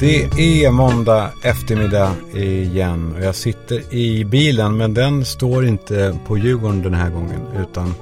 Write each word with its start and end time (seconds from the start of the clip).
Det 0.00 0.24
är 0.24 0.70
måndag 0.70 1.30
eftermiddag 1.42 2.14
igen 2.34 3.14
och 3.16 3.24
jag 3.24 3.34
sitter 3.34 3.94
i 3.94 4.24
bilen 4.24 4.76
men 4.76 4.94
den 4.94 5.24
står 5.24 5.66
inte 5.66 6.18
på 6.26 6.38
Djurgården 6.38 6.82
den 6.82 6.94
här 6.94 7.10
gången 7.10 7.40
utan 7.62 7.94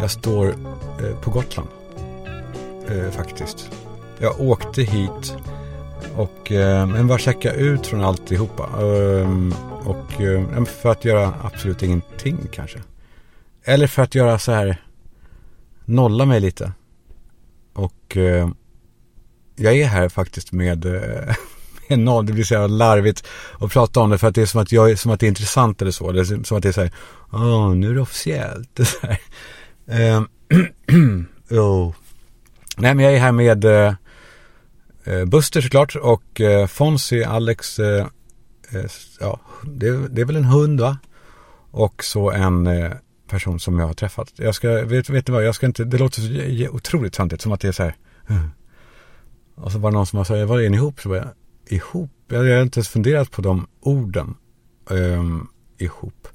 jag 0.00 0.10
står 0.10 0.48
eh, 0.48 1.20
på 1.22 1.30
Gotland 1.30 1.68
eh, 2.88 3.10
faktiskt. 3.10 3.70
Jag 4.18 4.40
åkte 4.40 4.82
hit 4.82 5.36
och 6.16 6.52
eh, 6.52 6.86
men 6.86 7.08
bara 7.08 7.18
checka 7.18 7.52
ut 7.52 7.86
från 7.86 8.04
alltihopa. 8.04 8.64
Och 9.84 10.12
för 10.68 10.90
att 10.90 11.04
göra 11.04 11.34
absolut 11.42 11.82
ingenting 11.82 12.38
kanske. 12.52 12.78
Eller 13.64 13.86
för 13.86 14.02
att 14.02 14.14
göra 14.14 14.38
så 14.38 14.52
här 14.52 14.83
nolla 15.84 16.24
mig 16.24 16.40
lite. 16.40 16.72
Och 17.74 18.16
eh, 18.16 18.48
jag 19.56 19.76
är 19.76 19.86
här 19.86 20.08
faktiskt 20.08 20.52
med, 20.52 20.84
eh, 20.84 21.34
med 21.88 21.98
noll. 21.98 22.26
Det 22.26 22.32
blir 22.32 22.44
så 22.44 22.66
larvigt 22.66 23.26
att 23.60 23.72
prata 23.72 24.00
om 24.00 24.10
det 24.10 24.18
för 24.18 24.28
att 24.28 24.34
det 24.34 24.42
är 24.42 24.46
som 24.46 24.60
att, 24.60 24.72
jag, 24.72 24.98
som 24.98 25.12
att 25.12 25.20
det 25.20 25.26
är 25.26 25.28
intressant 25.28 25.82
eller 25.82 25.90
så. 25.90 26.12
Det 26.12 26.20
är 26.20 26.44
som 26.44 26.56
att 26.56 26.62
det 26.62 26.68
är 26.68 26.72
så 26.72 26.80
här, 26.80 26.92
åh, 27.32 27.74
nu 27.74 27.90
är 27.90 27.94
det 27.94 28.00
officiellt. 28.00 28.70
Det 28.74 28.82
är 28.82 28.86
så 28.86 29.06
här. 29.06 29.18
Ehm, 29.86 30.28
oh. 31.50 31.94
Nej, 32.76 32.94
men 32.94 33.04
jag 33.04 33.14
är 33.14 33.18
här 33.18 33.32
med 33.32 33.64
eh, 33.64 33.94
eh, 35.04 35.24
Buster 35.24 35.60
såklart 35.60 35.96
och 35.96 36.40
eh, 36.40 36.66
Fonzie, 36.66 37.28
Alex, 37.28 37.78
eh, 37.78 38.06
eh, 38.72 38.90
ja, 39.20 39.40
det, 39.64 40.08
det, 40.08 40.20
är 40.20 40.24
väl 40.24 40.36
en 40.36 40.44
hund 40.44 40.80
va? 40.80 40.98
Och 41.70 42.04
så 42.04 42.30
en 42.30 42.66
eh, 42.66 42.92
person 43.34 43.60
som 43.60 43.78
jag 43.78 43.86
har 43.86 43.94
träffat. 43.94 44.32
Jag 44.36 44.54
ska, 44.54 44.68
vet, 44.84 45.08
vet 45.08 45.26
du 45.26 45.32
vad, 45.32 45.44
jag 45.44 45.54
ska 45.54 45.66
inte, 45.66 45.84
det 45.84 45.98
låter 45.98 46.20
så 46.20 46.74
otroligt 46.74 47.12
töntigt 47.12 47.42
som 47.42 47.52
att 47.52 47.60
det 47.60 47.68
är 47.68 47.72
så 47.72 47.82
här, 47.82 47.94
och 49.54 49.72
så 49.72 49.78
var 49.78 49.90
det 49.90 49.96
någon 49.96 50.06
som 50.06 50.24
sa, 50.24 50.46
vad 50.46 50.64
är 50.64 50.70
ni 50.70 50.76
ihop? 50.76 51.00
Så 51.00 51.08
var 51.08 51.16
jag, 51.16 51.28
ihop? 51.68 52.10
Jag 52.28 52.38
har 52.38 52.62
inte 52.62 52.78
ens 52.78 52.88
funderat 52.88 53.30
på 53.30 53.42
de 53.42 53.66
orden. 53.80 54.34
Um, 54.90 55.48
ihop. 55.78 56.28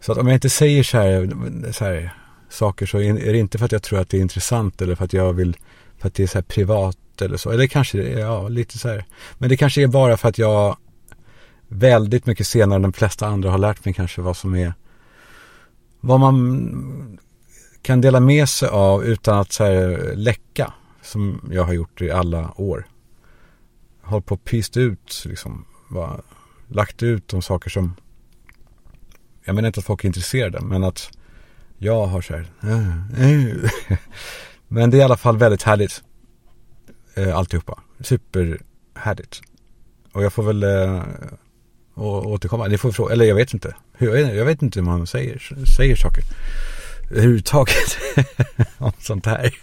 Så 0.00 0.12
att 0.12 0.18
om 0.18 0.26
jag 0.26 0.36
inte 0.36 0.50
säger 0.50 0.82
så 0.82 0.98
här, 0.98 1.30
så 1.72 1.84
här, 1.84 2.14
saker 2.48 2.86
så 2.86 3.00
är 3.00 3.32
det 3.32 3.38
inte 3.38 3.58
för 3.58 3.64
att 3.64 3.72
jag 3.72 3.82
tror 3.82 4.00
att 4.00 4.08
det 4.08 4.16
är 4.16 4.20
intressant 4.20 4.82
eller 4.82 4.94
för 4.94 5.04
att 5.04 5.12
jag 5.12 5.32
vill, 5.32 5.56
för 5.98 6.08
att 6.08 6.14
det 6.14 6.22
är 6.22 6.26
så 6.26 6.38
här 6.38 6.42
privat 6.42 6.96
eller 7.20 7.36
så. 7.36 7.50
Eller 7.50 7.66
kanske, 7.66 8.02
ja, 8.02 8.48
lite 8.48 8.78
så 8.78 8.88
här. 8.88 9.04
Men 9.38 9.48
det 9.48 9.56
kanske 9.56 9.82
är 9.82 9.86
bara 9.86 10.16
för 10.16 10.28
att 10.28 10.38
jag 10.38 10.76
väldigt 11.68 12.26
mycket 12.26 12.46
senare 12.46 12.76
än 12.76 12.82
de 12.82 12.92
flesta 12.92 13.26
andra 13.26 13.50
har 13.50 13.58
lärt 13.58 13.84
mig 13.84 13.94
kanske 13.94 14.20
vad 14.20 14.36
som 14.36 14.54
är, 14.54 14.74
vad 16.06 16.20
man 16.20 17.18
kan 17.82 18.00
dela 18.00 18.20
med 18.20 18.48
sig 18.48 18.68
av 18.68 19.04
utan 19.04 19.38
att 19.38 19.52
så 19.52 19.64
här 19.64 20.12
läcka 20.16 20.72
som 21.02 21.50
jag 21.52 21.64
har 21.64 21.72
gjort 21.72 22.02
i 22.02 22.10
alla 22.10 22.54
år. 22.56 22.86
Håll 24.02 24.22
på 24.22 24.34
och 24.34 24.44
pyst 24.44 24.76
ut, 24.76 25.22
liksom, 25.26 25.64
bara, 25.88 26.20
lagt 26.68 27.02
ut 27.02 27.28
de 27.28 27.42
saker 27.42 27.70
som, 27.70 27.94
jag 29.44 29.54
menar 29.54 29.66
inte 29.66 29.80
att 29.80 29.86
folk 29.86 30.04
är 30.04 30.08
intresserade, 30.08 30.60
men 30.60 30.84
att 30.84 31.10
jag 31.78 32.06
har 32.06 32.20
så 32.20 32.34
här, 32.34 32.50
men 34.68 34.90
det 34.90 34.96
är 34.96 35.00
i 35.00 35.04
alla 35.04 35.16
fall 35.16 35.38
väldigt 35.38 35.62
härligt. 35.62 36.02
Eh, 37.14 37.36
alltihopa. 37.36 37.82
Superhärligt. 38.00 39.40
Och 40.12 40.24
jag 40.24 40.32
får 40.32 40.42
väl 40.42 40.62
eh, 40.62 41.02
och 41.94 42.26
återkomma. 42.26 42.66
Ni 42.66 42.78
får 42.78 42.92
fråga, 42.92 43.12
eller 43.12 43.24
jag 43.24 43.34
vet 43.34 43.54
inte. 43.54 43.74
Jag 43.98 44.44
vet 44.44 44.62
inte 44.62 44.78
hur 44.78 44.84
man 44.84 45.06
säger, 45.06 45.64
säger 45.76 45.96
saker. 45.96 46.24
Överhuvudtaget 47.10 47.98
om 48.78 48.92
sånt 48.98 49.26
här. 49.26 49.54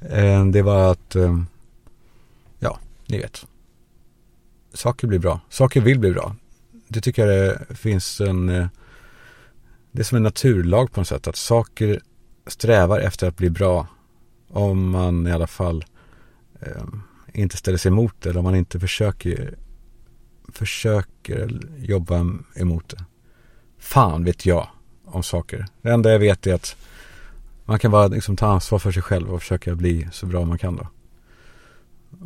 Eh, 0.00 0.46
det 0.46 0.62
var 0.62 0.92
att, 0.92 1.14
ehm, 1.14 1.46
ja, 2.58 2.78
ni 3.06 3.18
vet. 3.18 3.46
Saker 4.74 5.06
blir 5.06 5.18
bra. 5.18 5.40
Saker 5.48 5.80
vill 5.80 5.98
bli 5.98 6.12
bra. 6.12 6.36
Det 6.88 7.00
tycker 7.00 7.26
jag 7.26 7.58
det 7.68 7.74
finns 7.74 8.20
en, 8.20 8.48
eh, 8.48 8.66
det 9.92 10.00
är 10.00 10.04
som 10.04 10.16
en 10.16 10.22
naturlag 10.22 10.92
på 10.92 11.00
något 11.00 11.08
sätt. 11.08 11.26
Att 11.26 11.36
saker 11.36 12.00
strävar 12.46 13.00
efter 13.00 13.28
att 13.28 13.36
bli 13.36 13.50
bra. 13.50 13.86
Om 14.50 14.90
man 14.90 15.26
i 15.26 15.32
alla 15.32 15.46
fall 15.46 15.84
ehm, 16.60 17.02
inte 17.34 17.56
ställer 17.56 17.78
sig 17.78 17.88
emot 17.88 18.14
det. 18.20 18.30
Eller 18.30 18.38
om 18.38 18.44
man 18.44 18.54
inte 18.54 18.80
försöker, 18.80 19.54
försöker 20.54 21.60
jobba 21.78 22.26
emot 22.56 22.88
det. 22.88 23.04
Fan 23.78 24.24
vet 24.24 24.46
jag 24.46 24.68
om 25.04 25.22
saker. 25.22 25.66
Det 25.82 25.90
enda 25.90 26.12
jag 26.12 26.18
vet 26.18 26.46
är 26.46 26.54
att 26.54 26.76
man 27.64 27.78
kan 27.78 27.90
bara 27.90 28.06
liksom 28.06 28.36
ta 28.36 28.46
ansvar 28.46 28.78
för 28.78 28.92
sig 28.92 29.02
själv 29.02 29.30
och 29.30 29.40
försöka 29.40 29.74
bli 29.74 30.08
så 30.12 30.26
bra 30.26 30.44
man 30.44 30.58
kan 30.58 30.76
då. 30.76 30.88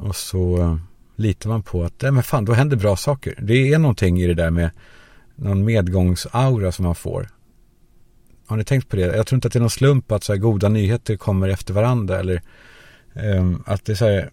Och 0.00 0.16
så 0.16 0.60
eh, 0.60 0.76
litar 1.16 1.50
man 1.50 1.62
på 1.62 1.84
att, 1.84 2.02
nej 2.02 2.12
men 2.12 2.22
fan, 2.22 2.44
då 2.44 2.52
händer 2.52 2.76
bra 2.76 2.96
saker. 2.96 3.34
Det 3.42 3.72
är 3.72 3.78
någonting 3.78 4.20
i 4.20 4.26
det 4.26 4.34
där 4.34 4.50
med 4.50 4.70
någon 5.36 5.64
medgångsaura 5.64 6.72
som 6.72 6.84
man 6.84 6.94
får. 6.94 7.28
Har 8.46 8.56
ni 8.56 8.64
tänkt 8.64 8.88
på 8.88 8.96
det? 8.96 9.16
Jag 9.16 9.26
tror 9.26 9.36
inte 9.36 9.48
att 9.48 9.52
det 9.52 9.58
är 9.58 9.60
någon 9.60 9.70
slump 9.70 10.12
att 10.12 10.24
så 10.24 10.32
här 10.32 10.40
goda 10.40 10.68
nyheter 10.68 11.16
kommer 11.16 11.48
efter 11.48 11.74
varandra 11.74 12.18
eller 12.18 12.42
um, 13.14 13.62
att 13.66 13.84
det 13.84 13.92
är 13.92 13.96
så 13.96 14.04
här, 14.04 14.30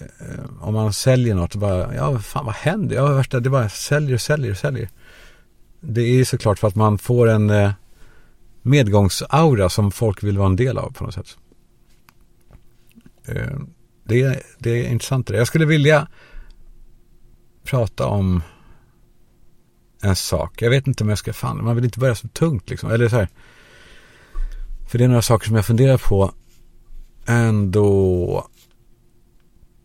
Eh, 0.00 0.44
om 0.60 0.74
man 0.74 0.92
säljer 0.92 1.34
något, 1.34 1.54
bara, 1.54 1.94
ja 1.94 2.18
fan 2.18 2.44
vad 2.44 2.54
händer? 2.54 2.96
Ja, 2.96 3.06
värsta, 3.06 3.40
det 3.40 3.50
bara 3.50 3.68
säljer 3.68 4.14
och 4.14 4.20
säljer 4.20 4.50
och 4.50 4.58
säljer. 4.58 4.88
Det 5.80 6.00
är 6.02 6.24
såklart 6.24 6.58
för 6.58 6.68
att 6.68 6.74
man 6.74 6.98
får 6.98 7.28
en 7.28 7.50
eh, 7.50 7.72
medgångsaura 8.62 9.68
som 9.68 9.92
folk 9.92 10.22
vill 10.22 10.38
vara 10.38 10.48
en 10.48 10.56
del 10.56 10.78
av 10.78 10.92
på 10.92 11.04
något 11.04 11.14
sätt. 11.14 11.36
Eh, 13.24 13.58
det 14.04 14.22
är, 14.22 14.42
det 14.58 14.70
är 14.70 14.88
intressant. 14.88 15.30
Jag 15.30 15.46
skulle 15.46 15.66
vilja 15.66 16.08
prata 17.64 18.06
om 18.06 18.42
en 20.02 20.16
sak. 20.16 20.62
Jag 20.62 20.70
vet 20.70 20.86
inte 20.86 21.04
om 21.04 21.08
jag 21.08 21.18
ska, 21.18 21.32
fan, 21.32 21.64
man 21.64 21.74
vill 21.74 21.84
inte 21.84 21.98
börja 21.98 22.14
så 22.14 22.28
tungt 22.28 22.70
liksom. 22.70 22.90
Eller 22.90 23.08
så 23.08 23.16
här. 23.16 23.28
För 24.88 24.98
det 24.98 25.04
är 25.04 25.08
några 25.08 25.22
saker 25.22 25.46
som 25.46 25.56
jag 25.56 25.66
funderar 25.66 25.98
på 25.98 26.32
ändå. 27.26 28.48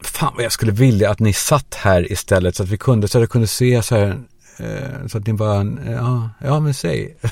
Fan 0.05 0.33
vad 0.35 0.45
jag 0.45 0.51
skulle 0.51 0.71
vilja 0.71 1.11
att 1.11 1.19
ni 1.19 1.33
satt 1.33 1.75
här 1.75 2.11
istället 2.11 2.55
så 2.55 2.63
att 2.63 2.69
vi 2.69 2.77
kunde, 2.77 3.07
så 3.07 3.17
att 3.17 3.21
jag 3.21 3.29
kunde 3.29 3.47
se 3.47 3.83
så 3.83 3.95
här. 3.95 4.19
Eh, 4.59 5.07
så 5.07 5.17
att 5.17 5.27
ni 5.27 5.33
bara, 5.33 5.61
eh, 5.61 5.91
ja, 5.91 6.29
ja 6.39 6.59
men 6.59 6.73
säg. 6.73 7.17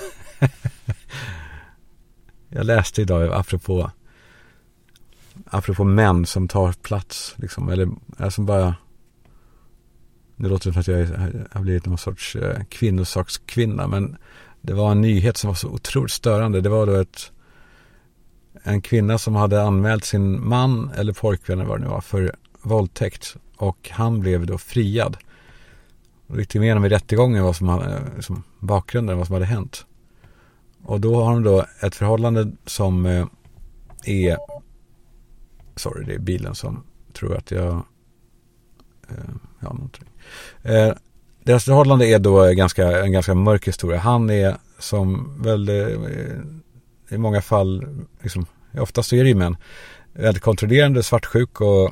Jag 2.56 2.66
läste 2.66 3.02
idag, 3.02 3.34
apropå, 3.34 3.92
apropå 5.46 5.84
män 5.84 6.26
som 6.26 6.48
tar 6.48 6.72
plats, 6.72 7.34
liksom, 7.38 7.70
eller 7.70 7.90
som 8.30 8.46
bara 8.46 8.76
det 10.36 10.50
låter 10.50 10.72
som 10.72 10.80
att 10.80 10.88
jag 10.88 10.98
har 11.52 11.62
blivit 11.62 11.86
någon 11.86 11.98
sorts 11.98 12.36
eh, 12.36 12.64
kvinnosakskvinna, 12.70 13.88
men 13.88 14.18
det 14.62 14.74
var 14.74 14.92
en 14.92 15.02
nyhet 15.02 15.38
som 15.38 15.48
var 15.48 15.56
så 15.56 15.68
otroligt 15.68 16.12
störande. 16.12 16.62
Det 16.62 16.70
var 16.70 16.86
då 16.86 16.94
ett, 16.94 17.32
en 18.64 18.82
kvinna 18.82 19.18
som 19.18 19.36
hade 19.36 19.64
anmält 19.64 20.06
sin 20.06 20.48
man 20.48 20.92
eller 20.96 21.14
pojkvän 21.14 21.60
eller 21.60 21.70
vad 21.70 21.80
det 21.80 21.84
nu 21.84 21.90
var 21.90 22.02
för 22.02 22.36
våldtäkt 22.64 23.36
och 23.58 23.90
han 23.92 24.20
blev 24.20 24.46
då 24.46 24.58
friad. 24.58 25.18
Och 26.28 26.40
gick 26.40 26.56
igenom 26.56 26.86
i 26.86 26.90
rättegången 26.90 27.44
vad 27.44 27.56
som 27.56 27.70
hade, 27.70 27.96
eh, 27.96 28.36
bakgrunden, 28.60 29.18
vad 29.18 29.28
som 29.28 29.34
hade 29.34 29.46
hänt. 29.46 29.86
Och 30.84 31.02
då 31.02 31.24
har 31.24 31.34
de 31.34 31.44
då 31.44 31.66
ett 31.82 31.96
förhållande 31.96 32.52
som 32.66 33.06
eh, 33.06 33.26
är, 34.06 34.38
sorry 35.76 36.06
det 36.06 36.14
är 36.14 36.20
bilen 36.20 36.56
som 36.56 36.84
tror 37.14 37.38
att 37.38 37.52
jag, 37.52 37.74
eh, 39.10 39.34
ja 39.60 39.74
någonting. 39.74 40.10
Deras 41.44 41.66
förhållande 41.66 42.08
är 42.08 42.20
då 42.20 42.54
ganska, 42.54 43.04
en 43.04 43.12
ganska 43.12 43.36
mörk 43.36 43.68
historia. 43.68 44.00
Han 44.00 44.30
är 44.30 44.58
som 44.80 45.36
väl 45.42 45.70
i 47.10 47.18
många 47.18 47.42
fall, 47.42 47.88
liksom, 48.22 48.46
oftast 48.80 49.10
så 49.10 49.16
är 49.16 49.24
det 49.24 49.30
ju 49.30 49.36
män, 49.36 49.58
väldigt 50.14 50.44
kontrollerande, 50.44 51.04
svartsjuk 51.04 51.62
och 51.62 51.92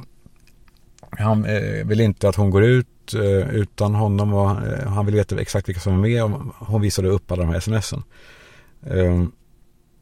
han 1.11 1.45
eh, 1.45 1.85
vill 1.85 2.01
inte 2.01 2.29
att 2.29 2.35
hon 2.35 2.49
går 2.49 2.63
ut 2.63 3.13
eh, 3.13 3.55
utan 3.55 3.95
honom 3.95 4.33
och 4.33 4.49
eh, 4.51 4.87
han 4.87 5.05
vill 5.05 5.15
veta 5.15 5.41
exakt 5.41 5.69
vilka 5.69 5.81
som 5.81 5.93
är 5.93 5.97
med 5.97 6.23
och 6.23 6.31
hon 6.67 6.81
visade 6.81 7.09
upp 7.09 7.31
alla 7.31 7.43
de 7.43 7.51
här 7.51 7.59
smsen. 7.59 8.03
Ehm, 8.89 9.31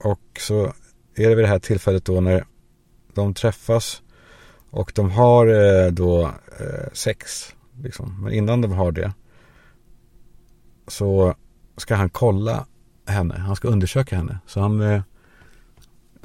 och 0.03 0.39
så 0.39 0.73
är 1.15 1.29
det 1.29 1.35
vid 1.35 1.43
det 1.45 1.49
här 1.49 1.59
tillfället 1.59 2.05
då 2.05 2.21
när 2.21 2.45
de 3.13 3.33
träffas 3.33 4.01
och 4.69 4.91
de 4.95 5.11
har 5.11 5.47
eh, 5.47 5.91
då 5.91 6.25
eh, 6.59 6.93
sex. 6.93 7.53
Liksom. 7.83 8.23
Men 8.23 8.33
innan 8.33 8.61
de 8.61 8.71
har 8.71 8.91
det 8.91 9.13
så 10.87 11.35
ska 11.77 11.95
han 11.95 12.09
kolla 12.09 12.65
henne. 13.05 13.37
Han 13.37 13.55
ska 13.55 13.67
undersöka 13.67 14.15
henne. 14.15 14.39
Så 14.45 14.59
han, 14.59 14.81
eh, 14.81 15.01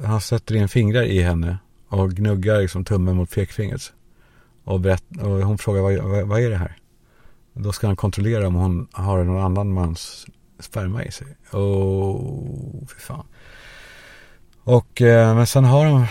han 0.03 0.21
sätter 0.21 0.55
in 0.55 0.69
fingrar 0.69 1.03
i 1.03 1.21
henne 1.21 1.57
och 1.87 2.11
gnuggar 2.11 2.61
liksom 2.61 2.85
tummen 2.85 3.15
mot 3.15 3.31
pekfingret. 3.31 3.93
Och, 4.65 4.79
berätt, 4.79 5.03
och 5.21 5.29
hon 5.29 5.57
frågar 5.57 5.81
vad, 5.81 5.97
vad, 5.97 6.27
vad, 6.27 6.41
är 6.41 6.49
det 6.49 6.57
här? 6.57 6.77
Då 7.53 7.71
ska 7.71 7.87
han 7.87 7.95
kontrollera 7.95 8.47
om 8.47 8.55
hon 8.55 8.87
har 8.91 9.23
någon 9.23 9.43
annan 9.43 9.73
mans 9.73 10.25
sperma 10.59 11.03
i 11.03 11.11
sig. 11.11 11.27
Åh, 11.51 11.61
oh, 11.61 12.87
fy 12.87 12.99
fan. 12.99 13.25
Och, 14.63 15.01
eh, 15.01 15.35
men 15.35 15.47
sen 15.47 15.63
har 15.63 15.85
de 15.85 16.05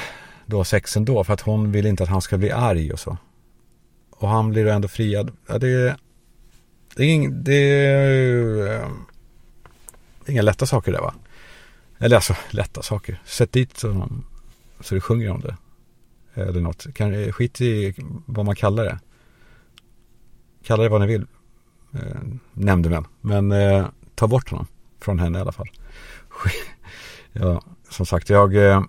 då 0.46 0.64
sex 0.64 0.96
ändå 0.96 1.24
för 1.24 1.34
att 1.34 1.40
hon 1.40 1.72
vill 1.72 1.86
inte 1.86 2.02
att 2.02 2.08
han 2.08 2.22
ska 2.22 2.38
bli 2.38 2.50
arg 2.50 2.92
och 2.92 3.00
så. 3.00 3.16
Och 4.10 4.28
han 4.28 4.50
blir 4.50 4.64
då 4.64 4.70
ändå 4.70 4.88
friad. 4.88 5.30
Ja, 5.46 5.58
det, 5.58 5.96
det 6.96 7.02
är, 7.02 7.08
ing, 7.08 7.24
eh, 7.24 7.32
det 7.42 7.52
är 10.26 10.30
inga 10.30 10.42
lätta 10.42 10.66
saker 10.66 10.92
där 10.92 11.00
va? 11.00 11.14
Eller 11.98 12.16
alltså 12.16 12.36
lätta 12.50 12.82
saker. 12.82 13.22
Sätt 13.24 13.52
dit 13.52 13.78
så, 13.78 14.08
så 14.80 14.94
du 14.94 15.00
sjunger 15.00 15.30
om 15.30 15.40
det. 15.40 15.56
Eller 16.34 16.60
något. 16.60 16.94
Kan, 16.94 17.32
skit 17.32 17.60
i 17.60 17.94
vad 18.26 18.46
man 18.46 18.56
kallar 18.56 18.84
det. 18.84 18.98
Kalla 20.64 20.82
det 20.82 20.88
vad 20.88 21.00
ni 21.00 21.06
vill. 21.06 21.26
Eh, 21.92 22.20
nämndemän. 22.52 23.04
Men 23.20 23.52
eh, 23.52 23.86
ta 24.14 24.26
bort 24.26 24.50
honom. 24.50 24.66
Från 25.00 25.18
henne 25.18 25.38
i 25.38 25.40
alla 25.40 25.52
fall. 25.52 25.70
ja, 27.32 27.62
som 27.90 28.06
sagt, 28.06 28.30
jag 28.30 28.56
eh, 28.56 28.82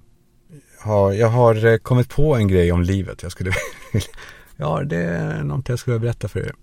har, 0.80 1.14
jag 1.14 1.28
har 1.28 1.66
eh, 1.66 1.78
kommit 1.78 2.10
på 2.10 2.36
en 2.36 2.48
grej 2.48 2.72
om 2.72 2.82
livet. 2.82 3.24
Jag 3.24 3.32
skulle 3.32 3.52
Ja, 4.58 4.84
det 4.84 4.98
är 4.98 5.44
någonting 5.44 5.74
jag 5.74 5.80
skulle 5.80 6.00
berätta 6.00 6.28
för 6.28 6.40
er. 6.40 6.56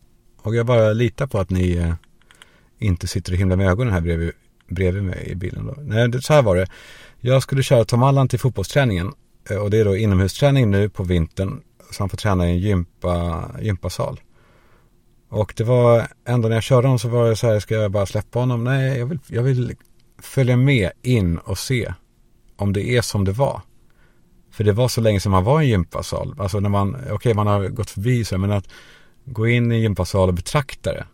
Och 0.43 0.55
jag 0.55 0.67
bara 0.67 0.93
litar 0.93 1.27
på 1.27 1.39
att 1.39 1.51
ni 1.51 1.77
eh, 1.77 1.95
inte 2.79 3.07
sitter 3.07 3.33
och 3.33 3.39
himlar 3.39 3.57
med 3.57 3.69
ögonen 3.69 3.93
här 3.93 4.01
bredvid, 4.01 4.33
bredvid 4.69 5.03
mig 5.03 5.29
i 5.31 5.35
bilen. 5.35 5.67
Då. 5.67 5.75
Nej, 5.79 6.09
det, 6.09 6.23
så 6.23 6.33
här 6.33 6.43
var 6.43 6.57
det. 6.57 6.67
Jag 7.21 7.43
skulle 7.43 7.63
köra 7.63 7.85
Tom 7.85 8.03
Allan 8.03 8.29
till 8.29 8.39
fotbollsträningen. 8.39 9.13
Eh, 9.51 9.57
och 9.57 9.71
det 9.71 9.79
är 9.79 9.85
då 9.85 9.97
inomhusträning 9.97 10.71
nu 10.71 10.89
på 10.89 11.03
vintern. 11.03 11.63
Så 11.91 12.03
han 12.03 12.09
får 12.09 12.17
träna 12.17 12.49
i 12.49 12.51
en 12.51 12.59
gympa, 12.59 13.45
gympasal. 13.61 14.21
Och 15.29 15.55
det 15.57 15.65
var 15.65 16.07
ändå 16.25 16.49
när 16.49 16.57
jag 16.57 16.63
körde 16.63 16.87
honom 16.87 16.99
så 16.99 17.09
var 17.09 17.29
det 17.29 17.37
så 17.37 17.47
här, 17.47 17.61
ska 17.61 17.75
jag 17.75 17.91
bara 17.91 18.07
släppa 18.07 18.39
honom? 18.39 18.65
Nej, 18.65 18.99
jag 18.99 19.07
vill, 19.07 19.19
jag 19.27 19.43
vill 19.43 19.77
följa 20.19 20.57
med 20.57 20.91
in 21.03 21.39
och 21.39 21.59
se 21.59 21.95
om 22.57 22.73
det 22.73 22.97
är 22.97 23.03
som 23.03 23.25
det 23.25 23.33
var. 23.33 23.61
För 24.51 24.65
det 24.65 24.73
var 24.73 24.89
så 24.89 25.01
länge 25.01 25.21
sedan 25.21 25.33
man 25.33 25.45
var 25.45 25.61
i 25.61 25.65
en 25.65 25.71
gympasal. 25.71 26.35
Alltså 26.39 26.61
när 26.61 26.69
man, 26.69 26.95
okej 26.95 27.13
okay, 27.13 27.35
man 27.35 27.47
har 27.47 27.69
gått 27.69 27.91
förbi 27.91 28.25
så, 28.25 28.39
men 28.39 28.53
att 28.53 28.69
gå 29.25 29.49
in 29.49 29.73
i 29.73 29.75
en 29.75 29.81
gympasal 29.81 30.29
och 30.29 30.35
betrakta 30.35 30.93
det. 30.93 31.07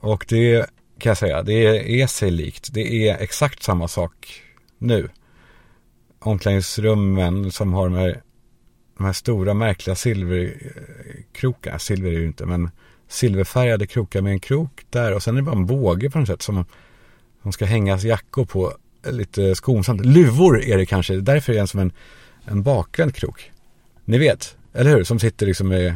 Och 0.00 0.24
det 0.28 0.66
kan 0.98 1.10
jag 1.10 1.18
säga, 1.18 1.42
det 1.42 2.00
är 2.02 2.06
sig 2.06 2.30
likt. 2.30 2.68
Det 2.72 3.08
är 3.08 3.18
exakt 3.18 3.62
samma 3.62 3.88
sak 3.88 4.42
nu. 4.78 5.08
Omklädningsrummen 6.18 7.52
som 7.52 7.72
har 7.72 7.84
de 7.84 7.94
här, 7.94 8.22
de 8.96 9.04
här 9.04 9.12
stora 9.12 9.54
märkliga 9.54 9.96
silverkrokarna, 9.96 11.78
silver 11.78 12.08
är 12.08 12.14
det 12.14 12.20
ju 12.20 12.26
inte, 12.26 12.46
men 12.46 12.70
silverfärgade 13.08 13.86
krokar 13.86 14.22
med 14.22 14.32
en 14.32 14.40
krok 14.40 14.86
där 14.90 15.14
och 15.14 15.22
sen 15.22 15.36
är 15.36 15.40
det 15.40 15.46
bara 15.46 15.56
en 15.56 15.66
båge 15.66 16.10
på 16.10 16.18
något 16.18 16.28
sätt 16.28 16.42
som, 16.42 16.64
som 17.42 17.52
ska 17.52 17.64
hängas 17.64 18.04
jackor 18.04 18.44
på 18.44 18.72
lite 19.10 19.54
skonsamt. 19.54 20.06
Luvor 20.06 20.62
är 20.62 20.78
det 20.78 20.86
kanske, 20.86 21.16
därför 21.16 21.52
är 21.52 21.60
det 21.60 21.66
som 21.66 21.80
en, 21.80 21.92
en 22.44 22.62
bakvänd 22.62 23.14
krok. 23.14 23.52
Ni 24.04 24.18
vet, 24.18 24.56
eller 24.72 24.90
hur? 24.90 25.04
Som 25.04 25.18
sitter 25.18 25.46
liksom 25.46 25.72
i, 25.72 25.94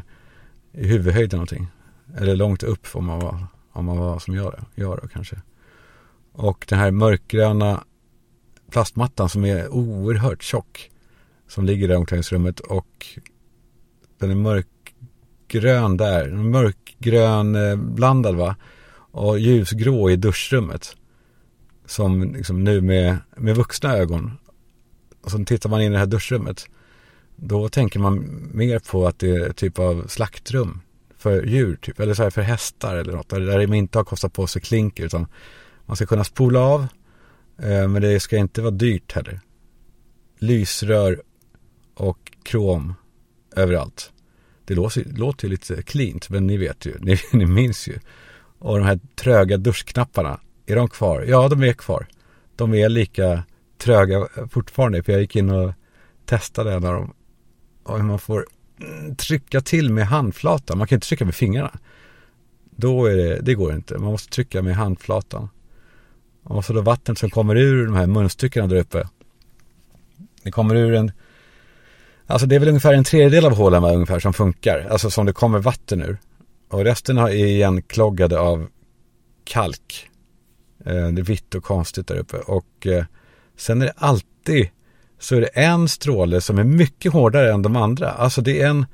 i 0.73 0.87
huvudhöjden 0.87 1.37
någonting. 1.37 1.67
Eller 2.19 2.37
långt 2.37 2.63
upp 2.63 2.87
om 2.93 3.05
man 3.05 3.21
var, 3.21 3.47
om 3.73 3.85
man 3.85 3.99
var 3.99 4.19
som 4.19 4.35
jag, 4.35 4.55
jag 4.75 4.99
då 5.03 5.09
kanske. 5.09 5.37
Och 6.33 6.65
den 6.69 6.79
här 6.79 6.91
mörkgröna 6.91 7.85
plastmattan 8.73 9.29
som 9.29 9.45
är 9.45 9.69
oerhört 9.69 10.43
tjock. 10.43 10.91
Som 11.49 11.65
ligger 11.65 11.89
där 11.89 11.95
i 11.95 11.99
omklädningsrummet 11.99 12.61
och 12.61 13.07
den 14.19 14.31
är 14.31 14.35
mörkgrön 14.35 15.97
där. 15.97 16.31
Mörkgrön 16.31 17.55
eh, 17.55 17.77
blandad 17.77 18.35
va. 18.35 18.57
Och 19.11 19.39
ljusgrå 19.39 20.11
i 20.11 20.17
duschrummet 20.17 20.97
som 21.87 22.35
liksom 22.35 22.65
nu 22.65 22.81
med, 22.81 23.17
med 23.37 23.57
vuxna 23.57 23.97
ögon. 23.97 24.33
Och 25.25 25.31
så 25.31 25.45
tittar 25.45 25.71
man 25.71 25.81
in 25.81 25.87
i 25.87 25.93
det 25.93 25.99
här 25.99 26.07
duschrummet. 26.07 26.67
Då 27.37 27.69
tänker 27.69 27.99
man 27.99 28.49
mer 28.53 28.79
på 28.79 29.07
att 29.07 29.19
det 29.19 29.31
är 29.31 29.53
typ 29.53 29.79
av 29.79 30.07
slaktrum 30.07 30.81
för 31.19 31.43
djur 31.43 31.77
typ. 31.77 32.01
Eller 32.01 32.15
så 32.15 32.23
här 32.23 32.31
för 32.31 32.43
hästar 32.43 32.97
eller 32.97 33.13
något. 33.13 33.29
Där 33.29 33.59
de 33.59 33.75
inte 33.75 33.99
har 33.99 34.05
kostat 34.05 34.33
på 34.33 34.47
sig 34.47 34.63
klinker 34.63 35.05
utan 35.05 35.27
man 35.87 35.97
ska 35.97 36.07
kunna 36.07 36.25
spola 36.25 36.61
av. 36.61 36.87
Eh, 37.63 37.89
men 37.89 38.03
det 38.03 38.21
ska 38.21 38.37
inte 38.37 38.63
vara 38.63 38.71
dyrt 38.71 39.13
heller. 39.13 39.41
Lysrör 40.39 41.23
och 41.95 42.33
krom 42.43 42.95
överallt. 43.57 44.13
Det 44.65 44.75
låter, 44.75 45.05
låter 45.05 45.45
ju 45.45 45.51
lite 45.51 45.83
cleant 45.83 46.31
men 46.31 46.47
ni 46.47 46.57
vet 46.57 46.87
ju, 46.87 46.95
ni, 47.01 47.19
ni 47.33 47.47
minns 47.47 47.89
ju. 47.89 47.99
Och 48.59 48.79
de 48.79 48.85
här 48.85 49.01
tröga 49.17 49.57
duschknapparna 49.57 50.41
är 50.67 50.77
de 50.77 50.89
kvar? 50.89 51.25
Ja, 51.29 51.49
de 51.49 51.63
är 51.63 51.73
kvar. 51.73 52.07
De 52.57 52.75
är 52.75 52.89
lika 52.89 53.45
tröga 53.79 54.17
eh, 54.17 54.47
fortfarande. 54.51 55.03
För 55.03 55.13
jag 55.13 55.21
gick 55.21 55.37
in 55.37 55.51
och 55.51 55.73
testade 56.25 56.73
en 56.73 56.85
av 56.85 56.95
dem. 56.95 57.15
Och 57.83 57.97
hur 57.97 58.05
man 58.05 58.19
får 58.19 58.47
mm, 58.81 59.17
trycka 59.17 59.61
till 59.61 59.93
med 59.93 60.07
handflatan. 60.07 60.79
Man 60.79 60.87
kan 60.87 60.97
inte 60.97 61.09
trycka 61.09 61.25
med 61.25 61.35
fingrarna. 61.35 61.79
Då 62.77 63.07
är 63.07 63.17
det, 63.17 63.41
det 63.41 63.55
går 63.55 63.75
inte. 63.75 63.99
Man 63.99 64.13
måste 64.13 64.33
trycka 64.33 64.63
med 64.63 64.77
handflatan. 64.77 65.49
Och 66.45 66.65
så 66.65 66.73
då 66.73 66.81
vattnet 66.81 67.19
som 67.19 67.31
kommer 67.31 67.57
ur 67.57 67.87
de 67.87 67.95
här 67.95 68.07
munstyckena 68.07 68.67
där 68.67 68.77
uppe. 68.77 69.09
Det 70.43 70.51
kommer 70.51 70.75
ur 70.75 70.95
en, 70.95 71.13
alltså 72.27 72.47
det 72.47 72.55
är 72.55 72.61
väl 72.61 72.69
ungefär 72.69 72.95
en 72.95 73.05
tredjedel 73.05 73.45
av 73.45 73.57
hålen 73.57 73.85
ungefär 73.85 74.21
som 74.21 74.33
funkar. 74.33 74.89
Alltså 74.91 75.11
som 75.11 75.27
det 75.27 75.33
kommer 75.33 75.59
vatten 75.59 76.03
ur. 76.03 76.19
Och 76.69 76.85
resten 76.85 77.19
är 77.19 77.29
igenkloggade 77.29 78.39
av 78.39 78.69
kalk. 79.45 80.11
Eh, 80.85 81.09
det 81.09 81.21
är 81.21 81.25
vitt 81.25 81.55
och 81.55 81.65
konstigt 81.65 82.07
där 82.07 82.17
uppe. 82.17 82.37
Och 82.37 82.87
eh, 82.87 83.05
sen 83.57 83.83
är 83.83 83.87
det 83.87 83.95
alltid 83.97 84.69
så 85.19 85.37
är 85.37 85.41
det 85.41 85.47
en 85.47 85.89
stråle 85.89 86.41
som 86.41 86.59
är 86.59 86.65
mycket 86.65 87.13
hårdare 87.13 87.53
än 87.53 87.63
de 87.63 87.77
andra. 87.77 88.11
Alltså 88.11 88.41
det 88.41 88.61
är 88.61 88.69
en, 88.69 88.87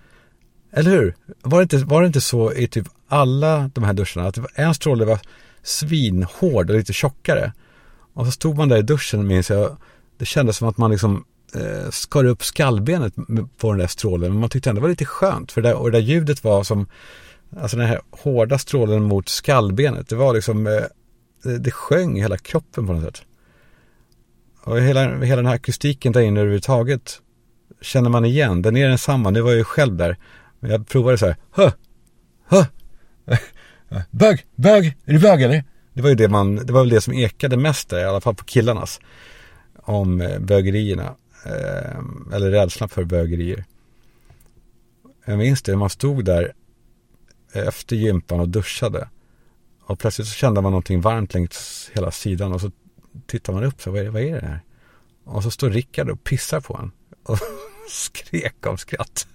eller 0.72 0.90
hur? 0.90 1.14
Var 1.42 1.58
det 1.58 1.62
inte, 1.62 1.76
var 1.76 2.00
det 2.00 2.06
inte 2.06 2.20
så 2.20 2.52
i 2.52 2.68
typ 2.68 2.88
alla 3.08 3.70
de 3.74 3.84
här 3.84 3.92
duscharna 3.92 4.26
att 4.26 4.34
det 4.34 4.40
var 4.40 4.50
en 4.54 4.74
stråle 4.74 5.04
var 5.04 5.20
svinhård 5.62 6.70
och 6.70 6.76
lite 6.76 6.92
tjockare. 6.92 7.52
Och 8.12 8.26
så 8.26 8.32
stod 8.32 8.56
man 8.56 8.68
där 8.68 8.76
i 8.76 8.82
duschen 8.82 9.26
minns 9.26 9.50
jag. 9.50 9.76
Det 10.18 10.24
kändes 10.24 10.56
som 10.56 10.68
att 10.68 10.76
man 10.76 10.90
liksom 10.90 11.24
eh, 11.54 11.90
skar 11.90 12.24
upp 12.24 12.44
skallbenet 12.44 13.14
på 13.56 13.70
den 13.70 13.78
där 13.78 13.86
strålen. 13.86 14.30
Men 14.30 14.40
man 14.40 14.50
tyckte 14.50 14.70
ändå 14.70 14.80
det 14.80 14.82
var 14.82 14.88
lite 14.88 15.04
skönt. 15.04 15.52
För 15.52 15.62
det, 15.62 15.74
och 15.74 15.90
det 15.90 15.98
där 15.98 16.04
ljudet 16.04 16.44
var 16.44 16.64
som, 16.64 16.86
alltså 17.60 17.76
den 17.76 17.86
här 17.86 18.00
hårda 18.10 18.58
strålen 18.58 19.02
mot 19.02 19.28
skallbenet. 19.28 20.08
Det 20.08 20.16
var 20.16 20.34
liksom 20.34 20.66
eh, 20.66 20.82
det, 21.42 21.58
det 21.58 21.70
sjöng 21.70 22.18
i 22.18 22.20
hela 22.20 22.36
kroppen 22.36 22.86
på 22.86 22.92
något 22.92 23.04
sätt. 23.04 23.22
Och 24.64 24.80
hela, 24.80 25.18
hela 25.18 25.36
den 25.36 25.46
här 25.46 25.54
akustiken 25.54 26.12
där 26.12 26.20
inne 26.20 26.40
överhuvudtaget 26.40 27.20
känner 27.80 28.10
man 28.10 28.24
igen. 28.24 28.62
Den 28.62 28.76
är 28.76 28.88
densamma. 28.88 29.30
Nu 29.30 29.40
var 29.40 29.50
jag 29.50 29.58
ju 29.58 29.64
själv 29.64 29.96
där. 29.96 30.16
Men 30.60 30.70
jag 30.70 30.88
provade 30.88 31.18
så 31.18 31.26
här. 31.26 31.36
Hö! 31.50 31.70
Hö! 32.46 32.64
Bög! 34.10 34.46
Bög! 34.54 34.96
Är 35.04 35.12
du 35.12 35.18
bög 35.18 35.42
eller? 35.42 35.64
Det 35.92 36.02
var 36.02 36.08
ju 36.08 36.14
det 36.14 36.28
man, 36.28 36.56
det 36.56 36.72
var 36.72 36.80
väl 36.80 36.88
det 36.88 37.00
som 37.00 37.14
ekade 37.14 37.56
mest 37.56 37.88
där, 37.88 38.00
i 38.00 38.04
alla 38.04 38.20
fall 38.20 38.34
på 38.34 38.44
killarnas. 38.44 39.00
Om 39.76 40.20
eh, 40.20 40.38
bögerierna. 40.38 41.14
Eh, 41.44 41.98
eller 42.32 42.50
rädslan 42.50 42.88
för 42.88 43.04
bögerier. 43.04 43.64
Jag 45.24 45.38
minns 45.38 45.62
det, 45.62 45.76
man 45.76 45.90
stod 45.90 46.24
där 46.24 46.52
eh, 47.52 47.68
efter 47.68 47.96
gympan 47.96 48.40
och 48.40 48.48
duschade. 48.48 49.08
Och 49.80 49.98
plötsligt 49.98 50.28
så 50.28 50.34
kände 50.34 50.60
man 50.60 50.72
någonting 50.72 51.00
varmt 51.00 51.34
längs 51.34 51.90
hela 51.94 52.10
sidan 52.10 52.52
och 52.52 52.60
så 52.60 52.70
tittar 53.26 53.52
man 53.52 53.64
upp 53.64 53.82
så 53.82 53.90
vad 53.90 54.00
är, 54.00 54.08
vad 54.08 54.22
är 54.22 54.40
det 54.40 54.46
här? 54.46 54.60
Och 55.24 55.42
så 55.42 55.50
står 55.50 55.70
Rickard 55.70 56.10
och 56.10 56.24
pissar 56.24 56.60
på 56.60 56.76
en 56.76 56.92
och 57.22 57.38
skrek 57.90 58.66
av 58.66 58.76
skratt 58.76 59.28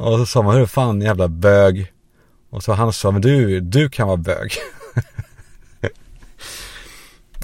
och 0.00 0.18
så 0.18 0.26
sa 0.26 0.42
man, 0.42 0.56
hur 0.56 0.66
fan 0.66 1.00
jävla 1.00 1.28
bög. 1.28 1.92
Och 2.50 2.62
så 2.62 2.72
han 2.72 2.92
sa, 2.92 3.10
men 3.10 3.22
du, 3.22 3.60
du 3.60 3.88
kan 3.88 4.08
vara 4.08 4.16
bög. 4.16 4.52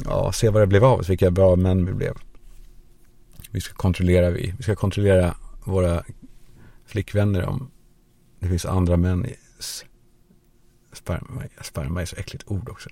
ja, 0.04 0.32
se 0.32 0.48
vad 0.48 0.62
det 0.62 0.66
blev 0.66 0.84
av 0.84 1.00
oss, 1.00 1.08
vilka 1.08 1.30
bra 1.30 1.56
män 1.56 1.86
vi 1.86 1.92
blev. 1.92 2.16
Vi 3.50 3.60
ska 3.60 3.74
kontrollera, 3.74 4.30
vi, 4.30 4.54
vi 4.56 4.62
ska 4.62 4.76
kontrollera 4.76 5.34
våra 5.64 6.04
flickvänner 6.86 7.44
om 7.44 7.70
det 8.40 8.48
finns 8.48 8.66
andra 8.66 8.96
män 8.96 9.26
i 9.26 9.36
Sperma, 10.92 11.42
sperma 11.62 12.02
är 12.02 12.06
så 12.06 12.16
äckligt 12.16 12.44
ord 12.46 12.68
också. 12.68 12.88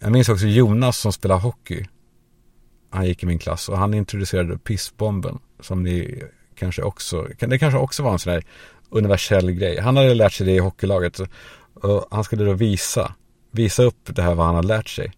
Jag 0.00 0.12
minns 0.12 0.28
också 0.28 0.46
Jonas 0.46 0.98
som 0.98 1.12
spelar 1.12 1.38
hockey. 1.38 1.86
Han 2.90 3.06
gick 3.06 3.22
i 3.22 3.26
min 3.26 3.38
klass 3.38 3.68
och 3.68 3.78
han 3.78 3.94
introducerade 3.94 4.58
pissbomben. 4.58 5.38
Som 5.60 5.82
ni 5.82 6.22
kanske 6.58 6.82
också, 6.82 7.28
det 7.38 7.58
kanske 7.58 7.78
också 7.78 8.02
var 8.02 8.12
en 8.12 8.18
sån 8.18 8.32
här 8.32 8.44
universell 8.90 9.50
grej. 9.50 9.80
Han 9.80 9.96
hade 9.96 10.14
lärt 10.14 10.32
sig 10.32 10.46
det 10.46 10.52
i 10.52 10.58
hockeylaget. 10.58 11.20
Och 11.74 12.06
han 12.10 12.24
skulle 12.24 12.44
då 12.44 12.52
visa, 12.52 13.14
visa 13.50 13.82
upp 13.82 14.00
det 14.04 14.22
här 14.22 14.34
vad 14.34 14.46
han 14.46 14.54
hade 14.54 14.68
lärt 14.68 14.88
sig. 14.88 15.12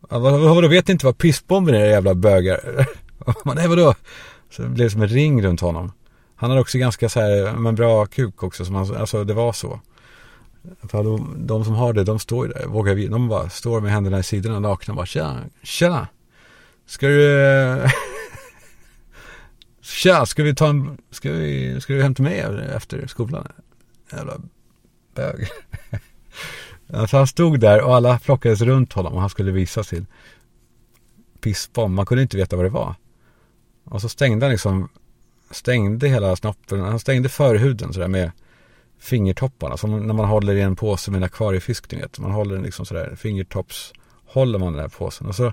Vadå, 0.00 0.68
vet 0.68 0.88
ni 0.88 0.92
inte 0.92 1.06
vad 1.06 1.18
pissbomben 1.18 1.74
är 1.74 1.86
jävla 1.86 2.14
bögar? 2.14 2.86
Nej 3.54 3.68
vadå? 3.68 3.94
Så 4.50 4.62
det 4.62 4.68
blev 4.68 4.88
som 4.88 5.02
en 5.02 5.08
ring 5.08 5.42
runt 5.42 5.60
honom. 5.60 5.92
Han 6.36 6.50
hade 6.50 6.60
också 6.60 6.78
ganska 6.78 7.08
så 7.08 7.20
här, 7.20 7.52
men 7.52 7.74
bra 7.74 8.06
kuk 8.06 8.42
också. 8.42 8.64
Som 8.64 8.74
han, 8.74 8.96
alltså 8.96 9.24
det 9.24 9.34
var 9.34 9.52
så. 9.52 9.80
För 10.88 11.04
de, 11.04 11.46
de 11.46 11.64
som 11.64 11.74
har 11.74 11.92
det, 11.92 12.04
de 12.04 12.18
står 12.18 12.46
ju 12.46 12.52
där, 12.52 12.66
vågar 12.66 12.94
vi, 12.94 13.06
de 13.06 13.28
bara 13.28 13.50
står 13.50 13.80
med 13.80 13.92
händerna 13.92 14.18
i 14.18 14.22
sidorna 14.22 14.60
nakna 14.60 14.92
och 14.92 14.96
bara 14.96 15.06
tjena, 15.06 15.40
tjena. 15.62 16.08
ska 16.86 17.06
du, 17.06 17.42
eh, 17.46 17.90
tja, 19.86 20.26
ska 20.26 20.42
vi 20.42 20.54
ta 20.54 20.68
en, 20.68 20.98
ska 21.10 21.32
vi, 21.32 21.80
ska 21.80 21.92
du 21.92 22.02
hem 22.02 22.14
till 22.14 22.24
mig 22.24 22.40
efter 22.74 23.06
skolan? 23.06 23.48
Jävla 24.12 24.40
bög. 25.14 25.48
alltså 26.92 27.16
han 27.16 27.26
stod 27.26 27.60
där 27.60 27.82
och 27.82 27.94
alla 27.94 28.18
plockades 28.18 28.60
runt 28.60 28.92
honom 28.92 29.14
och 29.14 29.20
han 29.20 29.30
skulle 29.30 29.52
visa 29.52 29.84
sin 29.84 30.06
pissbomb. 31.40 31.94
Man 31.94 32.06
kunde 32.06 32.22
inte 32.22 32.36
veta 32.36 32.56
vad 32.56 32.64
det 32.64 32.70
var. 32.70 32.94
Och 33.84 34.00
så 34.00 34.08
stängde 34.08 34.46
han 34.46 34.50
liksom, 34.50 34.88
stängde 35.50 36.08
hela 36.08 36.36
snoppen, 36.36 36.80
han 36.80 36.98
stängde 36.98 37.28
förhuden 37.28 37.92
sådär 37.92 38.08
med 38.08 38.30
fingertopparna. 38.98 39.76
Som 39.76 40.06
när 40.06 40.14
man 40.14 40.28
håller 40.28 40.54
i 40.54 40.60
en 40.60 40.76
påse 40.76 41.10
med 41.10 41.18
en 41.18 41.24
akvariefisk, 41.24 41.92
ni 41.92 41.98
vet. 41.98 42.18
Man 42.18 42.30
håller 42.30 42.54
den 42.54 42.64
liksom 42.64 42.86
sådär, 42.86 43.14
fingertopps, 43.16 43.92
håller 44.26 44.58
man 44.58 44.72
den 44.72 44.82
här 44.82 44.88
påsen. 44.88 45.26
Och 45.26 45.34
så 45.34 45.52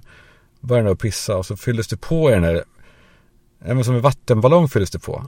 började 0.59 0.87
den 0.87 0.93
att 0.93 0.99
pissa 0.99 1.37
och 1.37 1.45
så 1.45 1.57
fylldes 1.57 1.87
det 1.87 1.97
på 1.97 2.29
i 2.29 2.33
den 2.33 2.43
där, 2.43 2.63
även 3.65 3.83
som 3.83 3.95
en 3.95 4.01
vattenballong 4.01 4.69
fylldes 4.69 4.91
det 4.91 4.99
på. 4.99 5.25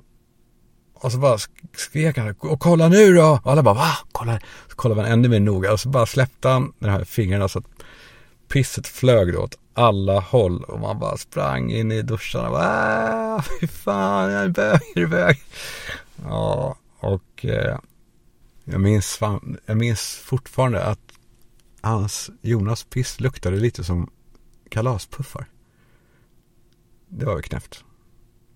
Och 0.94 1.12
så 1.12 1.18
bara 1.18 1.38
skrek 1.76 2.18
han, 2.18 2.36
och 2.40 2.60
kolla 2.60 2.88
nu 2.88 3.14
då! 3.14 3.40
Och 3.44 3.52
alla 3.52 3.64
bara, 3.64 3.76
va? 3.76 3.92
Kolla! 4.12 4.40
Så 4.70 4.76
kollade 4.76 5.02
man 5.02 5.12
ännu 5.12 5.30
mer 5.30 5.40
noga 5.40 5.74
och 5.74 5.80
så 5.80 5.90
bara 5.90 6.06
släppte 6.06 6.50
han 6.50 6.74
de 6.80 6.90
här 6.90 7.04
fingrarna 7.04 7.48
så 7.48 7.60
att 7.60 7.66
pisset 8.48 8.88
flög 8.88 9.34
då 9.34 9.40
åt 9.40 9.58
alla 9.74 10.20
håll 10.20 10.64
och 10.64 10.80
man 10.80 11.00
bara 11.00 11.18
sprang 11.18 11.72
in 11.72 11.92
i 11.92 12.02
duschen 12.02 12.46
och 12.46 12.52
bara, 12.52 13.36
äh, 13.36 13.42
fy 13.60 13.68
fan, 13.68 14.32
jag 14.32 14.44
är 14.44 14.50
bög, 14.50 14.82
jag 14.96 15.04
är 15.04 15.08
bög. 15.08 15.44
Ja, 16.24 16.76
och 17.00 17.46
eh, 17.46 17.78
jag 18.64 18.82
minns, 18.82 19.20
jag 19.66 19.78
minns 19.78 20.02
fortfarande 20.24 20.84
att 20.84 21.00
hans 21.82 22.30
Jonas 22.42 22.84
piss 22.84 23.20
luktade 23.20 23.58
lite 23.58 23.84
som 23.84 24.10
kalaspuffar. 24.70 25.46
Det 27.08 27.26
var 27.26 27.36
ju 27.36 27.42
knäppt. 27.42 27.84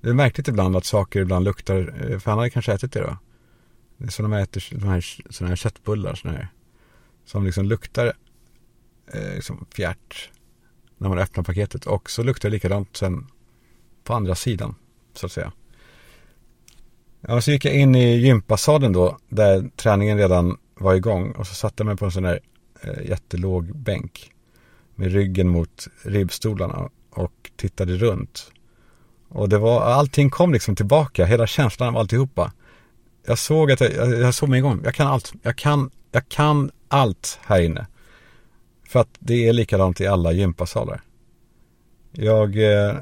Det 0.01 0.10
är 0.10 0.13
märkligt 0.13 0.48
ibland 0.48 0.75
att 0.75 0.86
saker 0.86 1.22
ibland 1.22 1.46
luktar, 1.46 1.77
eh, 1.77 2.20
för 2.20 2.32
han 2.32 2.38
hade 2.38 2.50
kanske 2.50 2.74
ätit 2.74 2.91
det 2.91 3.00
då. 3.00 3.18
Det 3.98 4.06
är 4.06 4.10
som 4.10 4.24
när 4.24 4.29
man 4.29 4.39
äter 4.39 4.62
sådana 4.62 4.91
här, 4.91 5.06
såna 5.29 5.50
här 5.50 5.56
köttbullar, 5.56 6.15
såna 6.15 6.34
här, 6.34 6.48
som 7.25 7.46
liksom 7.46 7.65
luktar 7.65 8.13
eh, 9.13 9.36
liksom 9.36 9.65
fjärt 9.75 10.29
när 10.98 11.10
man 11.10 11.18
öppnar 11.18 11.44
paketet. 11.44 11.86
Och 11.86 12.10
så 12.10 12.24
luktar 12.24 12.50
det 12.50 12.53
likadant 12.53 12.98
sen 12.98 13.27
på 14.03 14.13
andra 14.13 14.36
sidan, 14.36 14.75
så 15.13 15.25
att 15.25 15.32
säga. 15.32 15.51
Ja, 17.22 17.41
så 17.41 17.51
gick 17.51 17.65
jag 17.65 17.75
in 17.75 17.96
i 17.96 18.18
gympasalen 18.18 18.94
då, 18.94 19.18
där 19.29 19.70
träningen 19.75 20.18
redan 20.18 20.58
var 20.74 20.96
igång. 20.96 21.32
Och 21.32 21.48
så 21.48 21.56
satte 21.56 21.82
jag 21.82 21.86
mig 21.86 21.98
på 21.98 22.06
en 22.06 22.12
sån 22.12 22.24
där 22.24 22.39
eh, 22.82 23.10
jättelåg 23.10 23.75
bänk. 23.75 24.32
Med 24.96 25.12
ryggen 25.12 25.48
mot 25.48 25.88
ribbstolarna 26.03 26.89
och 27.10 27.51
tittade 27.56 27.98
runt. 27.98 28.51
Och 29.30 29.50
det 29.50 29.58
var, 29.58 29.82
allting 29.82 30.30
kom 30.30 30.54
liksom 30.54 30.76
tillbaka, 30.76 31.26
hela 31.26 31.48
känslan 31.48 31.90
av 31.90 31.98
alltihopa. 31.98 32.52
Jag 33.26 33.38
såg 33.38 33.72
att 33.72 33.82
jag, 33.82 33.94
jag, 33.94 34.20
jag 34.20 34.34
såg 34.34 34.50
mig 34.50 34.60
igång, 34.60 34.82
jag 34.84 34.96
kan 34.96 35.08
allt, 35.08 35.34
jag 35.42 35.58
kan, 35.58 35.92
jag 36.12 36.30
kan 36.30 36.72
allt 36.88 37.40
här 37.42 37.62
inne. 37.62 37.88
För 38.88 39.00
att 39.00 39.10
det 39.20 39.48
är 39.48 39.54
likadant 39.54 40.02
i 40.02 40.08
alla 40.08 40.32
gympasalar. 40.32 41.02
Jag, 42.12 42.58
eh, 42.58 42.96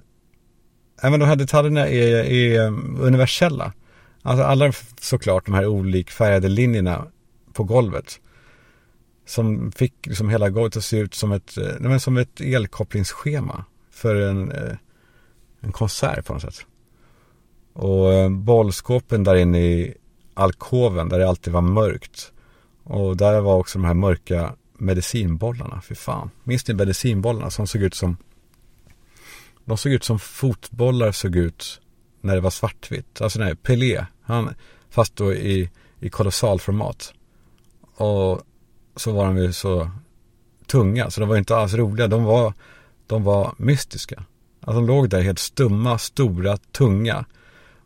även 1.01 1.19
de 1.19 1.25
här 1.25 1.35
detaljerna 1.35 1.87
är, 1.87 2.23
är 2.23 2.61
eh, 2.61 2.73
universella. 2.99 3.73
Alltså 4.21 4.43
alla 4.43 4.71
såklart 5.01 5.45
de 5.45 5.53
här 5.53 5.65
olikfärgade 5.65 6.49
linjerna 6.49 7.07
på 7.53 7.63
golvet. 7.63 8.19
Som 9.25 9.71
fick 9.71 9.93
liksom 10.05 10.29
hela 10.29 10.49
golvet 10.49 10.77
att 10.77 10.83
se 10.83 10.97
ut 10.97 11.13
som 11.13 11.31
ett, 11.31 11.57
eh, 11.57 11.73
nej, 11.79 11.99
som 11.99 12.17
ett 12.17 12.41
elkopplingsschema 12.41 13.65
för 13.91 14.15
en, 14.15 14.51
eh, 14.51 14.75
en 15.61 15.71
konsert 15.71 16.25
på 16.25 16.33
något 16.33 16.41
sätt. 16.41 16.65
Och 17.73 18.13
eh, 18.13 18.29
bollskåpen 18.29 19.23
där 19.23 19.35
inne 19.35 19.59
i 19.59 19.93
alkoven 20.33 21.09
där 21.09 21.19
det 21.19 21.29
alltid 21.29 21.53
var 21.53 21.61
mörkt. 21.61 22.31
Och 22.83 23.17
där 23.17 23.41
var 23.41 23.55
också 23.55 23.79
de 23.79 23.85
här 23.85 23.93
mörka 23.93 24.55
medicinbollarna, 24.73 25.81
fy 25.81 25.95
fan. 25.95 26.29
Minns 26.43 26.67
ni 26.67 26.73
medicinbollarna 26.73 27.49
som 27.49 27.67
såg 27.67 27.81
ut 27.81 27.93
som 27.93 28.17
De 29.65 29.77
såg 29.77 29.91
ut 29.91 30.03
som 30.03 30.19
fotbollar 30.19 31.11
såg 31.11 31.35
ut 31.35 31.81
när 32.21 32.35
det 32.35 32.41
var 32.41 32.49
svartvitt. 32.49 33.21
Alltså 33.21 33.39
nej, 33.39 33.55
Pelé, 33.55 34.05
han, 34.21 34.53
fast 34.89 35.15
då 35.15 35.33
i, 35.33 35.69
i 35.99 36.09
kolossalformat. 36.09 37.13
Och 37.95 38.41
så 38.95 39.11
var 39.11 39.25
de 39.25 39.37
ju 39.37 39.53
så 39.53 39.91
tunga, 40.67 41.09
så 41.09 41.19
de 41.19 41.29
var 41.29 41.37
inte 41.37 41.55
alls 41.55 41.73
roliga. 41.73 42.07
De 42.07 42.23
var, 42.23 42.53
de 43.07 43.23
var 43.23 43.53
mystiska. 43.57 44.23
Alltså 44.67 44.81
de 44.81 44.87
låg 44.87 45.09
där 45.09 45.21
helt 45.21 45.39
stumma, 45.39 45.97
stora, 45.97 46.57
tunga. 46.57 47.25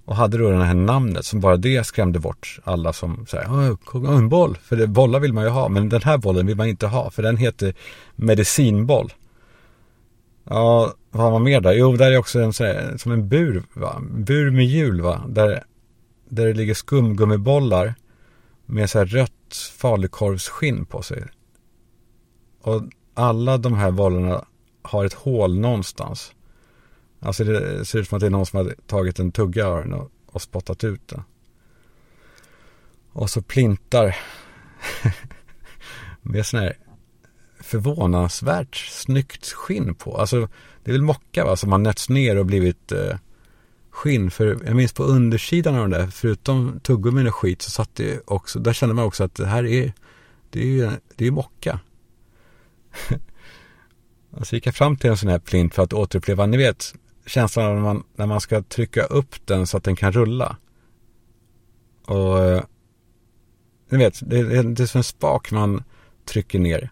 Och 0.06 0.16
hade 0.16 0.38
då 0.38 0.50
det 0.50 0.64
här 0.64 0.74
namnet 0.74 1.26
som 1.26 1.40
bara 1.40 1.58
det 1.58 1.84
skrämde 1.84 2.20
bort 2.20 2.60
alla 2.64 2.94
som 2.94 3.26
säger 3.26 3.78
en 4.18 4.30
boll. 4.30 4.58
För 4.62 4.76
det, 4.76 4.88
bollar 4.88 5.20
vill 5.20 5.34
man 5.34 5.44
ju 5.44 5.50
ha, 5.50 5.70
men 5.70 5.90
den 5.90 6.02
här 6.02 6.18
bollen 6.18 6.46
vill 6.46 6.58
man 6.58 6.68
inte 6.68 6.88
ha. 6.88 7.10
För 7.12 7.24
den 7.24 7.38
heter 7.38 7.74
medicinboll. 8.16 9.14
Ja, 10.44 10.94
vad 11.12 11.24
har 11.24 11.32
man 11.32 11.44
mer 11.44 11.62
där? 11.62 11.74
Jo, 11.74 11.96
där 11.96 12.12
är 12.12 12.18
också 12.18 12.40
en 12.40 12.54
här, 12.60 12.98
som 12.98 13.12
en 13.12 13.30
bur, 13.30 13.64
va? 13.74 14.02
Bur 14.12 14.52
med 14.52 14.66
hjul, 14.66 15.02
va? 15.02 15.22
Där, 15.28 15.64
där 16.30 16.46
det 16.46 16.54
ligger 16.54 16.74
skumgummibollar 16.74 17.96
med 18.66 18.90
så 18.90 19.00
här 19.00 19.06
rött 19.06 19.72
falukorvsskinn 19.78 20.86
på 20.86 21.02
sig. 21.02 21.24
Och 22.62 22.82
alla 23.14 23.58
de 23.58 23.74
här 23.74 23.92
bollarna 23.92 24.46
har 24.82 25.06
ett 25.06 25.14
hål 25.14 25.60
någonstans. 25.60 26.34
Alltså 27.24 27.44
det 27.44 27.86
ser 27.86 28.00
ut 28.00 28.08
som 28.08 28.16
att 28.16 28.20
det 28.20 28.26
är 28.26 28.32
någon 28.32 28.46
som 28.46 28.58
har 28.58 28.76
tagit 28.88 29.20
en 29.20 29.32
tugga 29.32 29.68
av 29.68 29.78
den 29.78 29.94
och, 29.94 30.12
och 30.26 30.42
spottat 30.42 30.84
ut 30.84 31.08
den. 31.08 31.24
Och 33.12 33.30
så 33.30 33.42
plintar 33.42 34.18
med 36.22 36.46
sån 36.46 36.60
här 36.60 36.78
förvånansvärt 37.60 38.76
snyggt 38.76 39.52
skinn 39.52 39.96
på. 39.96 40.18
Alltså 40.18 40.48
det 40.84 40.92
är 40.92 40.94
väl 40.94 41.02
mocka 41.02 41.46
va, 41.46 41.56
som 41.56 41.72
har 41.72 41.80
nötts 41.80 42.10
ner 42.10 42.38
och 42.38 42.46
blivit 42.46 42.92
eh, 42.92 43.16
skinn. 43.90 44.32
För 44.32 44.60
jag 44.66 44.76
minns 44.76 44.94
på 44.94 45.04
undersidan 45.04 45.76
av 45.76 45.82
den 45.82 46.00
där, 46.00 46.08
förutom 46.08 46.80
tuggummin 46.80 47.28
och 47.28 47.36
skit, 47.36 47.62
så 47.62 47.72
satt 47.72 47.96
det 47.96 48.22
också, 48.26 48.60
där 48.60 48.74
kände 48.74 48.96
man 48.96 49.06
också 49.06 49.24
att 49.24 49.36
det 49.36 49.48
här 49.48 49.66
är, 49.66 49.94
det 50.50 50.60
är 50.62 50.66
ju, 50.66 50.90
det 51.16 51.28
är 51.28 51.32
mocka. 51.32 51.80
och 54.32 54.48
så 54.48 54.56
gick 54.56 54.68
jag 54.68 54.76
fram 54.76 54.98
till 54.98 55.10
en 55.10 55.18
sån 55.18 55.30
här 55.30 55.40
plint 55.40 55.76
för 55.76 55.84
att 55.84 55.94
återuppleva, 55.94 56.46
ni 56.46 56.58
vet, 56.58 56.96
känslan 57.32 57.66
av 57.66 57.76
när 57.76 57.82
man, 57.82 58.04
när 58.16 58.26
man 58.26 58.42
ska 58.42 58.62
trycka 58.62 59.04
upp 59.04 59.36
den 59.46 59.68
så 59.68 59.78
att 59.78 59.84
den 59.84 59.96
kan 59.96 60.12
rulla. 60.12 60.58
Och 62.06 62.40
eh, 62.40 62.64
ni 63.90 63.98
vet, 63.98 64.30
det, 64.30 64.44
det, 64.44 64.64
det 64.64 64.84
är 64.84 64.88
som 64.88 65.00
en 65.00 65.04
spak 65.04 65.52
man 65.52 65.84
trycker 66.26 66.60
ner. 66.60 66.92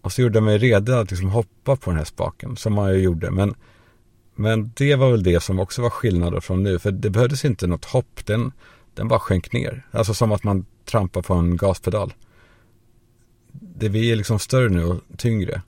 Och 0.00 0.12
så 0.12 0.22
gjorde 0.22 0.36
jag 0.36 0.44
mig 0.44 0.58
redo 0.58 0.92
att 0.92 1.10
liksom 1.10 1.30
hoppa 1.30 1.76
på 1.76 1.90
den 1.90 1.98
här 1.98 2.04
spaken, 2.04 2.56
som 2.56 2.72
man 2.72 2.94
ju 2.94 3.00
gjorde. 3.00 3.30
Men, 3.30 3.54
men 4.34 4.72
det 4.76 4.94
var 4.96 5.10
väl 5.10 5.22
det 5.22 5.40
som 5.40 5.60
också 5.60 5.82
var 5.82 5.90
skillnaden 5.90 6.40
från 6.40 6.62
nu. 6.62 6.78
För 6.78 6.92
det 6.92 7.10
behövdes 7.10 7.44
inte 7.44 7.66
något 7.66 7.84
hopp, 7.84 8.26
den, 8.26 8.52
den 8.94 9.08
bara 9.08 9.20
sjönk 9.20 9.52
ner. 9.52 9.86
Alltså 9.90 10.14
som 10.14 10.32
att 10.32 10.44
man 10.44 10.66
trampar 10.84 11.22
på 11.22 11.34
en 11.34 11.56
gaspedal. 11.56 12.14
Det, 13.52 13.88
vi 13.88 14.12
är 14.12 14.16
liksom 14.16 14.38
större 14.38 14.68
nu 14.68 14.84
och 14.84 15.00
tyngre. 15.16 15.62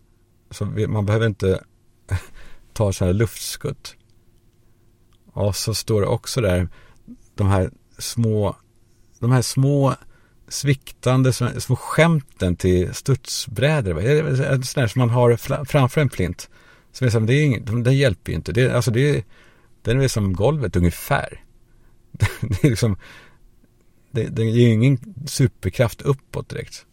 Så 0.51 0.65
vi, 0.65 0.87
man 0.87 1.07
behöver 1.07 1.27
inte 1.27 1.61
tar 2.77 2.93
så 2.93 3.05
här 3.05 3.13
luftskutt. 3.13 3.97
Och 5.33 5.57
så 5.57 5.75
står 5.75 6.01
det 6.01 6.07
också 6.07 6.41
där, 6.41 6.69
de 7.35 7.47
här 7.47 7.71
små, 7.99 8.57
de 9.19 9.33
här 9.33 9.43
små 9.43 9.95
sviktande 10.49 11.33
små 11.33 11.77
skämten 11.77 12.57
till 12.57 12.95
studsbrädor. 12.95 13.95
Sån 14.63 14.81
där 14.83 14.87
som 14.87 14.99
man 14.99 15.11
har 15.11 15.65
framför 15.65 16.01
en 16.01 16.09
plint. 16.09 16.51
Så 16.93 17.05
det 17.05 17.35
är 17.35 17.45
ingen, 17.45 17.83
den 17.83 17.97
hjälper 17.97 18.33
ju 18.33 18.37
inte. 18.37 18.53
Det, 18.53 18.71
alltså 18.71 18.91
det, 18.91 19.25
den 19.83 20.01
är 20.01 20.09
som 20.09 20.33
golvet 20.33 20.77
ungefär. 20.77 21.41
det 22.41 22.65
är 22.65 22.71
liksom, 22.71 22.97
det, 24.11 24.25
det 24.25 24.45
ger 24.45 24.69
ju 24.69 24.73
ingen 24.73 24.99
superkraft 25.27 26.03
uppåt 26.03 26.49
direkt. 26.49 26.87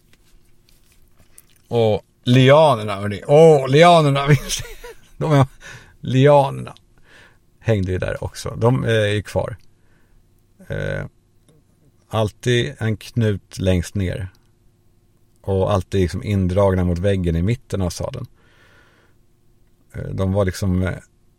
Och 1.68 2.02
lianerna, 2.24 2.96
hörni. 2.96 3.24
Åh, 3.28 3.70
lianerna. 3.70 4.28
De 5.24 5.32
här 5.32 5.48
lianerna 6.00 6.75
hängde 7.60 7.92
ju 7.92 7.98
där 7.98 8.24
också. 8.24 8.56
De 8.58 8.84
eh, 8.84 8.92
är 8.92 9.13
ju 9.13 9.22
kvar. 9.22 9.58
Eh, 10.68 11.06
alltid 12.10 12.75
en 12.77 12.98
knut 12.98 13.60
längst 13.60 13.96
ner. 13.96 14.30
Och 15.42 15.74
alltid 15.74 16.01
liksom 16.01 16.24
indragna 16.24 16.84
mot 16.84 17.00
väggen 17.00 17.36
i 17.36 17.42
mitten 17.42 17.82
av 17.82 17.89
sadeln. 17.89 18.25
Eh, 19.94 20.10
de 20.10 20.34
var 20.34 20.46
liksom 20.46 20.84
eh, 20.84 20.94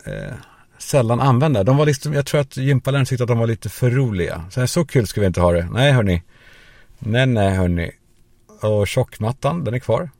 eh, 0.04 0.34
sällan 0.78 1.20
använda. 1.20 1.64
De 1.64 1.76
var 1.76 1.86
liksom, 1.86 2.12
jag 2.12 2.26
tror 2.26 2.40
att 2.40 2.56
gympaläraren 2.56 3.06
tyckte 3.06 3.24
att 3.24 3.28
de 3.28 3.38
var 3.38 3.46
lite 3.46 3.68
för 3.68 3.90
roliga. 3.90 4.44
Så, 4.50 4.60
här, 4.60 4.66
så 4.66 4.84
kul 4.84 5.06
ska 5.06 5.20
vi 5.20 5.26
inte 5.26 5.40
ha 5.40 5.52
det. 5.52 5.68
Nej 5.72 5.92
hörni. 5.92 6.22
Nej 6.98 7.26
nej 7.26 7.54
hörni. 7.54 7.90
Och 8.62 8.88
tjockmattan, 8.88 9.64
den 9.64 9.74
är 9.74 9.78
kvar. 9.78 10.10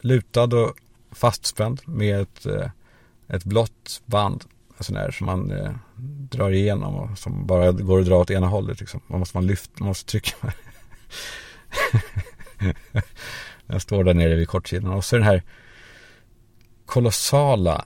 Lutad 0.00 0.54
och 0.54 0.76
fastspänd 1.12 1.80
med 1.84 2.20
ett, 2.20 2.46
eh, 2.46 2.70
ett 3.28 3.44
blått 3.44 4.02
band. 4.06 4.44
Sån 4.80 4.94
där 4.94 5.10
som 5.10 5.26
man 5.26 5.50
eh, 5.50 5.72
drar 6.30 6.50
igenom 6.50 6.94
och 6.94 7.18
som 7.18 7.46
bara 7.46 7.72
går 7.72 8.00
att 8.00 8.06
dra 8.06 8.16
åt 8.16 8.30
ena 8.30 8.46
hållet. 8.46 8.80
Liksom. 8.80 9.00
Man 9.06 9.18
måste 9.18 9.36
man 9.36 9.46
lyfta, 9.46 9.72
man 9.78 9.88
måste 9.88 10.10
trycka. 10.10 10.36
jag 13.66 13.82
står 13.82 14.04
där 14.04 14.14
nere 14.14 14.34
vid 14.34 14.48
kortsidan. 14.48 14.92
Och 14.92 15.04
så 15.04 15.16
den 15.16 15.24
här 15.24 15.42
kolossala, 16.86 17.84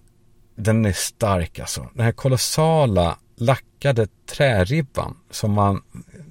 den 0.55 0.87
är 0.87 0.93
stark 0.93 1.59
alltså. 1.59 1.89
Den 1.95 2.05
här 2.05 2.13
kolossala 2.13 3.19
lackade 3.37 4.07
träribban 4.27 5.17
som 5.31 5.53
man 5.53 5.83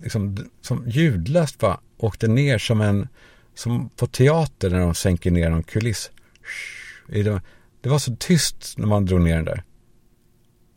liksom, 0.03 0.49
som 0.61 0.89
ljudlöst 0.89 1.59
bara 1.59 1.79
åkte 1.97 2.27
ner 2.27 2.57
som 2.57 2.81
en, 2.81 3.07
som 3.55 3.89
på 3.89 4.07
teater 4.07 4.69
när 4.69 4.79
de 4.79 4.95
sänker 4.95 5.31
ner 5.31 5.51
en 5.51 5.63
kuliss. 5.63 6.11
Det 7.81 7.89
var 7.89 7.99
så 7.99 8.15
tyst 8.15 8.77
när 8.77 8.87
man 8.87 9.05
drog 9.05 9.21
ner 9.21 9.35
den 9.35 9.45
där. 9.45 9.63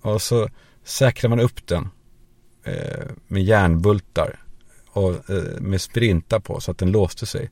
Och 0.03 0.23
så 0.23 0.49
säkrade 0.85 1.37
man 1.37 1.45
upp 1.45 1.67
den 1.67 1.89
eh, 2.65 3.07
med 3.29 3.43
järnbultar 3.43 4.41
och 4.89 5.31
eh, 5.31 5.61
med 5.61 5.81
sprinta 5.81 6.41
på 6.41 6.61
så 6.61 6.71
att 6.71 6.79
den 6.79 6.93
låste 6.93 7.27
sig 7.27 7.51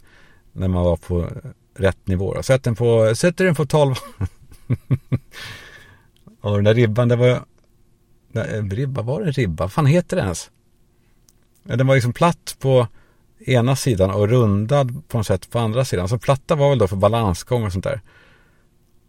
när 0.53 0.69
man 0.69 0.85
var 0.85 0.97
på 0.97 1.29
rätt 1.75 2.07
nivå. 2.07 2.43
Sätt 2.43 2.65
den 2.65 2.75
på, 2.75 3.15
sätter 3.15 3.45
den 3.45 3.55
på 3.55 3.67
12. 3.67 3.95
och 6.41 6.55
den 6.55 6.65
där 6.65 6.75
ribban, 6.75 7.09
det 7.09 7.17
var 7.17 7.45
nej, 8.29 8.61
ribba, 8.61 9.03
var 9.03 9.23
det 9.23 9.31
ribba? 9.31 9.65
Vad 9.65 9.73
fan 9.73 9.87
heter 9.87 10.17
det 10.17 10.23
ens? 10.23 10.51
Den 11.63 11.87
var 11.87 11.95
liksom 11.95 12.13
platt 12.13 12.57
på 12.59 12.87
ena 13.47 13.77
sidan 13.77 14.11
och 14.11 14.29
rundad 14.29 15.09
på 15.09 15.17
något 15.17 15.27
sätt 15.27 15.51
på 15.51 15.59
andra 15.59 15.85
sidan. 15.85 16.09
Så 16.09 16.19
platta 16.19 16.55
var 16.55 16.69
väl 16.69 16.79
då 16.79 16.89
för 16.89 16.97
balansgång 16.97 17.65
och 17.65 17.73
sånt 17.73 17.85
där. 17.85 18.01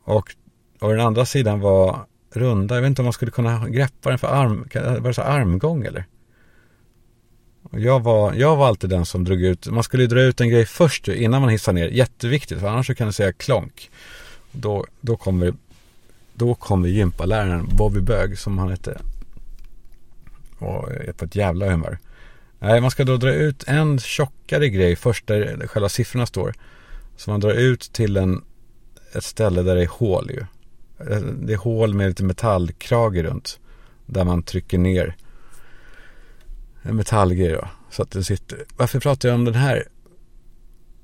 Och, 0.03 0.35
och 0.79 0.89
den 0.89 0.99
andra 0.99 1.25
sidan 1.25 1.59
var 1.59 2.05
runda. 2.29 2.75
Jag 2.75 2.81
vet 2.81 2.89
inte 2.89 3.01
om 3.01 3.05
man 3.05 3.13
skulle 3.13 3.31
kunna 3.31 3.69
greppa 3.69 4.09
den 4.09 4.19
för 4.19 4.27
arm, 4.27 4.67
var 4.73 5.07
det 5.07 5.13
så 5.13 5.21
armgång 5.21 5.85
eller? 5.85 6.05
Jag 7.71 7.99
var, 8.03 8.33
jag 8.33 8.55
var 8.55 8.67
alltid 8.67 8.89
den 8.89 9.05
som 9.05 9.23
drog 9.23 9.41
ut, 9.41 9.67
man 9.67 9.83
skulle 9.83 10.03
ju 10.03 10.07
dra 10.07 10.21
ut 10.21 10.41
en 10.41 10.49
grej 10.49 10.65
först 10.65 11.07
innan 11.07 11.41
man 11.41 11.49
hissar 11.49 11.73
ner. 11.73 11.87
Jätteviktigt, 11.87 12.59
för 12.59 12.67
annars 12.67 12.87
så 12.87 12.95
kan 12.95 13.07
du 13.07 13.13
säga 13.13 13.33
klonk. 13.33 13.91
Då, 14.51 14.85
då 15.01 15.17
kommer, 15.17 15.53
då 16.33 16.55
kommer 16.55 16.89
gympaläraren 16.89 17.67
Bobby 17.77 17.99
Bög 17.99 18.39
som 18.39 18.57
han 18.57 18.69
hette. 18.69 19.01
Och 20.59 20.91
är 20.91 21.13
på 21.13 21.25
ett 21.25 21.35
jävla 21.35 21.69
humör. 21.69 21.97
Nej, 22.59 22.81
man 22.81 22.91
ska 22.91 23.03
då 23.03 23.17
dra 23.17 23.33
ut 23.33 23.63
en 23.67 23.99
tjockare 23.99 24.69
grej 24.69 24.95
först 24.95 25.27
där 25.27 25.67
själva 25.67 25.89
siffrorna 25.89 26.25
står. 26.25 26.53
Så 27.17 27.31
man 27.31 27.39
drar 27.39 27.53
ut 27.53 27.81
till 27.93 28.17
en, 28.17 28.43
ett 29.15 29.23
ställe 29.23 29.61
där 29.61 29.75
det 29.75 29.81
är 29.81 29.87
hål 29.87 30.31
ju. 30.31 30.39
Eh, 31.09 31.21
det 31.21 31.53
är 31.53 31.57
hål 31.57 31.93
med 31.93 32.07
lite 32.07 32.23
metallkrage 32.23 33.23
runt. 33.23 33.59
Där 34.05 34.23
man 34.23 34.43
trycker 34.43 34.77
ner 34.77 35.15
en 36.81 36.95
metallgrej 36.95 37.49
då. 37.49 37.67
Så 37.89 38.01
att 38.01 38.11
den 38.11 38.23
sitter. 38.23 38.65
Varför 38.77 38.99
pratar 38.99 39.29
jag 39.29 39.35
om 39.35 39.45
den 39.45 39.55
här? 39.55 39.87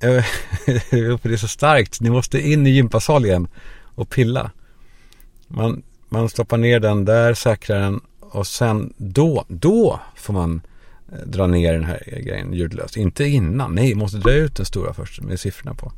det 0.00 1.32
är 1.32 1.36
så 1.36 1.48
starkt. 1.48 2.00
Ni 2.00 2.10
måste 2.10 2.40
in 2.40 2.66
i 2.66 2.70
gympasal 2.70 3.24
igen 3.24 3.48
och 3.94 4.10
pilla. 4.10 4.50
Man, 5.46 5.82
man 6.08 6.28
stoppar 6.28 6.56
ner 6.56 6.80
den 6.80 7.04
där, 7.04 7.34
säkrar 7.34 7.80
den 7.80 8.00
och 8.20 8.46
sen 8.46 8.92
då, 8.96 9.44
då 9.48 10.00
får 10.16 10.32
man 10.32 10.60
eh, 11.12 11.18
dra 11.18 11.46
ner 11.46 11.72
den 11.72 11.84
här 11.84 12.20
grejen 12.24 12.52
ljudlöst. 12.52 12.96
Inte 12.96 13.24
innan. 13.24 13.74
Nej, 13.74 13.94
måste 13.94 14.18
dra 14.18 14.32
ut 14.32 14.56
den 14.56 14.66
stora 14.66 14.94
först 14.94 15.20
med 15.20 15.40
siffrorna 15.40 15.74
på. 15.74 15.92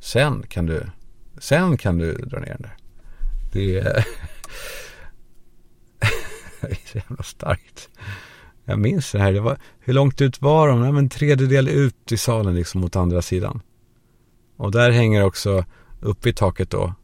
Sen 0.00 0.44
kan 0.48 0.66
du, 0.66 0.86
sen 1.40 1.76
kan 1.76 1.98
du 1.98 2.12
dra 2.12 2.38
ner 2.38 2.46
den 2.46 2.62
där. 2.62 2.76
Det 3.52 3.78
är, 3.78 3.82
det 6.60 6.70
är 6.70 6.78
så 6.84 6.98
jävla 6.98 7.22
starkt. 7.22 7.88
Jag 8.64 8.78
minns 8.78 9.12
det 9.12 9.18
här. 9.18 9.32
Det 9.32 9.40
var, 9.40 9.58
hur 9.80 9.92
långt 9.92 10.20
ut 10.20 10.42
var 10.42 10.68
de? 10.68 10.80
Nej, 10.80 10.88
en 10.88 11.08
tredjedel 11.08 11.68
ut 11.68 12.12
i 12.12 12.16
salen 12.16 12.54
liksom 12.54 12.80
mot 12.80 12.96
andra 12.96 13.22
sidan. 13.22 13.60
Och 14.56 14.72
där 14.72 14.90
hänger 14.90 15.24
också 15.24 15.64
uppe 16.00 16.28
i 16.28 16.32
taket 16.32 16.70
då. 16.70 16.94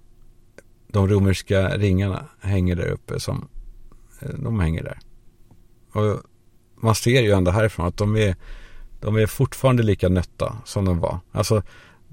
De 0.88 1.09
romerska 1.09 1.77
ringarna 1.77 2.25
hänger 2.40 2.77
där 2.77 2.88
uppe 2.88 3.20
som 3.20 3.49
eh, 4.20 4.29
de 4.38 4.61
hänger 4.61 4.83
där. 4.83 4.99
Och 5.92 6.20
man 6.77 6.94
ser 6.94 7.23
ju 7.23 7.31
ändå 7.31 7.51
härifrån 7.51 7.87
att 7.87 7.97
de 7.97 8.16
är, 8.16 8.37
de 9.01 9.16
är 9.16 9.27
fortfarande 9.27 9.83
lika 9.83 10.09
nötta 10.09 10.57
som 10.64 10.85
de 10.85 10.99
var. 11.01 11.18
Alltså 11.33 11.62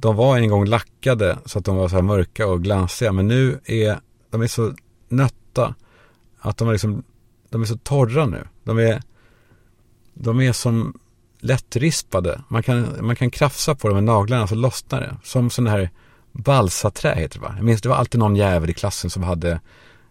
de 0.01 0.15
var 0.15 0.37
en 0.37 0.49
gång 0.49 0.65
lackade 0.65 1.37
så 1.45 1.59
att 1.59 1.65
de 1.65 1.75
var 1.75 1.87
så 1.87 1.95
här 1.95 2.01
mörka 2.01 2.47
och 2.47 2.63
glansiga. 2.63 3.11
Men 3.11 3.27
nu 3.27 3.59
är 3.65 3.99
de 4.29 4.41
är 4.41 4.47
så 4.47 4.73
nötta 5.09 5.75
att 6.39 6.57
de 6.57 6.67
är 6.67 6.71
liksom, 6.71 7.03
de 7.49 7.61
är 7.61 7.65
så 7.65 7.77
torra 7.77 8.25
nu. 8.25 8.47
De 8.63 8.79
är, 8.79 9.01
de 10.13 10.41
är 10.41 10.51
som 10.51 10.99
lättrispade. 11.39 12.41
Man 12.47 12.63
kan, 12.63 12.97
man 13.01 13.15
kan 13.15 13.31
krafsa 13.31 13.75
på 13.75 13.87
dem 13.87 13.95
med 13.95 14.03
naglarna 14.03 14.47
så 14.47 14.55
lossnar 14.55 15.01
det. 15.01 15.17
Som 15.23 15.49
sån 15.49 15.67
här 15.67 15.89
balsaträ 16.31 17.15
heter 17.15 17.39
det 17.39 17.45
va? 17.45 17.53
Jag 17.55 17.65
minns 17.65 17.81
det 17.81 17.89
var 17.89 17.95
alltid 17.95 18.19
någon 18.19 18.35
jävel 18.35 18.69
i 18.69 18.73
klassen 18.73 19.09
som 19.09 19.23
hade 19.23 19.59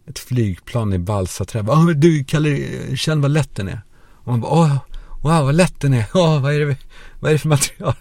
ett 0.07 0.19
flygplan 0.19 0.93
i 0.93 0.99
balsaträ. 0.99 1.63
Bara, 1.63 1.79
Åh, 1.79 1.87
du 1.87 2.25
Kalle, 2.25 2.69
känn 2.97 3.21
vad 3.21 3.31
lätt 3.31 3.57
den 3.57 3.69
är. 3.69 3.81
Och 4.15 4.27
man 4.27 4.41
bara, 4.41 4.53
åh, 4.53 4.77
wow 5.23 5.45
vad 5.45 5.55
lätt 5.55 5.81
den 5.81 5.95
är. 5.95 6.05
Åh, 6.15 6.43
vad 6.43 6.55
är 6.55 6.61
det, 6.61 6.77
vad 7.21 7.29
är 7.29 7.33
det 7.33 7.39
för 7.39 7.49
material? 7.49 7.95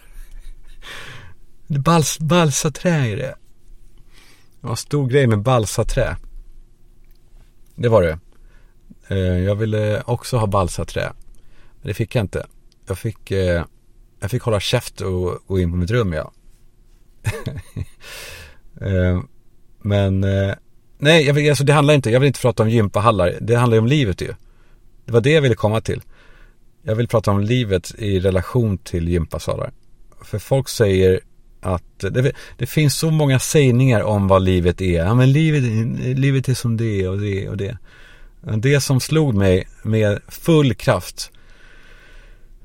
Bals, 1.78 2.18
balsaträ 2.18 2.90
är 2.90 3.16
det. 3.16 3.34
Det 4.60 4.66
var 4.66 4.70
en 4.70 4.76
stor 4.76 5.08
grej 5.08 5.26
med 5.26 5.42
balsaträ. 5.42 6.16
Det 7.74 7.88
var 7.88 8.02
det. 8.02 8.18
Eh, 9.08 9.18
jag 9.18 9.54
ville 9.54 10.02
också 10.06 10.36
ha 10.36 10.46
balsaträ. 10.46 11.12
Men 11.80 11.88
det 11.88 11.94
fick 11.94 12.14
jag 12.14 12.22
inte. 12.22 12.46
Jag 12.86 12.98
fick, 12.98 13.30
eh, 13.30 13.64
jag 14.20 14.30
fick 14.30 14.42
hålla 14.42 14.60
käft 14.60 15.00
och 15.00 15.38
gå 15.46 15.60
in 15.60 15.70
på 15.70 15.76
mitt 15.76 15.90
rum 15.90 16.12
ja. 16.12 16.32
Eh, 18.80 19.22
men 19.78 20.20
nej, 20.98 21.26
jag 21.26 21.34
vill, 21.34 21.48
alltså 21.50 21.64
det 21.64 21.72
handlar 21.72 21.94
inte, 21.94 22.10
jag 22.10 22.20
vill 22.20 22.26
inte 22.26 22.40
prata 22.40 22.62
om 22.62 22.70
gympahallar. 22.70 23.38
Det 23.40 23.54
handlar 23.54 23.76
ju 23.76 23.80
om 23.80 23.86
livet 23.86 24.22
ju. 24.22 24.34
Det 25.04 25.12
var 25.12 25.20
det 25.20 25.30
jag 25.30 25.42
ville 25.42 25.54
komma 25.54 25.80
till. 25.80 26.02
Jag 26.82 26.94
vill 26.94 27.08
prata 27.08 27.30
om 27.30 27.40
livet 27.40 27.94
i 27.98 28.20
relation 28.20 28.78
till 28.78 29.08
gympasalar. 29.08 29.72
För 30.22 30.38
folk 30.38 30.68
säger 30.68 31.20
att 31.60 31.98
det, 31.98 32.32
det, 32.58 32.66
finns 32.66 32.94
så 32.94 33.10
många 33.10 33.38
sägningar 33.38 34.02
om 34.02 34.28
vad 34.28 34.42
livet 34.42 34.80
är. 34.80 35.04
Ja 35.04 35.14
men 35.14 35.32
livet, 35.32 35.62
livet 36.18 36.48
är 36.48 36.54
som 36.54 36.76
det 36.76 37.08
och 37.08 37.18
det 37.18 37.48
och 37.48 37.56
det. 37.56 37.78
Det 38.56 38.80
som 38.80 39.00
slog 39.00 39.34
mig 39.34 39.68
med 39.82 40.18
full 40.28 40.74
kraft 40.74 41.30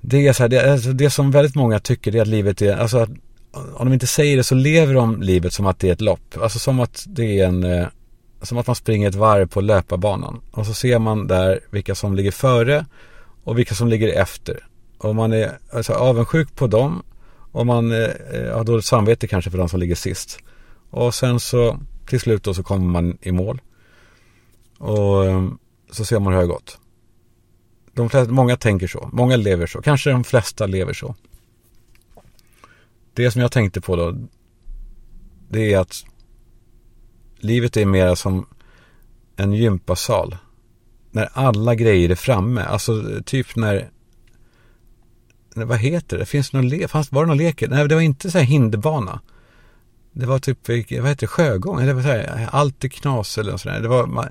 det 0.08 0.27
är 0.27 0.34
så 0.34 0.43
här, 0.43 0.49
det, 0.49 0.71
alltså 0.71 0.93
det 0.93 1.10
som 1.10 1.31
väldigt 1.31 1.55
många 1.55 1.79
tycker 1.79 2.15
är 2.15 2.21
att 2.21 2.27
livet 2.27 2.62
är, 2.62 2.77
alltså 2.77 2.97
att 2.97 3.10
om 3.51 3.86
de 3.88 3.93
inte 3.93 4.08
säger 4.08 4.38
det 4.38 4.43
så 4.43 4.55
lever 4.55 4.93
de 4.93 5.21
livet 5.21 5.53
som 5.53 5.65
att 5.65 5.79
det 5.79 5.89
är 5.89 5.93
ett 5.93 6.01
lopp. 6.01 6.38
Alltså 6.41 6.60
som 6.60 6.79
att 6.79 7.05
det 7.08 7.39
är 7.39 7.47
en, 7.47 7.63
eh, 7.63 7.88
som 8.41 8.58
att 8.58 8.67
man 8.67 8.75
springer 8.75 9.10
ett 9.10 9.15
varv 9.15 9.47
på 9.47 9.62
löparbanan. 9.62 10.41
Och 10.51 10.65
så 10.65 10.73
ser 10.73 10.99
man 10.99 11.27
där 11.27 11.60
vilka 11.69 11.95
som 11.95 12.15
ligger 12.15 12.31
före 12.31 12.86
och 13.43 13.58
vilka 13.58 13.75
som 13.75 13.88
ligger 13.88 14.21
efter. 14.21 14.67
Och 14.97 15.15
man 15.15 15.34
är 15.34 15.58
alltså, 15.73 15.93
avundsjuk 15.93 16.55
på 16.55 16.67
dem 16.67 17.03
och 17.56 17.65
man 17.65 17.91
eh, 17.91 18.10
eh 18.32 18.58
har 18.58 18.63
dåligt 18.63 18.86
samvete 18.86 19.28
kanske 19.28 19.52
för 19.52 19.58
de 19.58 19.70
som 19.70 19.80
ligger 19.80 19.96
sist. 19.96 20.39
Och 20.89 21.15
sen 21.15 21.39
så 21.39 21.80
till 22.06 22.20
slut 22.20 22.44
då 22.44 22.54
så 22.54 22.63
kommer 22.63 22.86
man 22.86 23.18
i 23.22 23.32
mål. 23.32 23.62
Och 24.78 25.26
eh, 25.26 25.50
så 25.91 26.06
ser 26.06 26.20
man 26.20 26.34
hur 26.34 26.39
det 26.39 26.48
har 26.48 26.54
gått. 26.54 26.78
De 27.94 28.10
flesta, 28.10 28.34
många 28.34 28.58
tänker 28.58 28.88
så. 28.88 29.10
Många 29.13 29.36
lever 29.36 29.68
så. 29.68 29.82
Kanske 29.82 30.10
de 30.10 30.24
flesta 30.24 30.65
lever 30.65 30.94
så. 30.94 31.15
Det 33.13 33.32
som 33.32 33.41
jag 33.41 33.52
tänkte 33.52 33.82
på 33.82 33.96
då. 33.96 34.18
Det 35.50 35.74
är 35.74 35.80
att 35.80 36.06
livet 37.38 37.78
är 37.78 37.86
mer 37.86 38.15
som 38.15 38.46
en 39.36 39.54
gympasal. 39.54 40.38
När 41.12 41.30
alla 41.34 41.76
grejer 41.76 42.10
är 42.10 42.15
framme. 42.15 42.62
Alltså 42.62 43.22
typ 43.26 43.56
när 43.56 43.89
vad 45.56 45.78
heter 45.78 46.18
det? 46.18 46.26
Finns 46.26 46.50
det 46.50 46.58
någon 46.58 46.70
lek? 46.70 46.89
Fanns, 46.89 47.12
var 47.12 47.22
det 47.22 47.28
någon 47.28 47.38
lek? 47.38 47.63
Nej, 47.70 47.88
det 47.88 47.96
var 47.96 48.02
inte 48.02 48.32
så 48.32 48.38
här 48.38 48.46
hinderbana. 48.46 49.20
Det 50.12 50.26
var 50.26 50.39
typ, 50.39 50.68
vad 50.68 50.78
heter 50.78 51.15
det, 51.20 51.28
sjögång? 51.28 51.82
Eller 51.82 51.94
vad 51.94 52.50
allt 52.52 52.84
är 52.84 52.88
knas 52.88 53.38
eller 53.38 53.58
sådär. 53.58 53.80
Det 53.80 53.88
var, 53.88 54.08
man, 54.08 54.28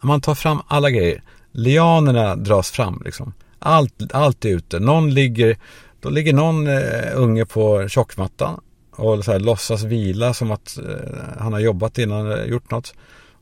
man 0.00 0.20
tar 0.20 0.34
fram 0.34 0.62
alla 0.68 0.90
grejer 0.90 1.22
lianerna 1.52 2.36
dras 2.36 2.70
fram 2.70 3.02
liksom. 3.04 3.32
Allt, 3.58 4.14
allt 4.14 4.44
är 4.44 4.48
ute. 4.48 4.78
Någon 4.78 5.14
ligger, 5.14 5.56
då 6.00 6.10
ligger 6.10 6.32
någon 6.32 6.66
eh, 6.66 7.12
unge 7.14 7.46
på 7.46 7.88
tjockmattan 7.88 8.60
och 8.96 9.24
så 9.24 9.32
här, 9.32 9.40
låtsas 9.40 9.82
vila 9.82 10.34
som 10.34 10.50
att 10.50 10.78
eh, 10.78 11.22
han 11.38 11.52
har 11.52 11.60
jobbat 11.60 11.98
innan, 11.98 12.48
gjort 12.48 12.70
något. 12.70 12.94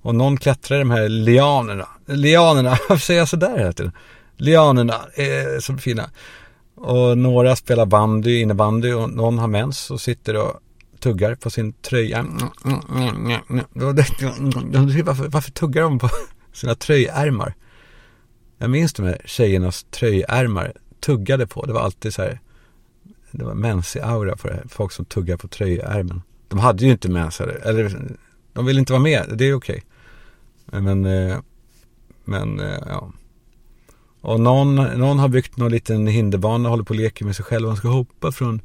Och 0.03 0.15
någon 0.15 0.37
klättrar 0.37 0.77
i 0.77 0.79
de 0.79 0.91
här 0.91 1.09
lianerna. 1.09 1.89
Lianerna, 2.07 2.71
varför 2.89 3.05
säger 3.05 3.21
jag 3.21 3.29
sådär 3.29 3.59
hela 3.59 3.73
tiden? 3.73 3.93
Lianerna 4.37 4.95
eh, 5.15 5.27
är 5.27 5.61
så 5.61 5.77
fina. 5.77 6.11
Och 6.81 7.19
några 7.19 7.57
spelar 7.57 7.87
bandy, 7.87 8.41
innebandy 8.41 8.93
och 8.93 9.11
någon 9.11 9.39
har 9.39 9.49
mens 9.49 9.91
och 9.91 10.01
sitter 10.01 10.37
och 10.37 10.61
tuggar 11.01 11.35
på 11.35 11.51
sin 11.51 11.73
tröja. 11.73 12.19
Mm, 12.19 12.81
mm, 12.91 13.41
mm, 13.51 13.65
varför, 15.05 15.29
varför 15.29 15.51
tuggar 15.51 15.83
de 15.83 15.99
på 15.99 16.09
sina 16.53 16.75
tröjärmar? 16.75 17.55
Jag 18.59 18.71
minns 18.71 18.93
de 18.93 19.07
här 19.07 19.21
tjejernas 19.25 19.87
tröjärmar 19.91 20.73
tuggade 21.01 21.47
på. 21.47 21.67
Det 21.67 21.73
var 21.73 21.81
alltid 21.81 22.15
så 22.15 22.23
här. 22.23 22.41
Det 23.31 23.45
var 23.45 23.55
mensig 23.55 24.01
aura 24.01 24.37
på 24.37 24.49
det 24.49 24.55
här. 24.55 24.65
Folk 24.69 24.93
som 24.93 25.05
tuggar 25.05 25.37
på 25.37 25.49
tröjärmen. 25.49 26.23
De 26.49 26.59
hade 26.59 26.85
ju 26.85 26.91
inte 26.91 27.11
mens 27.11 27.41
eller, 27.41 27.55
eller 27.55 28.17
de 28.53 28.67
ville 28.67 28.81
inte 28.81 28.93
vara 28.93 29.03
med. 29.03 29.35
Det 29.35 29.45
är 29.45 29.55
okej. 29.55 29.83
Men, 30.65 31.05
eh, 31.05 31.39
men 32.25 32.61
eh, 32.61 32.79
ja. 32.87 33.13
Och 34.21 34.41
någon, 34.41 34.75
någon 34.75 35.19
har 35.19 35.29
byggt 35.29 35.57
någon 35.57 35.73
liten 35.73 36.07
hinderbana 36.07 36.69
och 36.69 36.71
håller 36.71 36.85
på 36.85 36.95
och 36.95 37.01
leker 37.01 37.25
med 37.25 37.37
sig 37.37 37.45
själv. 37.45 37.69
Han 37.69 37.77
ska 37.77 37.89
hoppa 37.89 38.33
från, 38.33 38.61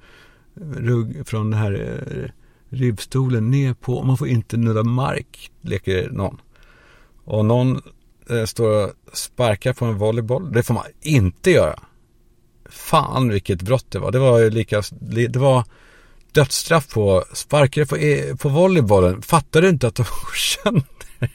rugg, 0.76 1.28
från 1.28 1.52
den 1.52 1.60
här 1.60 2.02
eh, 2.12 2.30
ribbstolen 2.70 3.52
ner 3.52 3.74
på. 3.74 3.98
Och 3.98 4.06
man 4.06 4.18
får 4.18 4.28
inte 4.28 4.58
nudda 4.58 4.84
mark, 4.84 5.52
leker 5.62 6.10
någon. 6.10 6.42
Och 7.26 7.46
någon 7.46 7.82
eh, 8.30 8.46
står 8.46 8.84
och 8.84 8.94
sparkar 9.14 9.74
på 9.74 9.86
en 9.86 9.98
volleyboll. 9.98 10.52
Det 10.52 10.64
får 10.64 10.74
man 10.74 10.86
inte 11.02 11.52
göra. 11.52 11.80
Fan 12.70 13.30
vilket 13.30 13.62
brott 13.62 13.86
det 13.90 14.00
var. 14.00 14.12
Det 14.12 14.20
var 14.20 14.50
lika, 14.50 14.84
det 15.00 15.36
var 15.36 15.64
dödsstraff 16.32 16.94
på 16.94 17.24
sparkar 17.34 17.86
på, 17.86 17.96
eh, 17.96 18.36
på 18.36 18.50
volleybollen. 18.50 19.22
Fattar 19.22 19.62
du 19.62 19.70
inte 19.70 19.88
att 19.88 19.96
de 19.96 20.06
kände? 20.36 20.84
Jag 21.20 21.30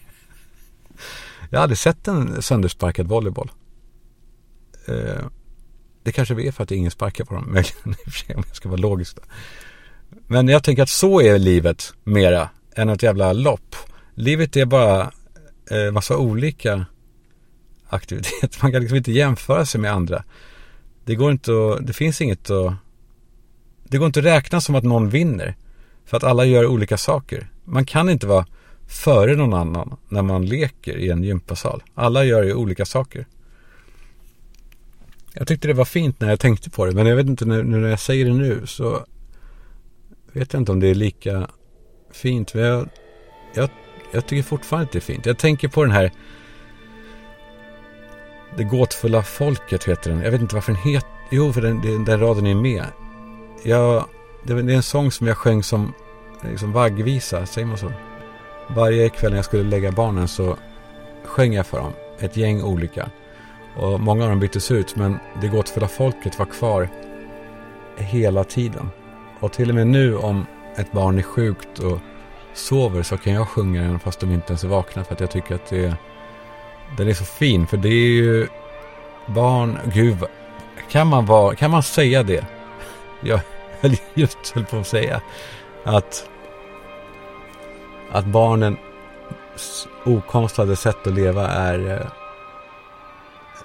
Jag 1.51 1.61
hade 1.61 1.77
sett 1.77 2.09
en 2.09 2.43
söndersparkad 2.43 3.07
volleyboll. 3.07 3.51
Eh, 4.89 5.25
det 6.03 6.13
kanske 6.13 6.35
vi 6.35 6.49
är 6.49 6.53
för 6.53 6.63
att 6.63 6.71
ingen 6.71 6.91
sparkar 6.91 7.25
på 7.25 7.35
dem, 7.35 7.45
möjligen 7.53 7.77
i 8.07 8.09
och 8.09 8.13
för 8.13 8.19
sig 8.27 8.37
om 8.37 8.43
jag 8.47 8.57
ska 8.57 8.69
vara 8.69 8.81
logisk 8.81 9.17
då. 9.17 9.23
Men 10.27 10.49
jag 10.49 10.63
tänker 10.63 10.83
att 10.83 10.89
så 10.89 11.21
är 11.21 11.39
livet 11.39 11.93
mera 12.05 12.49
än 12.77 12.89
ett 12.89 13.03
jävla 13.03 13.33
lopp. 13.33 13.77
Livet 14.15 14.57
är 14.57 14.67
bara 14.67 15.13
eh, 15.71 15.93
massa 15.93 16.17
olika 16.17 16.87
aktiviteter. 17.89 18.59
Man 18.63 18.73
kan 18.73 18.81
liksom 18.81 18.97
inte 18.97 19.13
jämföra 19.13 19.67
sig 19.67 19.81
med 19.81 19.93
andra. 19.93 20.25
Det 21.05 21.15
går 21.15 21.31
inte 21.31 21.53
att, 21.53 21.87
det 21.87 21.93
finns 21.93 22.21
inget 22.21 22.51
att, 22.51 22.75
det 23.85 23.99
går 23.99 24.07
inte 24.07 24.21
att 24.21 24.27
räkna 24.27 24.61
som 24.61 24.75
att 24.75 24.85
någon 24.85 25.11
vinner. 25.11 25.57
För 26.05 26.17
att 26.17 26.25
alla 26.25 26.45
gör 26.45 26.67
olika 26.67 26.97
saker. 26.97 27.51
Man 27.65 27.85
kan 27.85 28.09
inte 28.09 28.27
vara 28.27 28.47
före 28.87 29.37
någon 29.37 29.55
annan 29.55 29.97
när 30.09 30.23
man 30.23 30.47
leker 30.47 30.97
i 30.97 31.11
en 31.11 31.23
gympasal. 31.23 31.83
Alla 31.95 32.25
gör 32.25 32.43
ju 32.43 32.55
olika 32.55 32.85
saker. 32.85 33.27
Jag 35.39 35.47
tyckte 35.47 35.69
det 35.69 35.75
var 35.75 35.85
fint 35.85 36.21
när 36.21 36.29
jag 36.29 36.41
tänkte 36.41 36.71
på 36.71 36.87
det, 36.87 36.93
men 36.93 37.07
jag 37.07 37.17
vet 37.17 37.27
inte 37.27 37.45
när, 37.45 37.63
när 37.63 37.89
jag 37.89 38.01
säger 38.01 38.25
det 38.25 38.33
nu 38.33 38.67
så 38.67 39.05
vet 40.33 40.53
jag 40.53 40.61
inte 40.61 40.73
om 40.73 40.81
det 40.81 40.89
är 40.89 40.95
lika 40.95 41.49
fint. 42.13 42.55
Men 42.55 42.65
jag, 42.65 42.89
jag, 43.55 43.71
jag 44.13 44.27
tycker 44.27 44.43
fortfarande 44.43 44.87
att 44.87 44.93
det 44.93 44.99
är 44.99 45.01
fint. 45.01 45.27
Jag 45.27 45.39
tänker 45.39 45.69
på 45.69 45.85
den 45.85 45.93
här 45.93 46.13
Det 48.57 48.65
gåtfulla 48.65 49.23
folket 49.23 49.85
heter 49.85 50.11
den. 50.11 50.21
Jag 50.21 50.31
vet 50.31 50.41
inte 50.41 50.55
varför 50.55 50.73
den 50.73 50.83
heter 50.83 51.09
Jo, 51.31 51.53
för 51.53 51.61
den, 51.61 51.81
den, 51.81 52.05
den 52.05 52.21
raden 52.21 52.47
är 52.47 52.55
med. 52.55 52.85
Jag, 53.63 54.05
det, 54.45 54.53
är 54.53 54.71
en 54.71 54.83
sång 54.83 55.11
som 55.13 55.27
jag 55.27 55.37
sjöng 55.37 55.63
som 55.63 55.93
liksom 56.43 56.73
vaggvisa, 56.73 57.47
säger 57.47 57.67
man 57.67 57.79
så? 57.79 57.93
Varje 58.69 59.09
kväll 59.09 59.31
när 59.31 59.39
jag 59.39 59.45
skulle 59.45 59.63
lägga 59.63 59.93
barnen 59.93 60.29
så 60.29 60.57
sjöng 61.25 61.53
jag 61.53 61.67
för 61.67 61.79
dem. 61.79 61.93
Ett 62.19 62.37
gäng 62.37 62.63
olika. 62.63 63.11
Och 63.79 64.01
många 64.01 64.25
av 64.25 64.31
dem 64.31 64.41
byttes 64.41 64.71
ut 64.71 64.97
men 64.97 65.19
det 65.41 65.49
gåtfulla 65.49 65.89
folket 65.89 66.39
var 66.39 66.47
kvar 66.47 66.89
hela 67.97 68.45
tiden. 68.45 68.91
Och 69.41 69.53
till 69.53 69.69
och 69.69 69.75
med 69.75 69.87
nu 69.87 70.17
om 70.17 70.47
ett 70.77 70.93
barn 70.93 71.19
är 71.19 71.23
sjukt 71.23 71.79
och 71.79 71.99
sover 72.55 73.03
så 73.03 73.17
kan 73.17 73.33
jag 73.33 73.49
sjunga 73.49 73.83
den 73.83 73.99
fast 73.99 74.21
de 74.21 74.33
inte 74.33 74.49
ens 74.49 74.65
är 74.65 74.69
vakna 74.69 75.05
för 75.05 75.15
att 75.15 75.21
jag 75.21 75.31
tycker 75.31 75.55
att 75.55 75.67
det 75.67 75.85
är, 75.85 75.97
den 76.97 77.09
är 77.09 77.15
så 77.15 77.25
fin. 77.25 77.67
För 77.67 77.77
det 77.77 77.89
är 77.89 78.11
ju 78.11 78.47
barn, 79.27 79.79
gud, 79.95 80.17
kan 80.91 81.07
man, 81.07 81.27
vara, 81.27 81.55
kan 81.55 81.71
man 81.71 81.83
säga 81.83 82.23
det? 82.23 82.47
Jag 83.21 83.41
höll 83.81 83.97
just 84.15 84.51
höll 84.55 84.65
på 84.65 84.77
att 84.77 84.87
säga 84.87 85.21
att, 85.85 86.29
att 88.11 88.25
barnens 88.25 88.79
okonstlade 90.05 90.77
sätt 90.77 91.07
att 91.07 91.15
leva 91.15 91.49
är 91.49 91.91
eh, 91.91 92.18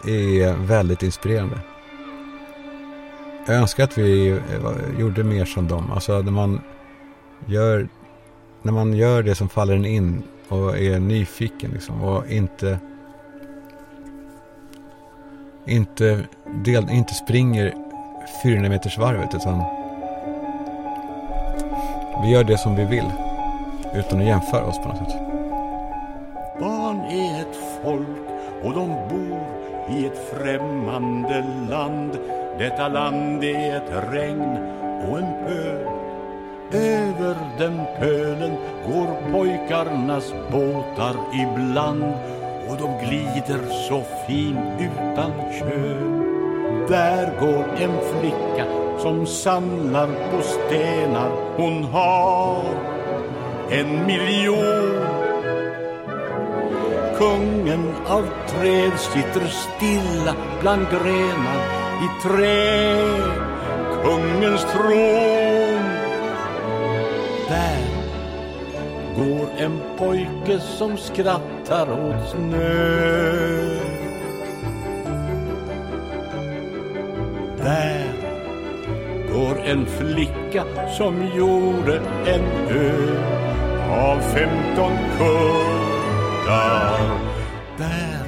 är 0.08 0.54
väldigt 0.54 1.04
inspirerande. 1.04 1.60
Jag 3.48 3.56
önskar 3.56 3.84
att 3.84 3.98
vi 3.98 4.28
eh, 4.30 5.00
gjorde 5.00 5.24
mer 5.24 5.46
som 5.46 5.68
dem. 5.68 5.92
Alltså 5.92 6.22
när 6.22 6.32
man 6.32 6.62
gör, 7.46 7.88
när 8.62 8.72
man 8.72 8.94
gör 8.94 9.24
det 9.24 9.36
som 9.36 9.50
faller 9.50 9.76
en 9.76 9.86
in 9.86 10.24
och 10.48 10.78
är 10.78 11.00
nyfiken 11.00 11.72
liksom 11.72 12.02
och 12.02 12.28
inte 12.28 12.80
inte, 15.66 16.20
del, 16.46 16.90
inte 16.90 17.14
springer 17.14 17.74
400 18.44 18.70
meters 18.70 18.98
varvet 18.98 19.36
utan 19.36 19.64
vi 22.24 22.30
gör 22.30 22.44
det 22.44 22.58
som 22.58 22.76
vi 22.76 22.86
vill 22.86 23.12
utan 23.96 24.20
att 24.20 24.26
jämföra 24.26 24.66
oss 24.66 24.78
på 24.78 24.88
något 24.88 24.98
sätt. 24.98 25.20
Barn 26.60 27.00
är 27.00 27.42
ett 27.42 27.58
folk 27.84 28.08
och 28.64 28.74
de 28.74 28.88
bor 29.10 29.40
i 29.90 30.06
ett 30.06 30.32
främmande 30.34 31.46
land. 31.70 32.18
Detta 32.58 32.88
land 32.88 33.44
är 33.44 33.78
ett 33.78 34.12
regn 34.12 34.58
och 35.10 35.18
en 35.18 35.34
pöl. 35.46 35.88
Över 36.74 37.36
den 37.58 37.82
pölen 38.00 38.56
går 38.88 39.32
pojkarnas 39.32 40.34
båtar 40.52 41.16
ibland 41.34 42.14
och 42.70 42.78
de 42.78 43.06
glider 43.06 43.60
så 43.90 44.04
fin 44.28 44.58
utan 44.80 45.32
köl. 45.60 46.24
Där 46.90 47.40
går 47.40 47.66
en 47.78 47.98
flicka 48.20 48.66
som 49.00 49.26
samlar 49.26 50.08
på 50.08 50.42
stenar. 50.42 51.32
Hon 51.58 51.84
har 51.84 52.64
en 53.72 54.06
miljon 54.06 55.33
Kungen 57.18 57.96
av 58.06 58.28
träd 58.48 59.00
sitter 59.00 59.48
stilla 59.48 60.36
bland 60.62 60.90
grenar 60.90 61.62
i 62.04 62.28
trä. 62.28 63.08
Kungens 64.04 64.62
tron. 64.62 65.84
Där 67.50 67.84
går 69.18 69.48
en 69.58 69.80
pojke 69.98 70.60
som 70.60 70.98
skrattar 70.98 71.92
åt 71.92 72.30
snö. 72.30 73.80
Där 77.58 78.06
går 79.34 79.64
en 79.66 79.86
flicka 79.86 80.64
som 80.98 81.28
gjorde 81.36 82.02
en 82.26 82.46
ö 82.70 83.18
av 83.90 84.20
femton 84.20 84.98
kull 85.18 85.83
där, 86.46 87.20
där 87.78 88.26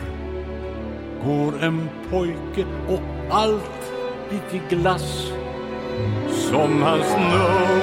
går 1.25 1.63
en 1.63 1.89
pojke 2.09 2.65
och 2.87 3.01
allt 3.29 3.91
lite 4.31 4.75
glass 4.75 5.31
som 6.29 6.83
han 6.83 6.99
nördar 6.99 7.75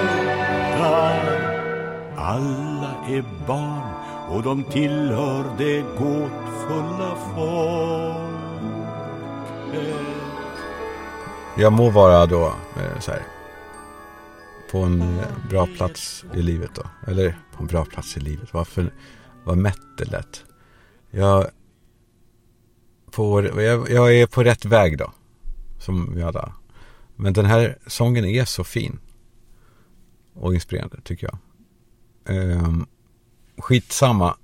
Alla 2.17 2.95
är 3.09 3.25
barn 3.47 3.93
och 4.31 4.43
de 4.43 4.65
tillhör 4.65 5.45
det 5.59 5.81
gåtfulla 5.81 7.17
folket. 7.35 8.33
Jag 11.57 11.73
må 11.73 11.91
vara 11.91 12.27
då 12.27 12.47
eh, 12.77 13.01
så 13.01 13.11
här, 13.11 13.23
på 14.71 14.79
en 14.79 15.03
eh, 15.03 15.49
bra 15.51 15.67
plats 15.77 16.25
i 16.35 16.43
livet 16.43 16.71
då. 16.75 17.11
Eller 17.11 17.37
på 17.57 17.63
en 17.63 17.67
bra 17.67 17.85
plats 17.85 18.17
i 18.17 18.21
livet. 18.21 18.55
Varför? 18.55 18.91
Vad 19.45 19.59
mätt 19.59 19.99
det 19.99 20.05
lät. 20.05 20.45
Jag, 21.11 21.47
på, 23.11 23.43
jag, 23.63 23.91
jag 23.91 24.15
är 24.15 24.27
på 24.27 24.45
rätt 24.45 24.65
väg 24.65 24.99
då. 24.99 25.13
Som 25.79 26.15
vi 26.15 26.23
alla. 26.23 26.53
Men 27.17 27.33
den 27.33 27.47
här 27.47 27.79
sången 27.87 28.25
är 28.25 28.45
så 28.45 28.65
fin. 28.65 28.99
Och 30.35 30.55
inspirerande 30.55 31.01
tycker 31.05 31.27
jag. 31.27 31.39
Ehm, 32.37 32.87
skitsamma. 33.59 34.37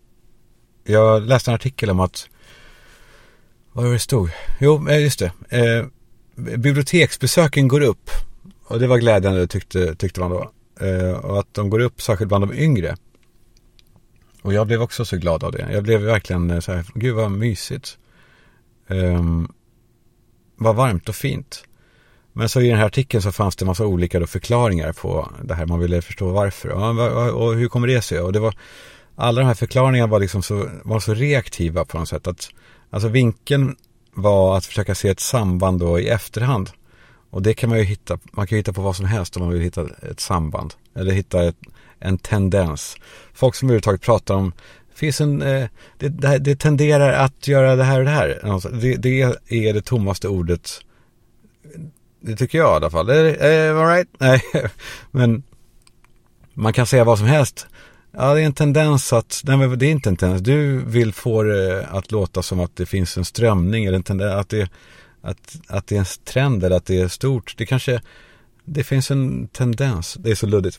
Jag 0.84 1.22
läste 1.22 1.50
en 1.50 1.54
artikel 1.54 1.90
om 1.90 2.00
att 2.00 2.28
vad 3.72 3.84
var 3.84 3.92
det 3.92 3.98
stod? 3.98 4.30
Jo, 4.60 4.88
eh, 4.88 5.02
just 5.02 5.18
det. 5.18 5.32
Ehm, 5.48 5.90
biblioteksbesöken 6.34 7.68
går 7.68 7.80
upp. 7.80 8.10
Och 8.64 8.78
det 8.80 8.86
var 8.86 8.98
glädjande 8.98 9.46
tyckte, 9.46 9.94
tyckte 9.94 10.20
man 10.20 10.30
då. 10.30 10.50
Ehm, 10.80 11.14
och 11.14 11.38
att 11.38 11.54
de 11.54 11.70
går 11.70 11.80
upp 11.80 12.02
särskilt 12.02 12.28
bland 12.28 12.48
de 12.48 12.54
yngre. 12.54 12.96
Och 14.48 14.54
jag 14.54 14.66
blev 14.66 14.82
också 14.82 15.04
så 15.04 15.16
glad 15.16 15.44
av 15.44 15.52
det. 15.52 15.68
Jag 15.72 15.82
blev 15.82 16.00
verkligen 16.00 16.50
eh, 16.50 16.60
så 16.60 16.72
här, 16.72 16.84
gud 16.94 17.14
vad 17.14 17.30
mysigt. 17.30 17.98
Um, 18.86 19.52
vad 20.56 20.76
varmt 20.76 21.08
och 21.08 21.14
fint. 21.14 21.64
Men 22.32 22.48
så 22.48 22.60
i 22.60 22.68
den 22.68 22.78
här 22.78 22.86
artikeln 22.86 23.22
så 23.22 23.32
fanns 23.32 23.56
det 23.56 23.62
en 23.62 23.66
massa 23.66 23.86
olika 23.86 24.20
då 24.20 24.26
förklaringar 24.26 24.92
på 24.92 25.32
det 25.42 25.54
här. 25.54 25.66
Man 25.66 25.80
ville 25.80 26.02
förstå 26.02 26.28
varför. 26.28 26.68
Och, 26.68 27.46
och 27.46 27.54
hur 27.54 27.68
kommer 27.68 27.86
det 27.86 28.02
sig? 28.02 28.20
Och 28.20 28.32
det 28.32 28.40
var, 28.40 28.54
alla 29.16 29.40
de 29.40 29.46
här 29.46 29.54
förklaringarna 29.54 30.10
var 30.10 30.20
liksom 30.20 30.42
så, 30.42 30.70
var 30.82 31.00
så 31.00 31.14
reaktiva 31.14 31.84
på 31.84 31.98
något 31.98 32.08
sätt. 32.08 32.26
Att, 32.26 32.50
alltså 32.90 33.08
vinkeln 33.08 33.76
var 34.14 34.56
att 34.56 34.66
försöka 34.66 34.94
se 34.94 35.08
ett 35.08 35.20
samband 35.20 35.80
då 35.80 36.00
i 36.00 36.08
efterhand. 36.08 36.70
Och 37.30 37.42
det 37.42 37.54
kan 37.54 37.70
man 37.70 37.78
ju 37.78 37.84
hitta, 37.84 38.18
man 38.32 38.46
kan 38.46 38.56
ju 38.56 38.60
hitta 38.60 38.72
på 38.72 38.82
vad 38.82 38.96
som 38.96 39.06
helst 39.06 39.36
om 39.36 39.42
man 39.42 39.52
vill 39.52 39.62
hitta 39.62 39.86
ett 40.10 40.20
samband. 40.20 40.74
Eller 40.94 41.12
hitta 41.12 41.44
ett, 41.44 41.56
en 42.00 42.18
tendens. 42.18 42.96
Folk 43.34 43.54
som 43.54 43.68
överhuvudtaget 43.68 44.00
pratar 44.00 44.34
om, 44.34 44.52
finns 44.94 45.20
en, 45.20 45.42
eh, 45.42 45.68
det, 45.98 46.08
det, 46.08 46.38
det, 46.38 46.56
tenderar 46.56 47.12
att 47.12 47.48
göra 47.48 47.76
det 47.76 47.84
här 47.84 47.98
och 47.98 48.04
det 48.04 48.10
här. 48.10 48.40
Alltså, 48.44 48.68
det, 48.68 48.96
det 48.96 49.20
är 49.48 49.72
det 49.72 49.82
tommaste 49.82 50.28
ordet. 50.28 50.80
Det 52.20 52.36
tycker 52.36 52.58
jag 52.58 52.72
i 52.72 52.76
alla 52.76 52.90
fall. 52.90 53.08
Är, 53.08 53.24
eh, 53.24 53.78
all 53.78 53.86
right? 53.86 54.08
Nej, 54.18 54.42
men 55.10 55.42
man 56.54 56.72
kan 56.72 56.86
säga 56.86 57.04
vad 57.04 57.18
som 57.18 57.26
helst. 57.26 57.66
Ja, 58.12 58.34
det 58.34 58.40
är 58.40 58.46
en 58.46 58.52
tendens 58.52 59.12
att, 59.12 59.42
nej 59.44 59.56
men 59.56 59.78
det 59.78 59.86
är 59.86 59.90
inte 59.90 60.08
en 60.08 60.16
tendens. 60.16 60.42
Du 60.42 60.78
vill 60.78 61.12
få 61.12 61.42
det 61.42 61.86
att 61.86 62.12
låta 62.12 62.42
som 62.42 62.60
att 62.60 62.76
det 62.76 62.86
finns 62.86 63.16
en 63.16 63.24
strömning 63.24 63.84
eller 63.84 63.96
en 63.96 64.02
tendens, 64.02 64.34
att 64.34 64.48
det, 64.48 64.68
att, 65.20 65.56
att 65.66 65.86
det 65.86 65.94
är 65.94 65.98
en 65.98 66.06
trend 66.24 66.64
eller 66.64 66.76
att 66.76 66.86
det 66.86 67.00
är 67.00 67.08
stort. 67.08 67.54
Det 67.56 67.66
kanske, 67.66 68.02
det 68.64 68.84
finns 68.84 69.10
en 69.10 69.48
tendens. 69.48 70.14
Det 70.20 70.30
är 70.30 70.34
så 70.34 70.46
luddigt. 70.46 70.78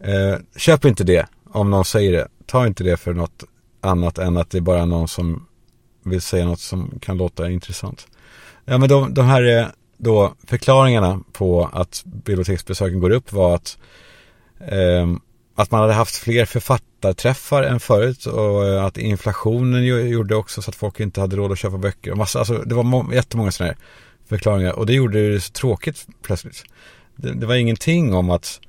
Eh, 0.00 0.38
köp 0.56 0.84
inte 0.84 1.04
det 1.04 1.26
om 1.50 1.70
någon 1.70 1.84
säger 1.84 2.12
det. 2.12 2.28
Ta 2.46 2.66
inte 2.66 2.84
det 2.84 2.96
för 2.96 3.14
något 3.14 3.44
annat 3.80 4.18
än 4.18 4.36
att 4.36 4.50
det 4.50 4.58
är 4.58 4.62
bara 4.62 4.84
någon 4.84 5.08
som 5.08 5.46
vill 6.04 6.20
säga 6.20 6.46
något 6.46 6.60
som 6.60 6.98
kan 7.00 7.16
låta 7.16 7.50
intressant. 7.50 8.06
Ja, 8.64 8.78
men 8.78 8.88
de, 8.88 9.14
de 9.14 9.26
här 9.26 9.58
eh, 9.58 9.66
då 9.96 10.34
förklaringarna 10.46 11.20
på 11.32 11.70
att 11.72 12.02
biblioteksbesöken 12.04 13.00
går 13.00 13.10
upp 13.10 13.32
var 13.32 13.54
att 13.54 13.78
eh, 14.60 15.06
att 15.54 15.70
man 15.70 15.80
hade 15.80 15.92
haft 15.92 16.16
fler 16.16 16.44
författarträffar 16.44 17.62
än 17.62 17.80
förut 17.80 18.26
och 18.26 18.66
eh, 18.66 18.84
att 18.84 18.98
inflationen 18.98 19.84
gjorde 19.84 20.36
också 20.36 20.62
så 20.62 20.70
att 20.70 20.76
folk 20.76 21.00
inte 21.00 21.20
hade 21.20 21.36
råd 21.36 21.52
att 21.52 21.58
köpa 21.58 21.78
böcker. 21.78 22.10
Och 22.10 22.18
massa, 22.18 22.38
alltså, 22.38 22.58
det 22.58 22.74
var 22.74 23.14
jättemånga 23.14 23.52
sådana 23.52 23.72
här 23.72 23.78
förklaringar 24.28 24.72
och 24.72 24.86
det 24.86 24.92
gjorde 24.92 25.32
det 25.32 25.40
så 25.40 25.52
tråkigt 25.52 26.06
plötsligt. 26.22 26.64
Det, 27.16 27.34
det, 27.34 27.46
var 27.46 27.54
ingenting 27.54 28.14
om 28.14 28.30
att, 28.30 28.60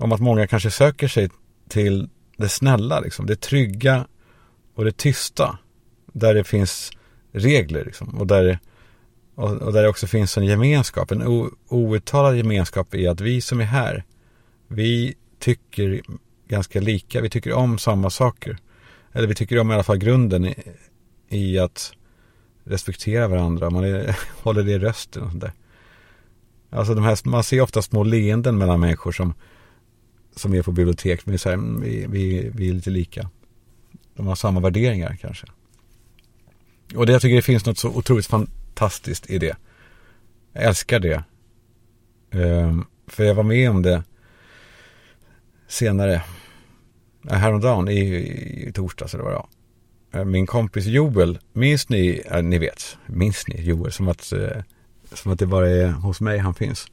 om 0.00 0.12
att 0.12 0.20
många 0.20 0.46
kanske 0.46 0.70
söker 0.70 1.08
sig 1.08 1.30
till 1.68 2.08
det 2.36 2.48
snälla, 2.48 3.00
liksom, 3.00 3.26
det 3.26 3.40
trygga 3.40 4.06
och 4.74 4.84
det 4.84 4.96
tysta. 4.96 5.58
Där 6.12 6.34
det 6.34 6.44
finns 6.44 6.90
regler 7.32 7.84
liksom, 7.84 8.18
och, 8.18 8.26
där, 8.26 8.58
och, 9.34 9.52
och 9.52 9.72
där 9.72 9.82
det 9.82 9.88
också 9.88 10.06
finns 10.06 10.36
en 10.36 10.44
gemenskap, 10.44 11.10
en 11.10 11.50
outtalad 11.68 12.36
gemenskap 12.36 12.94
i 12.94 13.06
att 13.06 13.20
vi 13.20 13.40
som 13.40 13.60
är 13.60 13.64
här, 13.64 14.04
vi 14.68 15.14
tycker 15.38 16.00
ganska 16.48 16.80
lika. 16.80 17.20
Vi 17.20 17.30
tycker 17.30 17.52
om 17.52 17.78
samma 17.78 18.10
saker. 18.10 18.58
Eller 19.12 19.28
vi 19.28 19.34
tycker 19.34 19.58
om 19.58 19.70
i 19.70 19.74
alla 19.74 19.82
fall 19.82 19.98
grunden 19.98 20.44
i, 20.44 20.54
i 21.28 21.58
att 21.58 21.92
respektera 22.64 23.28
varandra. 23.28 23.70
Man 23.70 23.84
är, 23.84 24.18
håller 24.42 24.62
det 24.62 24.72
i 24.72 24.78
rösten 24.78 25.22
och 25.22 25.30
sånt 25.30 25.44
Alltså 26.72 26.94
de 26.94 27.04
här, 27.04 27.28
man 27.28 27.44
ser 27.44 27.60
ofta 27.60 27.82
små 27.82 28.04
leenden 28.04 28.58
mellan 28.58 28.80
människor 28.80 29.12
som, 29.12 29.34
som 30.36 30.54
är 30.54 30.62
på 30.62 30.72
bibliotek. 30.72 31.26
Men 31.26 31.38
så 31.38 31.48
här, 31.48 31.54
mm, 31.54 31.80
vi, 31.80 32.06
vi, 32.08 32.50
vi 32.54 32.68
är 32.68 32.74
lite 32.74 32.90
lika. 32.90 33.30
De 34.14 34.26
har 34.26 34.34
samma 34.34 34.60
värderingar 34.60 35.18
kanske. 35.20 35.46
Och 36.94 37.06
det 37.06 37.12
jag 37.12 37.22
tycker 37.22 37.36
det 37.36 37.42
finns 37.42 37.66
något 37.66 37.78
så 37.78 37.88
otroligt 37.88 38.26
fantastiskt 38.26 39.30
i 39.30 39.38
det. 39.38 39.56
Jag 40.52 40.64
älskar 40.64 41.00
det. 41.00 41.24
Um, 42.30 42.86
för 43.06 43.24
jag 43.24 43.34
var 43.34 43.42
med 43.42 43.70
om 43.70 43.82
det 43.82 44.02
senare, 45.68 46.22
häromdagen 47.28 47.88
i, 47.88 48.00
i 48.68 48.72
torsdags 48.72 49.14
eller 49.14 49.24
vad 49.24 49.32
det 49.32 49.36
var. 49.36 49.48
Eh, 50.12 50.24
min 50.24 50.46
kompis 50.46 50.86
Joel, 50.86 51.38
minns 51.52 51.88
ni, 51.88 52.22
äh, 52.30 52.42
ni 52.42 52.58
vet, 52.58 52.98
minns 53.06 53.48
ni 53.48 53.62
Joel 53.62 53.92
som 53.92 54.08
att, 54.08 54.32
äh, 54.32 54.62
som 55.12 55.32
att 55.32 55.38
det 55.38 55.46
bara 55.46 55.68
är 55.70 55.88
hos 55.88 56.20
mig 56.20 56.38
han 56.38 56.54
finns. 56.54 56.86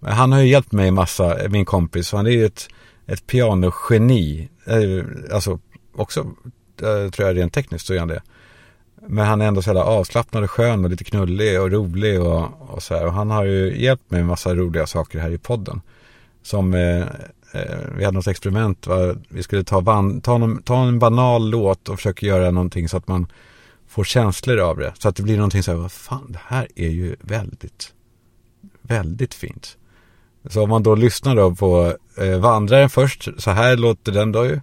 Han 0.00 0.32
har 0.32 0.40
ju 0.40 0.48
hjälpt 0.48 0.72
mig 0.72 0.90
massa, 0.90 1.36
min 1.48 1.64
kompis, 1.64 2.12
han 2.12 2.26
är 2.26 2.30
ju 2.30 2.46
ett, 2.46 2.68
ett 3.06 3.26
pianogeni. 3.26 4.48
Eh, 4.66 5.34
alltså 5.34 5.58
också, 5.94 6.20
eh, 6.82 7.10
tror 7.10 7.28
jag 7.28 7.36
rent 7.36 7.52
tekniskt 7.52 7.86
så 7.86 7.94
är 7.94 7.98
han 7.98 8.08
det. 8.08 8.22
Men 9.08 9.26
han 9.26 9.40
är 9.40 9.46
ändå 9.46 9.62
så 9.62 9.68
jävla 9.68 9.84
avslappnad 9.84 10.44
och 10.44 10.50
skön 10.50 10.84
och 10.84 10.90
lite 10.90 11.04
knullig 11.04 11.60
och 11.60 11.70
rolig 11.70 12.20
och, 12.20 12.48
och 12.60 12.82
så 12.82 12.94
här. 12.94 13.06
Och 13.06 13.12
han 13.12 13.30
har 13.30 13.44
ju 13.44 13.82
hjälpt 13.82 14.10
mig 14.10 14.20
med 14.20 14.28
massa 14.28 14.54
roliga 14.54 14.86
saker 14.86 15.18
här 15.18 15.30
i 15.30 15.38
podden. 15.38 15.80
Som 16.42 16.74
eh, 16.74 17.04
Eh, 17.52 17.78
vi 17.96 18.04
hade 18.04 18.14
något 18.14 18.26
experiment. 18.26 18.86
Va? 18.86 19.14
Vi 19.28 19.42
skulle 19.42 19.64
ta, 19.64 19.80
van, 19.80 20.20
ta, 20.20 20.38
någon, 20.38 20.62
ta 20.62 20.84
en 20.84 20.98
banal 20.98 21.50
låt 21.50 21.88
och 21.88 21.96
försöka 21.96 22.26
göra 22.26 22.50
någonting 22.50 22.88
så 22.88 22.96
att 22.96 23.08
man 23.08 23.26
får 23.86 24.04
känslor 24.04 24.58
av 24.58 24.76
det. 24.76 24.92
Så 24.98 25.08
att 25.08 25.16
det 25.16 25.22
blir 25.22 25.36
någonting 25.36 25.62
så 25.62 25.70
här, 25.70 25.78
vad 25.78 25.92
fan, 25.92 26.32
det 26.32 26.40
här 26.46 26.68
är 26.74 26.88
ju 26.88 27.16
väldigt, 27.20 27.94
väldigt 28.82 29.34
fint. 29.34 29.77
Så 30.48 30.62
om 30.62 30.68
man 30.68 30.82
då 30.82 30.94
lyssnar 30.94 31.36
då 31.36 31.54
på 31.54 31.94
eh, 32.18 32.38
Vandraren 32.38 32.90
först, 32.90 33.28
så 33.38 33.50
här 33.50 33.76
låter 33.76 34.12
den 34.12 34.32
då 34.32 34.46
ju. 34.46 34.60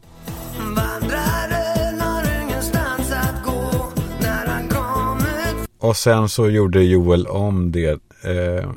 Och 5.79 5.97
sen 5.97 6.29
så 6.29 6.49
gjorde 6.49 6.83
Joel 6.83 7.27
om 7.27 7.71
det 7.71 8.01
eh, 8.23 8.69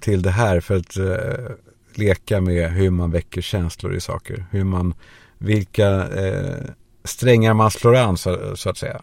till 0.00 0.22
det 0.22 0.30
här 0.30 0.60
för 0.60 0.76
att 0.76 0.96
eh, 0.96 1.54
leka 1.94 2.40
med 2.40 2.72
hur 2.72 2.90
man 2.90 3.10
väcker 3.10 3.40
känslor 3.40 3.94
i 3.94 4.00
saker. 4.00 4.46
Hur 4.50 4.64
man, 4.64 4.94
vilka 5.38 6.08
eh, 6.08 6.64
strängar 7.04 7.54
man 7.54 7.70
slår 7.70 7.96
an 7.96 8.16
så, 8.16 8.56
så 8.56 8.70
att 8.70 8.76
säga. 8.78 9.02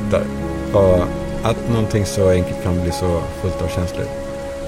Fattar. 0.00 0.24
Och 0.72 1.04
att 1.42 1.68
någonting 1.68 2.06
så 2.06 2.30
enkelt 2.30 2.62
kan 2.62 2.82
bli 2.82 2.92
så 2.92 3.22
fullt 3.42 3.62
av 3.62 3.68
känslor. 3.68 4.06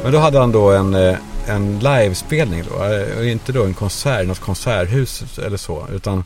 Men 0.03 0.13
då 0.13 0.19
hade 0.19 0.39
han 0.39 0.53
då 0.53 0.71
en, 0.71 0.95
eh, 0.95 1.17
en 1.47 1.79
livespelning 1.79 2.63
då. 2.71 2.85
Eh, 2.85 3.19
och 3.19 3.25
inte 3.25 3.53
då 3.53 3.65
en 3.65 3.75
konsert, 3.75 4.27
något 4.27 4.41
konserthus 4.41 5.39
eller 5.39 5.57
så. 5.57 5.87
Utan 5.93 6.25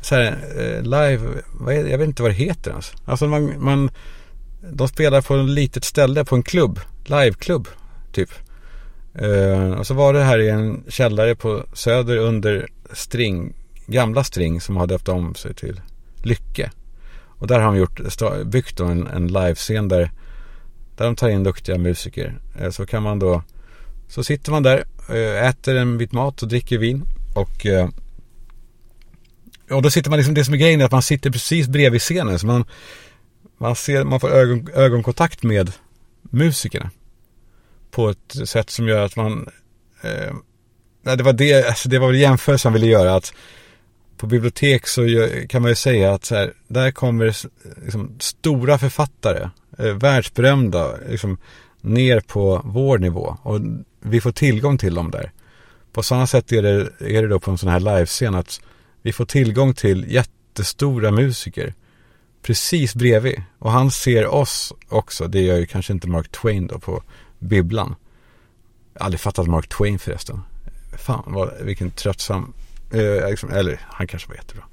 så 0.00 0.14
här, 0.14 0.38
eh, 0.56 0.82
live, 0.82 1.20
vad 1.52 1.74
är, 1.74 1.86
jag 1.86 1.98
vet 1.98 2.08
inte 2.08 2.22
vad 2.22 2.30
det 2.30 2.34
heter 2.34 2.70
ens. 2.70 2.92
Alltså 3.04 3.26
man, 3.26 3.64
man, 3.64 3.90
de 4.72 4.88
spelar 4.88 5.20
på 5.20 5.36
ett 5.36 5.48
litet 5.48 5.84
ställe 5.84 6.24
på 6.24 6.34
en 6.34 6.42
klubb. 6.42 6.80
Liveklubb, 7.04 7.68
typ. 8.12 8.30
Uh, 9.22 9.72
och 9.72 9.86
så 9.86 9.94
var 9.94 10.12
det 10.12 10.22
här 10.22 10.38
i 10.38 10.48
en 10.48 10.84
källare 10.88 11.34
på 11.34 11.64
Söder 11.72 12.16
under 12.16 12.68
String, 12.92 13.52
gamla 13.86 14.24
String 14.24 14.60
som 14.60 14.76
hade 14.76 14.94
döpt 14.94 15.08
om 15.08 15.34
sig 15.34 15.54
till 15.54 15.80
Lycke. 16.22 16.70
Och 17.42 17.48
där 17.48 17.60
har 17.60 17.66
de 17.66 17.76
gjort, 17.76 18.00
byggt 18.46 18.76
då 18.76 18.84
en, 18.84 19.06
en 19.06 19.26
livescen 19.26 19.88
där, 19.88 20.10
där 20.96 21.04
de 21.04 21.16
tar 21.16 21.28
in 21.28 21.42
duktiga 21.42 21.78
musiker. 21.78 22.38
Eh, 22.58 22.70
så 22.70 22.86
kan 22.86 23.02
man 23.02 23.18
då, 23.18 23.42
så 24.08 24.24
sitter 24.24 24.50
man 24.50 24.62
där, 24.62 24.84
eh, 25.08 25.48
äter 25.48 25.76
en 25.76 25.98
bit 25.98 26.12
mat 26.12 26.42
och 26.42 26.48
dricker 26.48 26.78
vin. 26.78 27.04
Och, 27.34 27.66
eh, 27.66 27.88
och 29.70 29.82
då 29.82 29.90
sitter 29.90 30.10
man 30.10 30.16
liksom, 30.16 30.34
det 30.34 30.44
som 30.44 30.54
är 30.54 30.58
grejen 30.58 30.80
är 30.80 30.84
att 30.84 30.92
man 30.92 31.02
sitter 31.02 31.30
precis 31.30 31.68
bredvid 31.68 32.00
scenen. 32.00 32.38
Så 32.38 32.46
man, 32.46 32.64
man, 33.58 33.76
ser, 33.76 34.04
man 34.04 34.20
får 34.20 34.30
ögon, 34.30 34.68
ögonkontakt 34.74 35.42
med 35.42 35.72
musikerna. 36.22 36.90
På 37.90 38.10
ett 38.10 38.48
sätt 38.48 38.70
som 38.70 38.88
gör 38.88 39.04
att 39.04 39.16
man, 39.16 39.48
eh, 40.02 40.34
det 41.16 41.22
var 41.22 41.32
det, 41.32 41.68
alltså 41.68 41.88
det 41.88 41.98
var 41.98 42.06
väl 42.06 42.20
jämförelsen 42.20 42.72
han 42.72 42.80
ville 42.80 42.92
göra. 42.92 43.14
att 43.14 43.34
på 44.22 44.26
bibliotek 44.26 44.86
så 44.86 45.28
kan 45.48 45.62
man 45.62 45.70
ju 45.70 45.74
säga 45.74 46.14
att 46.14 46.24
så 46.24 46.34
här, 46.34 46.52
där 46.68 46.90
kommer 46.90 47.36
liksom, 47.84 48.16
stora 48.18 48.78
författare, 48.78 49.48
eh, 49.78 49.94
världsberömda, 49.94 50.96
liksom, 51.08 51.38
ner 51.80 52.20
på 52.20 52.60
vår 52.64 52.98
nivå. 52.98 53.36
Och 53.42 53.60
vi 54.00 54.20
får 54.20 54.32
tillgång 54.32 54.78
till 54.78 54.94
dem 54.94 55.10
där. 55.10 55.32
På 55.92 56.02
samma 56.02 56.26
sätt 56.26 56.52
är 56.52 56.62
det, 56.62 56.88
är 57.00 57.22
det 57.22 57.28
då 57.28 57.40
på 57.40 57.50
en 57.50 57.58
sån 57.58 57.68
här 57.68 57.80
livescen 57.80 58.34
att 58.34 58.60
vi 59.02 59.12
får 59.12 59.24
tillgång 59.24 59.74
till 59.74 60.12
jättestora 60.12 61.10
musiker 61.10 61.74
precis 62.42 62.94
bredvid. 62.94 63.42
Och 63.58 63.70
han 63.70 63.90
ser 63.90 64.26
oss 64.26 64.72
också. 64.88 65.28
Det 65.28 65.40
gör 65.40 65.56
ju 65.56 65.66
kanske 65.66 65.92
inte 65.92 66.08
Mark 66.08 66.28
Twain 66.28 66.66
då 66.66 66.78
på 66.78 67.02
bibblan. 67.38 67.94
Jag 68.94 69.00
har 69.00 69.04
aldrig 69.04 69.20
fattat 69.20 69.46
Mark 69.46 69.68
Twain 69.68 69.98
förresten. 69.98 70.40
Fan, 70.98 71.22
vad, 71.26 71.52
vilken 71.62 71.90
tröttsam 71.90 72.54
Eh, 72.92 73.30
liksom, 73.30 73.50
eller 73.50 73.80
han 73.90 74.06
kanske 74.06 74.28
var 74.28 74.36
jättebra. 74.36 74.64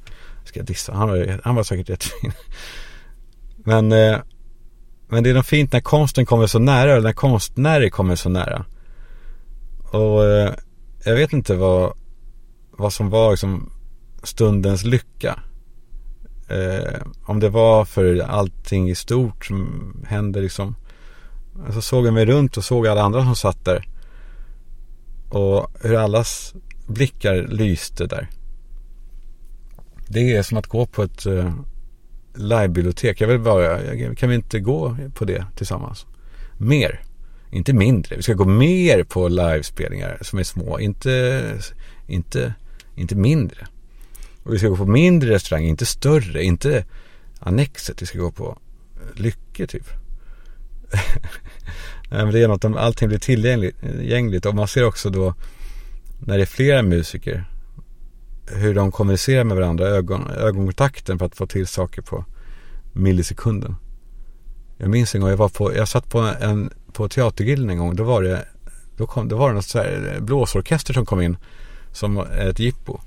Ska 0.45 0.59
jag 0.59 0.67
dissa? 0.67 0.93
Han 0.93 1.09
var, 1.09 1.41
han 1.43 1.55
var 1.55 1.63
säkert 1.63 1.89
jättefin. 1.89 2.31
Men, 3.63 3.91
eh, 3.91 4.17
men 5.07 5.23
det 5.23 5.29
är 5.29 5.33
nog 5.33 5.45
fint 5.45 5.73
när 5.73 5.79
konsten 5.79 6.25
kommer 6.25 6.47
så 6.47 6.59
nära, 6.59 6.91
eller 6.91 7.01
när 7.01 7.13
konstnärer 7.13 7.89
kommer 7.89 8.15
så 8.15 8.29
nära. 8.29 8.65
Och 9.91 10.25
eh, 10.25 10.53
jag 11.03 11.15
vet 11.15 11.33
inte 11.33 11.55
vad, 11.55 11.93
vad 12.71 12.93
som 12.93 13.09
var 13.09 13.31
liksom 13.31 13.71
stundens 14.23 14.83
lycka. 14.83 15.39
Eh, 16.49 17.01
om 17.25 17.39
det 17.39 17.49
var 17.49 17.85
för 17.85 18.19
allting 18.19 18.89
i 18.89 18.95
stort 18.95 19.45
som 19.45 19.93
hände 20.07 20.41
liksom. 20.41 20.75
Så 21.73 21.81
såg 21.81 22.07
jag 22.07 22.13
mig 22.13 22.25
runt 22.25 22.57
och 22.57 22.63
såg 22.63 22.87
alla 22.87 23.01
andra 23.01 23.23
som 23.23 23.35
satt 23.35 23.65
där. 23.65 23.87
Och 25.29 25.71
hur 25.81 25.95
allas 25.95 26.53
blickar 26.89 27.47
lyste 27.47 28.05
där. 28.05 28.27
Det 30.07 30.35
är 30.35 30.43
som 30.43 30.57
att 30.57 30.67
gå 30.67 30.85
på 30.85 31.03
ett 31.03 31.25
eh, 31.25 31.53
livebibliotek. 32.35 33.21
Jag 33.21 33.27
vill 33.27 33.39
bara, 33.39 33.79
kan 34.15 34.29
vi 34.29 34.35
inte 34.35 34.59
gå 34.59 34.97
på 35.13 35.25
det 35.25 35.45
tillsammans? 35.55 36.05
Mer, 36.57 37.01
inte 37.51 37.73
mindre. 37.73 38.15
Vi 38.15 38.23
ska 38.23 38.33
gå 38.33 38.45
mer 38.45 39.03
på 39.03 39.27
livespelningar 39.27 40.17
som 40.21 40.39
är 40.39 40.43
små, 40.43 40.79
inte, 40.79 41.43
inte, 42.07 42.53
inte 42.95 43.15
mindre. 43.15 43.67
Och 44.43 44.53
vi 44.53 44.59
ska 44.59 44.67
gå 44.67 44.75
på 44.75 44.85
mindre 44.85 45.29
restauranger, 45.29 45.69
inte 45.69 45.85
större, 45.85 46.43
inte 46.43 46.85
Annexet. 47.39 48.01
Vi 48.01 48.05
ska 48.05 48.19
gå 48.19 48.31
på 48.31 48.57
eh, 48.95 49.21
Lycke 49.21 49.67
typ. 49.67 49.87
Nej, 52.11 52.23
men 52.23 52.31
det 52.31 52.43
är 52.43 52.47
något 52.47 52.65
om 52.65 52.77
allting 52.77 53.07
blir 53.07 53.19
tillgängligt 53.19 54.45
och 54.45 54.55
man 54.55 54.67
ser 54.67 54.83
också 54.83 55.09
då 55.09 55.35
när 56.19 56.37
det 56.37 56.43
är 56.43 56.45
flera 56.45 56.81
musiker 56.81 57.45
hur 58.51 58.75
de 58.75 58.91
kommunicerar 58.91 59.43
med 59.43 59.57
varandra, 59.57 59.87
ögon, 59.87 60.29
ögonkontakten 60.29 61.19
för 61.19 61.25
att 61.25 61.35
få 61.35 61.47
till 61.47 61.67
saker 61.67 62.01
på 62.01 62.25
millisekunden. 62.93 63.75
Jag 64.77 64.89
minns 64.89 65.15
en 65.15 65.21
gång, 65.21 65.29
jag 65.29 65.37
var 65.37 65.49
på, 65.49 65.75
jag 65.75 65.87
satt 65.87 66.09
på 66.09 66.19
en, 66.19 66.73
på 66.93 67.09
teatergillen 67.09 67.69
en 67.69 67.77
gång, 67.77 67.95
då 67.95 68.03
var 68.03 68.23
det, 68.23 68.45
då 68.97 69.07
kom, 69.07 69.27
då 69.27 69.37
var 69.37 69.49
det 69.49 69.55
något 69.55 69.65
så 69.65 69.77
här 69.77 70.17
blåsorkester 70.21 70.93
som 70.93 71.05
kom 71.05 71.21
in 71.21 71.37
som 71.91 72.17
ett 72.17 72.59
jippo. 72.59 72.99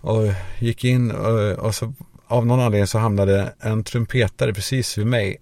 Och 0.00 0.32
gick 0.58 0.84
in 0.84 1.10
och, 1.10 1.52
och 1.52 1.74
så 1.74 1.94
av 2.26 2.46
någon 2.46 2.60
anledning 2.60 2.86
så 2.86 2.98
hamnade 2.98 3.54
en 3.60 3.84
trumpetare 3.84 4.54
precis 4.54 4.98
vid 4.98 5.06
mig. 5.06 5.36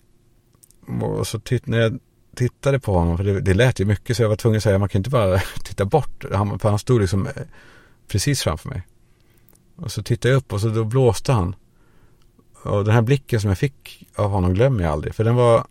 Och 1.01 1.27
så 1.27 1.41
titt, 1.41 1.67
när 1.67 1.81
jag 1.81 1.99
tittade 2.37 2.81
på 2.81 2.99
honom, 2.99 3.17
för 3.17 3.25
det, 3.25 3.41
det 3.41 3.55
lät 3.55 3.81
ju 3.81 3.85
mycket 3.85 4.17
så 4.17 4.23
jag 4.23 4.29
var 4.29 4.37
tvungen 4.37 4.57
att 4.57 4.63
säga, 4.63 4.79
man 4.79 4.89
kan 4.89 4.99
inte 4.99 5.11
bara 5.11 5.39
titta 5.65 5.85
bort. 5.85 6.25
Han, 6.33 6.59
för 6.59 6.69
han 6.69 6.79
stod 6.79 7.01
liksom 7.01 7.27
eh, 7.27 7.33
precis 8.09 8.43
framför 8.43 8.69
mig. 8.69 8.83
Och 9.77 9.93
så 9.93 10.03
tittade 10.03 10.33
jag 10.33 10.39
upp 10.39 10.53
och 10.53 10.61
så 10.61 10.69
då 10.69 10.85
blåste 10.85 11.33
han. 11.33 11.57
Och 12.63 12.85
den 12.85 12.95
här 12.95 13.03
blicken 13.03 13.41
som 13.41 13.49
jag 13.49 13.59
fick 13.59 14.07
av 14.15 14.31
honom 14.31 14.55
glömmer 14.55 14.85
jag 14.85 14.93
aldrig. 14.93 15.15
För 15.15 15.25
den 15.25 15.35
var, 15.35 15.67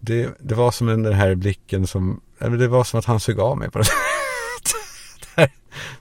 det, 0.00 0.30
det 0.40 0.54
var 0.54 0.70
som 0.70 0.86
den 0.86 1.12
här 1.12 1.34
blicken 1.34 1.86
som, 1.86 2.20
eller 2.38 2.56
det 2.56 2.68
var 2.68 2.84
som 2.84 2.98
att 2.98 3.04
han 3.04 3.20
sög 3.20 3.40
av 3.40 3.58
mig 3.58 3.70
på 3.70 3.78
något 3.78 3.86
sätt. 5.36 5.50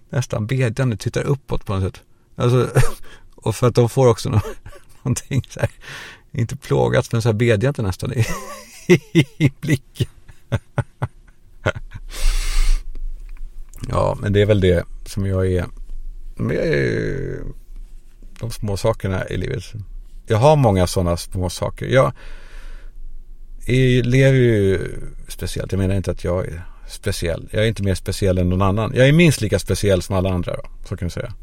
Nästan 0.10 0.48
bedjande, 0.48 0.98
tittar 0.98 1.24
uppåt 1.24 1.66
på 1.66 1.74
något 1.76 1.84
sätt. 1.84 2.04
Alltså, 2.36 2.70
och 3.36 3.56
för 3.56 3.68
att 3.68 3.76
de 3.76 3.90
får 3.90 4.08
också 4.08 4.42
någonting 5.04 5.44
så 5.50 5.60
här, 5.60 5.70
inte 6.32 6.56
plågat, 6.56 7.12
men 7.12 7.22
så 7.22 7.30
här 7.30 7.34
bedjande 7.34 7.82
nästan 7.82 8.14
i, 8.14 8.26
i 9.38 9.52
blicken. 9.62 10.08
ja, 13.90 14.18
men 14.22 14.34
det 14.34 14.42
är 14.42 14.46
väl 14.46 14.60
det 14.62 14.86
som 15.06 15.26
jag 15.26 15.52
är. 15.52 15.66
Men 16.36 16.56
jag 16.56 16.68
är 16.68 17.40
de 18.40 18.52
små 18.52 18.78
sakerna 18.78 19.28
i 19.28 19.38
livet. 19.38 19.64
Jag 20.28 20.38
har 20.38 20.56
många 20.56 20.88
sådana 20.88 21.18
små 21.18 21.50
saker. 21.50 21.86
Jag, 21.86 22.14
lever 24.04 24.38
ju 24.38 24.92
speciellt. 25.28 25.72
Jag 25.72 25.80
menar 25.80 25.96
inte 25.96 26.12
att 26.12 26.24
jag 26.24 26.46
är 26.46 26.62
speciell. 26.88 27.50
Jag 27.52 27.64
är 27.64 27.68
inte 27.68 27.84
mer 27.84 27.96
speciell 27.96 28.38
än 28.38 28.50
någon 28.50 28.62
annan. 28.62 28.94
Jag 28.96 29.08
är 29.08 29.14
minst 29.14 29.42
lika 29.42 29.60
speciell 29.60 30.02
som 30.02 30.16
alla 30.16 30.30
andra 30.30 30.56
då, 30.56 30.64
så 30.86 30.98
kan 30.98 31.06
jag 31.06 31.12
säga. 31.12 31.34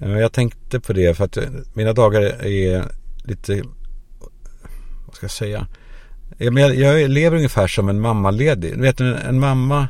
Eh, 0.00 0.18
jag 0.18 0.32
tänkte 0.32 0.80
på 0.80 0.92
det 0.92 1.16
för 1.16 1.24
att 1.24 1.36
eh, 1.36 1.48
mina 1.74 1.92
dagar 1.92 2.20
är 2.46 2.84
lite, 3.24 3.62
vad 5.06 5.16
ska 5.16 5.24
jag 5.24 5.30
säga? 5.30 5.66
Jag, 6.36 6.74
jag 6.74 7.10
lever 7.10 7.36
ungefär 7.36 7.66
som 7.66 7.88
en 7.88 8.00
mammaledig. 8.00 8.76
Du 8.76 8.82
vet 8.82 9.00
en, 9.00 9.14
en 9.14 9.40
mamma 9.40 9.88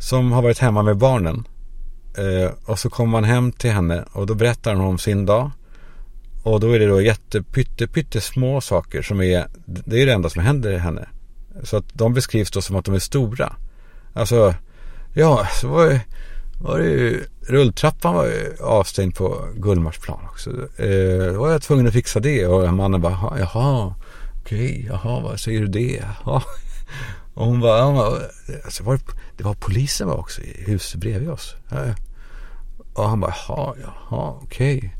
som 0.00 0.32
har 0.32 0.42
varit 0.42 0.58
hemma 0.58 0.82
med 0.82 0.96
barnen. 0.96 1.44
Eh, 2.18 2.50
och 2.64 2.78
så 2.78 2.90
kommer 2.90 3.10
man 3.10 3.24
hem 3.24 3.52
till 3.52 3.70
henne 3.70 4.04
och 4.12 4.26
då 4.26 4.34
berättar 4.34 4.74
hon 4.74 4.84
om 4.84 4.98
sin 4.98 5.26
dag. 5.26 5.50
Och 6.42 6.60
då 6.60 6.72
är 6.72 6.78
det 6.78 6.86
då 6.86 7.00
jättepytte, 7.00 8.20
saker 8.60 9.02
som 9.02 9.20
är, 9.20 9.46
det 9.66 10.02
är 10.02 10.06
det 10.06 10.12
enda 10.12 10.30
som 10.30 10.42
händer 10.42 10.78
henne. 10.78 11.08
Så 11.62 11.76
att 11.76 11.84
de 11.92 12.14
beskrivs 12.14 12.50
då 12.50 12.62
som 12.62 12.76
att 12.76 12.84
de 12.84 12.94
är 12.94 12.98
stora. 12.98 13.56
Alltså, 14.12 14.54
ja, 15.14 15.48
så 15.60 15.68
var 15.68 15.86
det, 15.86 16.00
var 16.60 16.78
det 16.78 16.84
ju, 16.84 17.24
rulltrappan 17.48 18.14
var 18.14 18.24
ju 18.24 18.56
avstängd 18.60 19.14
på 19.14 19.48
Gullmarsplan 19.56 20.20
också. 20.24 20.50
Eh, 20.76 21.32
då 21.32 21.40
var 21.40 21.50
jag 21.50 21.62
tvungen 21.62 21.86
att 21.86 21.92
fixa 21.92 22.20
det 22.20 22.46
och 22.46 22.74
mannen 22.74 23.00
bara, 23.00 23.38
jaha, 23.38 23.94
okej, 24.44 24.86
jaha, 24.88 25.20
vad 25.20 25.40
säger 25.40 25.60
du 25.60 25.66
det? 25.66 26.04
Ja. 26.24 26.42
Och 27.34 27.46
hon 27.46 27.60
bara, 27.60 27.78
ja, 27.78 28.20
alltså 28.64 28.82
var 28.84 28.94
det, 28.94 29.02
det 29.36 29.44
var 29.44 29.54
polisen 29.54 30.08
var 30.08 30.16
också 30.16 30.42
i 30.42 30.64
huset 30.66 31.00
bredvid 31.00 31.30
oss. 31.30 31.54
Och 32.94 33.08
han 33.08 33.20
bara, 33.20 33.34
jaha, 33.48 33.74
jaha, 33.82 34.38
okej. 34.42 34.78
Okay. 34.78 34.90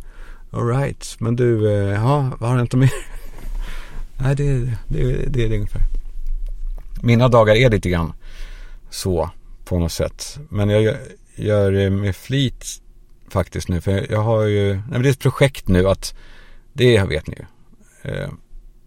Alright, 0.51 1.17
men 1.19 1.37
du, 1.37 1.73
eh, 1.73 1.93
jaha, 1.95 2.33
vad 2.41 2.51
har 2.51 2.57
hänt 2.57 2.75
mer? 2.75 2.91
Nej, 4.19 4.37
det, 4.37 4.59
det, 4.89 5.27
det 5.27 5.45
är 5.45 5.49
det 5.49 5.55
ungefär. 5.57 5.83
Mina 7.03 7.29
dagar 7.29 7.55
är 7.55 7.71
lite 7.71 7.91
grann 7.91 8.13
så 8.91 9.31
på 9.65 9.79
något 9.79 9.93
sätt. 9.93 10.39
Men 10.49 10.69
jag 10.69 10.97
gör 11.35 11.73
det 11.73 11.85
eh, 11.85 11.91
med 11.91 12.17
flit 12.17 12.67
faktiskt 13.29 13.69
nu. 13.69 13.81
För 13.81 14.13
jag 14.13 14.23
har 14.23 14.43
ju, 14.43 14.75
nej 14.75 14.85
men 14.89 15.03
det 15.03 15.09
är 15.09 15.13
ett 15.13 15.19
projekt 15.19 15.69
nu 15.69 15.89
att, 15.89 16.15
det 16.73 17.05
vet 17.05 17.27
ni 17.27 17.37
ju. 17.37 17.45
Eh, 18.11 18.31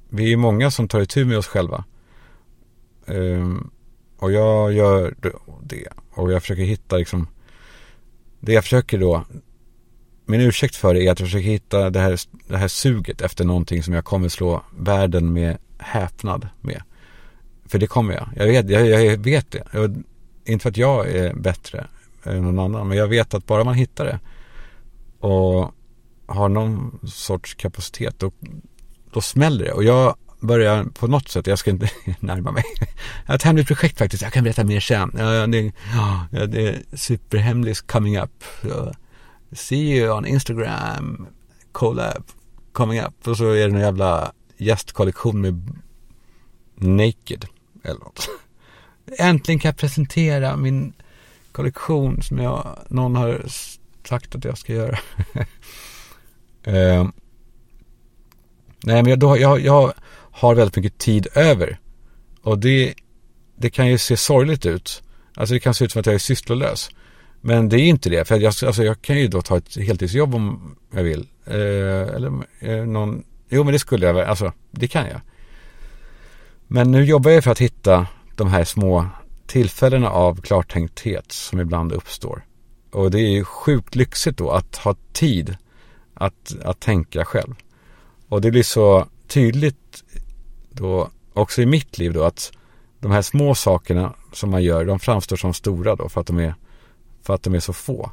vi 0.10 0.24
är 0.24 0.28
ju 0.28 0.38
många 0.38 0.72
som 0.72 0.88
tar 0.88 1.02
itu 1.02 1.26
med 1.26 1.38
oss 1.38 1.48
själva. 1.48 1.84
Um, 3.06 3.72
och 4.18 4.32
jag 4.32 4.74
gör 4.74 5.16
det. 5.62 5.88
Och 6.12 6.32
jag 6.32 6.42
försöker 6.42 6.64
hitta 6.64 6.98
liksom. 6.98 7.28
Det 8.40 8.54
jag 8.54 8.64
försöker 8.64 8.98
då. 8.98 9.26
min 10.26 10.42
ursäkt 10.42 10.76
för 10.76 10.94
det 10.94 11.08
är 11.08 11.12
att 11.12 11.20
jag 11.20 11.28
försöker 11.28 11.48
hitta 11.48 11.90
det 11.90 12.00
här, 12.00 12.20
det 12.48 12.58
här 12.58 12.68
suget 12.68 13.22
efter 13.22 13.46
någonting 13.46 13.84
som 13.84 13.94
jag 13.94 14.06
kommer 14.06 14.30
slå 14.30 14.64
världen 14.78 15.34
med 15.34 15.58
häpnad 15.78 16.48
med. 16.62 16.84
För 17.66 17.80
det 17.80 17.88
kommer 17.88 18.14
jag. 18.14 18.30
Jag 18.36 18.46
vet, 18.46 18.70
jag, 18.70 18.88
jag 18.88 19.18
vet 19.18 19.52
det. 19.52 19.64
Jag, 19.72 20.04
inte 20.46 20.64
för 20.64 20.70
att 20.70 20.78
jag 20.78 21.08
är 21.08 21.34
bättre 21.34 21.88
än 22.24 22.42
någon 22.42 22.60
annan, 22.60 22.88
men 22.88 22.98
jag 22.98 23.08
vet 23.08 23.34
att 23.34 23.46
bara 23.46 23.64
man 23.64 23.76
hittar 23.76 24.06
det 24.06 24.20
och 25.28 25.72
har 26.26 26.50
någon 26.50 27.00
sorts 27.08 27.56
kapacitet, 27.56 28.20
då, 28.20 28.32
då 29.18 29.22
smäller 29.22 29.66
det. 29.66 29.72
Och 29.72 29.84
jag 29.84 30.16
börjar 30.40 30.84
på 30.84 31.08
något 31.08 31.30
sätt, 31.30 31.48
jag 31.48 31.60
ska 31.60 31.70
inte 31.72 31.90
närma 32.20 32.52
mig. 32.52 32.64
Jag 33.26 33.28
har 33.28 33.36
ett 33.36 33.44
hemligt 33.44 33.68
projekt 33.68 33.98
faktiskt, 33.98 34.24
jag 34.24 34.34
kan 34.34 34.44
berätta 34.44 34.64
mer 34.64 34.80
sen. 34.80 35.12
Ja, 35.18 35.48
det, 35.48 35.72
ja, 36.32 36.46
det 36.46 36.68
är 36.68 36.98
superhemligt 36.98 37.88
coming 37.88 38.18
up. 38.18 38.44
See 39.52 39.98
you 39.98 40.12
on 40.12 40.26
Instagram, 40.26 41.28
collab 41.72 42.24
coming 42.72 43.00
up. 43.00 43.28
Och 43.28 43.38
så 43.38 43.50
är 43.50 43.68
det 43.68 43.76
en 43.76 43.80
jävla 43.80 44.32
gästkollektion 44.58 45.42
med 45.42 45.78
Naked 46.76 47.46
eller 47.84 48.00
något. 48.00 48.30
Äntligen 49.18 49.60
kan 49.60 49.70
jag 49.70 49.78
presentera 49.78 50.58
min 50.58 50.94
kollektion 51.52 52.22
som 52.22 52.38
jag, 52.38 52.78
någon 52.88 53.16
har 53.16 53.46
sagt 54.08 54.36
att 54.36 54.44
jag 54.44 54.58
ska 54.58 54.74
göra. 54.74 55.00
Ehm, 56.64 57.12
nej, 58.88 59.04
men 59.04 59.10
jag, 59.10 59.20
då, 59.20 59.38
jag, 59.38 59.60
jag 59.60 59.94
har 60.32 60.56
väldigt 60.56 60.76
mycket 60.76 60.98
tid 60.98 61.28
över. 61.36 61.80
Och 62.42 62.60
det, 62.60 62.94
det 63.58 63.70
kan 63.70 63.88
ju 63.88 63.98
se 63.98 64.18
sorgligt 64.18 64.66
ut. 64.66 65.04
Alltså 65.36 65.54
det 65.54 65.60
kan 65.60 65.74
se 65.74 65.86
ut 65.86 65.92
som 65.92 66.00
att 66.00 66.06
jag 66.06 66.16
är 66.16 66.20
sysslolös. 66.20 66.90
Men 67.42 67.70
det 67.70 67.82
är 67.82 67.86
inte 67.86 68.10
det. 68.10 68.28
För 68.28 68.36
jag, 68.36 68.54
alltså 68.66 68.84
jag 68.84 69.02
kan 69.02 69.18
ju 69.18 69.28
då 69.28 69.42
ta 69.42 69.58
ett 69.58 69.76
heltidsjobb 69.78 70.36
om 70.36 70.76
jag 70.92 71.04
vill. 71.04 71.28
Eh, 71.46 72.16
eller 72.16 72.32
eh, 72.60 72.86
någon, 72.86 73.24
jo 73.50 73.64
men 73.64 73.74
det 73.74 73.80
skulle 73.80 74.06
jag 74.06 74.14
väl, 74.14 74.28
alltså 74.28 74.54
det 74.72 74.88
kan 74.88 75.06
jag. 75.08 75.22
Men 76.68 76.92
nu 76.92 77.04
jobbar 77.04 77.32
jag 77.32 77.44
för 77.44 77.52
att 77.52 77.62
hitta 77.62 78.08
de 78.36 78.48
här 78.48 78.64
små 78.64 79.06
tillfällena 79.48 80.10
av 80.10 80.42
klartänkthet 80.42 81.32
som 81.32 81.60
ibland 81.60 81.92
uppstår. 81.92 82.46
Och 82.92 83.12
det 83.12 83.20
är 83.20 83.30
ju 83.30 83.44
sjukt 83.44 83.96
lyxigt 83.96 84.38
då 84.38 84.50
att 84.50 84.76
ha 84.76 84.96
tid 85.14 85.58
att, 86.14 86.56
att 86.64 86.80
tänka 86.80 87.26
själv. 87.26 87.56
Och 88.30 88.42
det 88.42 88.52
blir 88.52 88.64
så 88.64 89.08
tydligt 89.28 90.04
då 90.70 91.10
också 91.34 91.62
i 91.62 91.66
mitt 91.66 91.98
liv 91.98 92.14
då 92.14 92.24
att 92.24 92.52
de 93.00 93.12
här 93.12 93.22
små 93.22 93.56
sakerna 93.56 94.14
som 94.34 94.52
man 94.52 94.64
gör, 94.64 94.86
de 94.86 95.00
framstår 95.00 95.36
som 95.36 95.54
stora 95.54 95.96
då 95.96 96.10
för 96.10 96.22
att 96.22 96.28
de 96.28 96.40
är, 96.40 96.56
för 97.22 97.34
att 97.34 97.44
de 97.44 97.56
är 97.56 97.60
så 97.60 97.74
få. 97.74 98.12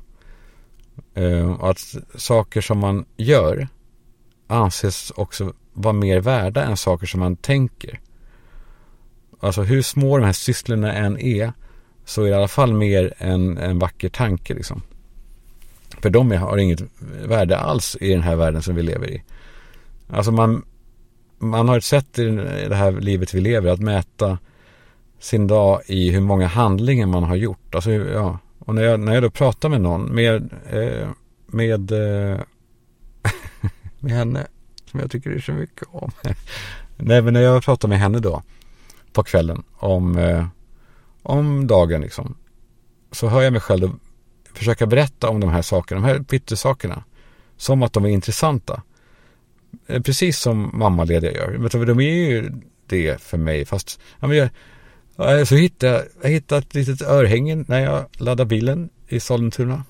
Eh, 1.14 1.50
och 1.50 1.70
att 1.70 1.94
saker 2.14 2.60
som 2.60 2.78
man 2.78 3.04
gör 3.16 3.68
anses 4.46 5.10
också 5.10 5.52
vara 5.72 5.92
mer 5.92 6.20
värda 6.20 6.64
än 6.64 6.76
saker 6.76 7.06
som 7.06 7.20
man 7.20 7.36
tänker. 7.36 8.00
Alltså 9.40 9.62
hur 9.62 9.82
små 9.82 10.18
de 10.18 10.24
här 10.24 10.32
sysslorna 10.32 10.92
än 10.92 11.18
är 11.18 11.52
så 12.04 12.22
är 12.22 12.24
det 12.24 12.30
i 12.30 12.34
alla 12.34 12.48
fall 12.48 12.72
mer 12.72 13.14
än 13.18 13.58
en 13.58 13.78
vacker 13.78 14.08
tanke 14.08 14.54
liksom. 14.54 14.82
För 16.02 16.10
de 16.10 16.30
har 16.30 16.58
inget 16.58 16.82
värde 17.24 17.58
alls 17.58 17.96
i 18.00 18.10
den 18.10 18.22
här 18.22 18.36
världen 18.36 18.62
som 18.62 18.74
vi 18.74 18.82
lever 18.82 19.10
i. 19.10 19.22
Alltså 20.08 20.32
man, 20.32 20.64
man 21.38 21.68
har 21.68 21.78
ett 21.78 21.84
sätt 21.84 22.18
i 22.18 22.24
det 22.68 22.74
här 22.74 22.92
livet 22.92 23.34
vi 23.34 23.40
lever 23.40 23.70
att 23.70 23.80
mäta 23.80 24.38
sin 25.18 25.46
dag 25.46 25.80
i 25.86 26.10
hur 26.10 26.20
många 26.20 26.46
handlingar 26.46 27.06
man 27.06 27.22
har 27.22 27.36
gjort. 27.36 27.74
Alltså, 27.74 27.92
ja. 27.92 28.38
Och 28.58 28.74
när 28.74 28.82
jag, 28.82 29.00
när 29.00 29.14
jag 29.14 29.22
då 29.22 29.30
pratar 29.30 29.68
med 29.68 29.80
någon, 29.80 30.14
med, 30.14 30.50
eh, 30.70 31.08
med, 31.46 31.92
eh, 31.92 32.40
med 33.98 34.12
henne, 34.12 34.46
som 34.90 35.00
jag 35.00 35.10
tycker 35.10 35.30
är 35.30 35.40
så 35.40 35.52
mycket 35.52 35.88
om. 35.90 36.10
Nej, 36.96 37.22
men 37.22 37.34
när 37.34 37.40
jag 37.40 37.62
pratar 37.62 37.88
med 37.88 37.98
henne 37.98 38.18
då, 38.18 38.42
på 39.12 39.22
kvällen, 39.22 39.62
om, 39.76 40.18
eh, 40.18 40.46
om 41.22 41.66
dagen 41.66 42.00
liksom, 42.00 42.36
så 43.12 43.28
hör 43.28 43.42
jag 43.42 43.52
mig 43.52 43.62
själv 43.62 43.90
försöka 44.54 44.86
berätta 44.86 45.28
om 45.28 45.40
de 45.40 45.50
här 45.50 45.62
sakerna, 45.62 46.00
de 46.00 46.06
här 46.06 46.18
pyttesakerna, 46.18 47.04
som 47.56 47.82
att 47.82 47.92
de 47.92 48.04
är 48.04 48.08
intressanta. 48.08 48.82
Eh, 49.86 50.02
precis 50.02 50.38
som 50.38 50.70
mammalediga 50.74 51.32
gör. 51.32 51.58
Men 51.58 51.86
de 51.86 52.00
är 52.00 52.30
ju 52.30 52.52
det 52.86 53.22
för 53.22 53.38
mig. 53.38 53.64
Fast 53.64 54.00
ja, 54.20 54.26
men 54.26 54.36
jag, 55.16 55.48
så 55.48 55.54
hittade 55.54 56.06
jag, 56.22 56.30
hittade 56.30 56.58
ett 56.58 56.74
litet 56.74 57.02
örhänge 57.02 57.64
när 57.68 57.80
jag 57.80 58.06
laddade 58.12 58.48
bilen 58.48 58.88
i 59.08 59.20
Sollentuna. 59.20 59.84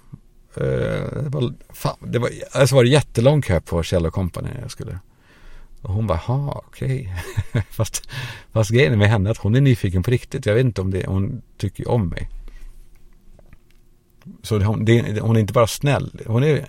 Eh, 0.57 1.23
det 1.23 1.29
var, 1.29 1.55
fan, 1.73 1.97
det 2.01 2.19
var, 2.19 2.31
alltså 2.53 2.75
var 2.75 2.85
det 2.85 2.91
jättelång 2.91 3.43
kö 3.43 3.61
på 3.61 3.83
Kjell 3.83 4.11
Company. 4.11 4.49
Jag 4.63 4.71
skulle. 4.71 4.99
Och 5.83 5.93
hon 5.93 6.07
bara, 6.07 6.19
ha 6.19 6.65
okej. 6.67 7.15
Okay. 7.51 7.63
fast, 7.71 8.09
fast 8.53 8.71
grejen 8.71 8.99
med 8.99 9.09
henne 9.09 9.29
är 9.29 9.31
att 9.31 9.39
hon 9.39 9.55
är 9.55 9.61
nyfiken 9.61 10.03
på 10.03 10.11
riktigt. 10.11 10.47
Jag 10.47 10.55
vet 10.55 10.65
inte 10.65 10.81
om 10.81 10.91
det, 10.91 11.07
hon 11.07 11.43
tycker 11.57 11.91
om 11.91 12.09
mig. 12.09 12.29
Så 14.43 14.59
hon, 14.59 14.85
det, 14.85 15.21
hon 15.21 15.37
är 15.37 15.41
inte 15.41 15.53
bara 15.53 15.67
snäll. 15.67 16.21
Hon 16.27 16.45
är 16.45 16.69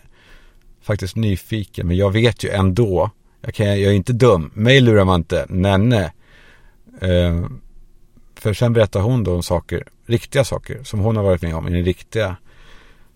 faktiskt 0.86 1.16
nyfiken. 1.16 1.88
Men 1.88 1.98
jag 1.98 2.12
vet 2.12 2.44
ju 2.44 2.50
ändå. 2.50 3.10
Jag, 3.42 3.54
kan, 3.54 3.66
jag 3.68 3.78
är 3.78 3.92
inte 3.92 4.14
dum. 4.14 4.52
Mig 4.54 4.82
lurar 4.82 5.06
man 5.06 5.20
inte. 5.20 5.46
Nej, 5.50 5.78
nej. 5.78 6.14
Eh, 7.02 7.46
för 8.36 8.54
sen 8.54 8.74
berättar 8.74 9.00
hon 9.00 9.24
då 9.24 9.36
om 9.36 9.44
saker, 9.44 9.84
riktiga 10.06 10.44
saker 10.44 10.84
som 10.84 11.00
hon 11.00 11.16
har 11.16 11.24
varit 11.24 11.42
med 11.42 11.56
om 11.56 11.68
i 11.68 11.72
den 11.72 11.86
riktiga 11.86 12.36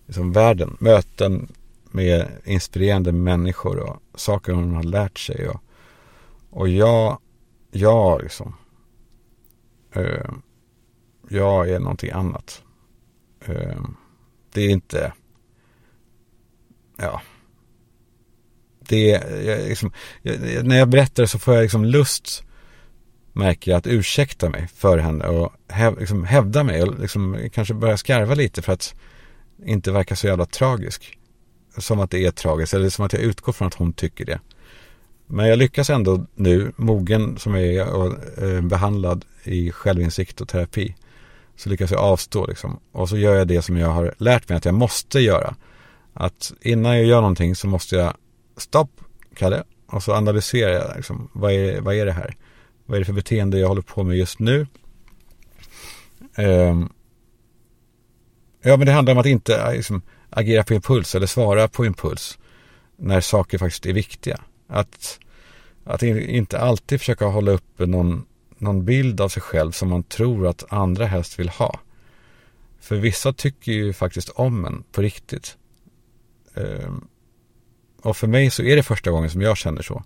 liksom, 0.06 0.32
världen. 0.32 0.76
Möten 0.80 1.52
med 1.90 2.28
inspirerande 2.44 3.12
människor 3.12 3.78
och 3.78 4.02
saker 4.14 4.52
hon 4.52 4.74
har 4.74 4.82
lärt 4.82 5.18
sig. 5.18 5.48
Och, 5.48 5.60
och 6.50 6.68
jag, 6.68 7.18
jag 7.70 8.22
liksom, 8.22 8.54
Eh, 9.92 10.30
jag 11.28 11.70
är 11.70 11.80
någonting 11.80 12.10
annat. 12.10 12.62
Eh, 13.40 13.82
det 14.52 14.60
är 14.60 14.68
inte, 14.68 15.12
ja, 16.96 17.22
det 18.90 19.08
jag, 19.44 19.68
liksom, 19.68 19.92
jag, 20.22 20.66
när 20.66 20.78
jag 20.78 20.88
berättar 20.88 21.26
så 21.26 21.38
får 21.38 21.54
jag 21.54 21.62
liksom 21.62 21.84
lust 21.84 22.44
märker 23.32 23.70
jag 23.70 23.78
att 23.78 23.86
ursäkta 23.86 24.50
mig 24.50 24.68
för 24.76 24.98
henne 24.98 25.26
och 25.26 25.52
häv, 25.68 25.98
liksom, 25.98 26.24
hävda 26.24 26.64
mig 26.64 26.82
och 26.82 27.00
liksom, 27.00 27.48
kanske 27.52 27.74
börja 27.74 27.96
skarva 27.96 28.34
lite 28.34 28.62
för 28.62 28.72
att 28.72 28.94
inte 29.66 29.92
verka 29.92 30.16
så 30.16 30.26
jävla 30.26 30.46
tragisk. 30.46 31.18
Som 31.78 32.00
att 32.00 32.10
det 32.10 32.26
är 32.26 32.30
tragiskt 32.30 32.74
eller 32.74 32.90
som 32.90 33.04
att 33.04 33.12
jag 33.12 33.22
utgår 33.22 33.52
från 33.52 33.68
att 33.68 33.74
hon 33.74 33.92
tycker 33.92 34.24
det. 34.24 34.40
Men 35.26 35.46
jag 35.46 35.58
lyckas 35.58 35.90
ändå 35.90 36.26
nu, 36.34 36.72
mogen 36.76 37.38
som 37.38 37.54
jag 37.54 37.74
är 37.74 37.94
och 37.94 38.42
eh, 38.42 38.60
behandlad 38.60 39.24
i 39.44 39.72
självinsikt 39.72 40.40
och 40.40 40.48
terapi. 40.48 40.96
Så 41.56 41.68
lyckas 41.68 41.90
jag 41.90 42.00
avstå 42.00 42.46
liksom. 42.46 42.80
Och 42.92 43.08
så 43.08 43.16
gör 43.16 43.34
jag 43.34 43.48
det 43.48 43.62
som 43.62 43.76
jag 43.76 43.88
har 43.88 44.14
lärt 44.18 44.48
mig 44.48 44.58
att 44.58 44.64
jag 44.64 44.74
måste 44.74 45.20
göra. 45.20 45.56
Att 46.12 46.52
innan 46.60 46.96
jag 46.96 47.04
gör 47.04 47.20
någonting 47.20 47.56
så 47.56 47.66
måste 47.66 47.96
jag 47.96 48.14
stopp, 48.60 49.00
Kalle. 49.34 49.64
Och 49.86 50.02
så 50.02 50.12
analyserar 50.12 50.72
jag 50.72 50.96
liksom, 50.96 51.30
vad 51.32 51.52
är, 51.52 51.80
vad 51.80 51.94
är 51.94 52.06
det 52.06 52.12
här? 52.12 52.36
Vad 52.86 52.96
är 52.96 52.98
det 53.00 53.04
för 53.04 53.12
beteende 53.12 53.58
jag 53.58 53.68
håller 53.68 53.82
på 53.82 54.02
med 54.02 54.16
just 54.16 54.38
nu? 54.38 54.66
Um, 56.36 56.92
ja, 58.62 58.76
men 58.76 58.86
det 58.86 58.92
handlar 58.92 59.12
om 59.12 59.18
att 59.18 59.26
inte 59.26 59.72
liksom, 59.72 60.02
agera 60.30 60.64
på 60.64 60.74
impuls 60.74 61.14
eller 61.14 61.26
svara 61.26 61.68
på 61.68 61.86
impuls 61.86 62.38
när 62.96 63.20
saker 63.20 63.58
faktiskt 63.58 63.86
är 63.86 63.92
viktiga. 63.92 64.40
Att, 64.66 65.18
att 65.84 66.02
inte 66.02 66.58
alltid 66.58 67.00
försöka 67.00 67.24
hålla 67.24 67.50
uppe 67.50 67.86
någon, 67.86 68.26
någon 68.58 68.84
bild 68.84 69.20
av 69.20 69.28
sig 69.28 69.42
själv 69.42 69.72
som 69.72 69.88
man 69.88 70.02
tror 70.02 70.46
att 70.46 70.72
andra 70.72 71.06
helst 71.06 71.38
vill 71.38 71.48
ha. 71.48 71.80
För 72.80 72.96
vissa 72.96 73.32
tycker 73.32 73.72
ju 73.72 73.92
faktiskt 73.92 74.28
om 74.28 74.64
en 74.64 74.84
på 74.92 75.02
riktigt. 75.02 75.56
Um, 76.54 77.08
och 78.02 78.16
för 78.16 78.26
mig 78.26 78.50
så 78.50 78.62
är 78.62 78.76
det 78.76 78.82
första 78.82 79.10
gången 79.10 79.30
som 79.30 79.42
jag 79.42 79.56
känner 79.56 79.82
så. 79.82 80.02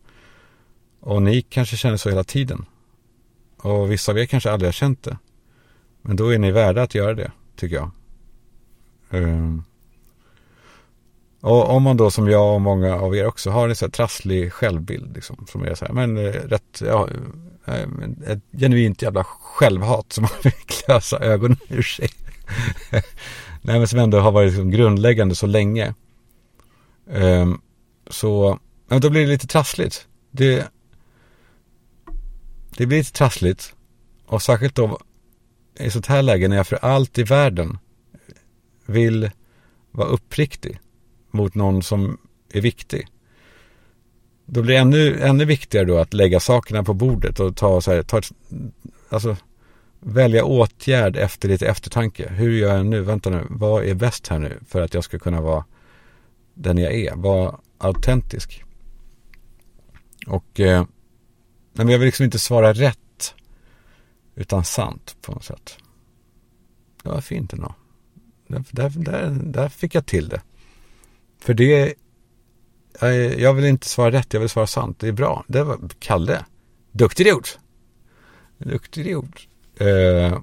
Och 1.00 1.22
ni 1.22 1.42
kanske 1.42 1.76
känner 1.76 1.96
så 1.96 2.08
hela 2.08 2.24
tiden. 2.24 2.66
Och 3.56 3.92
vissa 3.92 4.12
av 4.12 4.18
er 4.18 4.26
kanske 4.26 4.50
aldrig 4.50 4.66
har 4.66 4.72
känt 4.72 5.02
det. 5.02 5.18
Men 6.02 6.16
då 6.16 6.34
är 6.34 6.38
ni 6.38 6.50
värda 6.50 6.82
att 6.82 6.94
göra 6.94 7.14
det, 7.14 7.32
tycker 7.56 7.76
jag. 7.76 7.90
Um. 9.10 9.64
Och 11.40 11.70
om 11.70 11.82
man 11.82 11.96
då 11.96 12.10
som 12.10 12.28
jag 12.28 12.54
och 12.54 12.60
många 12.60 12.94
av 12.94 13.16
er 13.16 13.26
också 13.26 13.50
har 13.50 13.68
en 13.68 13.76
så 13.76 13.84
här 13.84 13.90
trasslig 13.90 14.52
självbild. 14.52 15.14
Liksom, 15.14 15.46
som 15.48 15.64
är 15.64 15.74
så 15.74 15.84
här, 15.84 15.92
men 15.92 16.16
eh, 16.16 16.32
rätt, 16.32 16.82
ja, 16.86 17.08
eh, 17.66 17.88
ett 18.26 18.42
genuint 18.52 19.02
jävla 19.02 19.24
självhat 19.24 20.12
som 20.12 20.22
man 20.22 20.30
vill 20.42 20.52
klösa 20.52 21.18
ögonen 21.18 21.58
ur 21.68 21.82
sig. 21.82 22.08
Nej 23.62 23.78
men 23.78 23.88
som 23.88 23.98
ändå 23.98 24.18
har 24.18 24.32
varit 24.32 24.48
liksom 24.48 24.70
grundläggande 24.70 25.34
så 25.34 25.46
länge. 25.46 25.94
Um, 27.06 27.60
så, 28.06 28.58
ja 28.88 28.98
då 28.98 29.10
blir 29.10 29.20
det 29.20 29.32
lite 29.32 29.46
trassligt. 29.46 30.08
Det, 30.30 30.68
det 32.76 32.86
blir 32.86 32.98
lite 32.98 33.12
trassligt. 33.12 33.74
Och 34.26 34.42
särskilt 34.42 34.74
då 34.74 34.98
i 35.78 35.90
sånt 35.90 36.06
här 36.06 36.22
läge 36.22 36.48
när 36.48 36.56
jag 36.56 36.66
för 36.66 36.78
allt 36.82 37.18
i 37.18 37.22
världen 37.22 37.78
vill 38.86 39.30
vara 39.90 40.08
uppriktig 40.08 40.80
mot 41.30 41.54
någon 41.54 41.82
som 41.82 42.18
är 42.52 42.60
viktig. 42.60 43.06
Då 44.46 44.62
blir 44.62 44.74
det 44.74 44.80
ännu, 44.80 45.20
ännu 45.20 45.44
viktigare 45.44 45.84
då 45.84 45.98
att 45.98 46.14
lägga 46.14 46.40
sakerna 46.40 46.84
på 46.84 46.94
bordet 46.94 47.40
och 47.40 47.56
ta 47.56 47.80
så 47.80 47.92
här, 47.92 48.02
ta 48.02 48.18
ett, 48.18 48.32
alltså 49.08 49.36
välja 50.00 50.44
åtgärd 50.44 51.16
efter 51.16 51.48
lite 51.48 51.66
eftertanke. 51.66 52.28
Hur 52.28 52.50
gör 52.50 52.76
jag 52.76 52.86
nu? 52.86 53.00
Vänta 53.00 53.30
nu, 53.30 53.46
vad 53.50 53.84
är 53.84 53.94
bäst 53.94 54.28
här 54.28 54.38
nu 54.38 54.58
för 54.68 54.80
att 54.80 54.94
jag 54.94 55.04
ska 55.04 55.18
kunna 55.18 55.40
vara 55.40 55.64
den 56.54 56.78
jag 56.78 56.94
är? 56.94 57.12
Vad, 57.16 57.60
autentisk. 57.78 58.64
Och 60.26 60.60
eh, 60.60 60.84
men 61.72 61.88
jag 61.88 61.98
vill 61.98 62.06
liksom 62.06 62.24
inte 62.24 62.38
svara 62.38 62.72
rätt 62.72 63.34
utan 64.34 64.64
sant 64.64 65.16
på 65.22 65.32
något 65.32 65.44
sätt. 65.44 65.78
Det 67.02 67.08
var 67.08 67.20
fint 67.20 67.52
ändå. 67.52 67.74
Där, 68.48 68.64
där, 68.70 68.90
där, 68.90 69.30
där 69.30 69.68
fick 69.68 69.94
jag 69.94 70.06
till 70.06 70.28
det. 70.28 70.40
För 71.38 71.54
det, 71.54 71.94
jag 73.38 73.54
vill 73.54 73.64
inte 73.64 73.88
svara 73.88 74.10
rätt, 74.10 74.32
jag 74.32 74.40
vill 74.40 74.48
svara 74.48 74.66
sant. 74.66 74.98
Det 74.98 75.08
är 75.08 75.12
bra. 75.12 75.44
Det 75.46 75.62
var 75.62 75.78
Kalle. 75.98 76.44
Duktig 76.92 77.26
gjort. 77.26 77.58
Duktig 78.58 79.06
gjort. 79.06 79.48
Eh, 79.76 80.38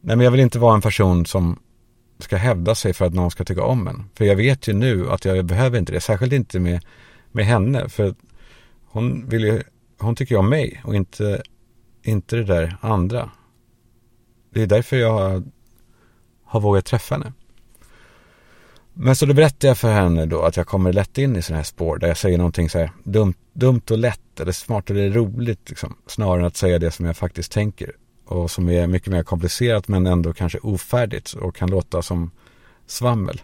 nej 0.00 0.16
men 0.16 0.20
jag 0.20 0.30
vill 0.30 0.40
inte 0.40 0.58
vara 0.58 0.74
en 0.74 0.80
person 0.80 1.26
som 1.26 1.58
ska 2.18 2.36
hävda 2.36 2.74
sig 2.74 2.92
för 2.92 3.06
att 3.06 3.14
någon 3.14 3.30
ska 3.30 3.44
tycka 3.44 3.62
om 3.62 3.88
en. 3.88 4.04
För 4.14 4.24
jag 4.24 4.36
vet 4.36 4.68
ju 4.68 4.72
nu 4.72 5.10
att 5.10 5.24
jag 5.24 5.44
behöver 5.44 5.78
inte 5.78 5.92
det. 5.92 6.00
Särskilt 6.00 6.32
inte 6.32 6.60
med, 6.60 6.84
med 7.32 7.46
henne. 7.46 7.88
För 7.88 8.14
hon 8.86 9.28
vill 9.28 9.44
ju, 9.44 9.62
hon 9.98 10.16
tycker 10.16 10.36
om 10.36 10.48
mig 10.48 10.82
och 10.84 10.94
inte, 10.94 11.42
inte 12.02 12.36
det 12.36 12.44
där 12.44 12.76
andra. 12.80 13.30
Det 14.50 14.62
är 14.62 14.66
därför 14.66 14.96
jag 14.96 15.12
har, 15.12 15.42
har 16.44 16.60
vågat 16.60 16.84
träffa 16.84 17.14
henne. 17.14 17.32
Men 18.96 19.16
så 19.16 19.26
då 19.26 19.34
berättar 19.34 19.68
jag 19.68 19.78
för 19.78 19.92
henne 19.92 20.26
då 20.26 20.42
att 20.42 20.56
jag 20.56 20.66
kommer 20.66 20.92
lätt 20.92 21.18
in 21.18 21.36
i 21.36 21.42
sådana 21.42 21.58
här 21.58 21.64
spår 21.64 21.98
där 21.98 22.08
jag 22.08 22.16
säger 22.16 22.38
någonting 22.38 22.70
så 22.70 22.78
här 22.78 22.90
dumt, 23.04 23.34
dumt 23.52 23.82
och 23.90 23.98
lätt 23.98 24.40
eller 24.40 24.52
smart 24.52 24.90
eller 24.90 25.10
roligt 25.10 25.68
liksom, 25.68 25.96
snarare 26.06 26.40
än 26.40 26.46
att 26.46 26.56
säga 26.56 26.78
det 26.78 26.90
som 26.90 27.06
jag 27.06 27.16
faktiskt 27.16 27.52
tänker 27.52 27.92
och 28.24 28.50
som 28.50 28.68
är 28.68 28.86
mycket 28.86 29.12
mer 29.12 29.22
komplicerat 29.22 29.88
men 29.88 30.06
ändå 30.06 30.32
kanske 30.32 30.58
ofärdigt 30.58 31.32
och 31.32 31.56
kan 31.56 31.70
låta 31.70 32.02
som 32.02 32.30
svammel. 32.86 33.40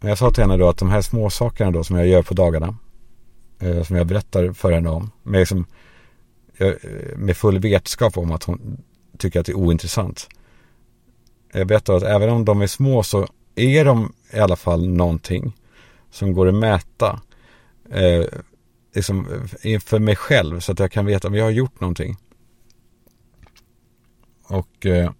Men 0.00 0.08
jag 0.08 0.18
sa 0.18 0.30
till 0.30 0.42
henne 0.42 0.56
då 0.56 0.68
att 0.68 0.78
de 0.78 0.90
här 0.90 1.02
små 1.02 1.30
sakerna 1.30 1.70
då 1.70 1.84
som 1.84 1.96
jag 1.96 2.06
gör 2.06 2.22
på 2.22 2.34
dagarna 2.34 2.76
eh, 3.58 3.82
som 3.82 3.96
jag 3.96 4.06
berättar 4.06 4.52
för 4.52 4.72
henne 4.72 4.88
om 4.88 5.10
med, 5.22 5.38
liksom, 5.38 5.66
eh, 6.56 6.72
med 7.16 7.36
full 7.36 7.58
vetskap 7.58 8.18
om 8.18 8.32
att 8.32 8.44
hon 8.44 8.82
tycker 9.18 9.40
att 9.40 9.46
det 9.46 9.52
är 9.52 9.56
ointressant. 9.56 10.28
Jag 11.52 11.66
berättar 11.66 11.94
att 11.94 12.02
även 12.02 12.30
om 12.30 12.44
de 12.44 12.62
är 12.62 12.66
små 12.66 13.02
så 13.02 13.26
är 13.54 13.84
de 13.84 14.12
i 14.32 14.38
alla 14.38 14.56
fall 14.56 14.88
någonting 14.88 15.56
som 16.10 16.32
går 16.32 16.48
att 16.48 16.54
mäta 16.54 17.20
eh, 17.90 18.24
liksom 18.94 19.26
eh, 19.32 19.72
inför 19.72 19.98
mig 19.98 20.16
själv 20.16 20.60
så 20.60 20.72
att 20.72 20.78
jag 20.78 20.92
kan 20.92 21.06
veta 21.06 21.28
om 21.28 21.34
jag 21.34 21.44
har 21.44 21.50
gjort 21.50 21.80
någonting. 21.80 22.16
Och 24.54 24.86
eh, 24.86 25.10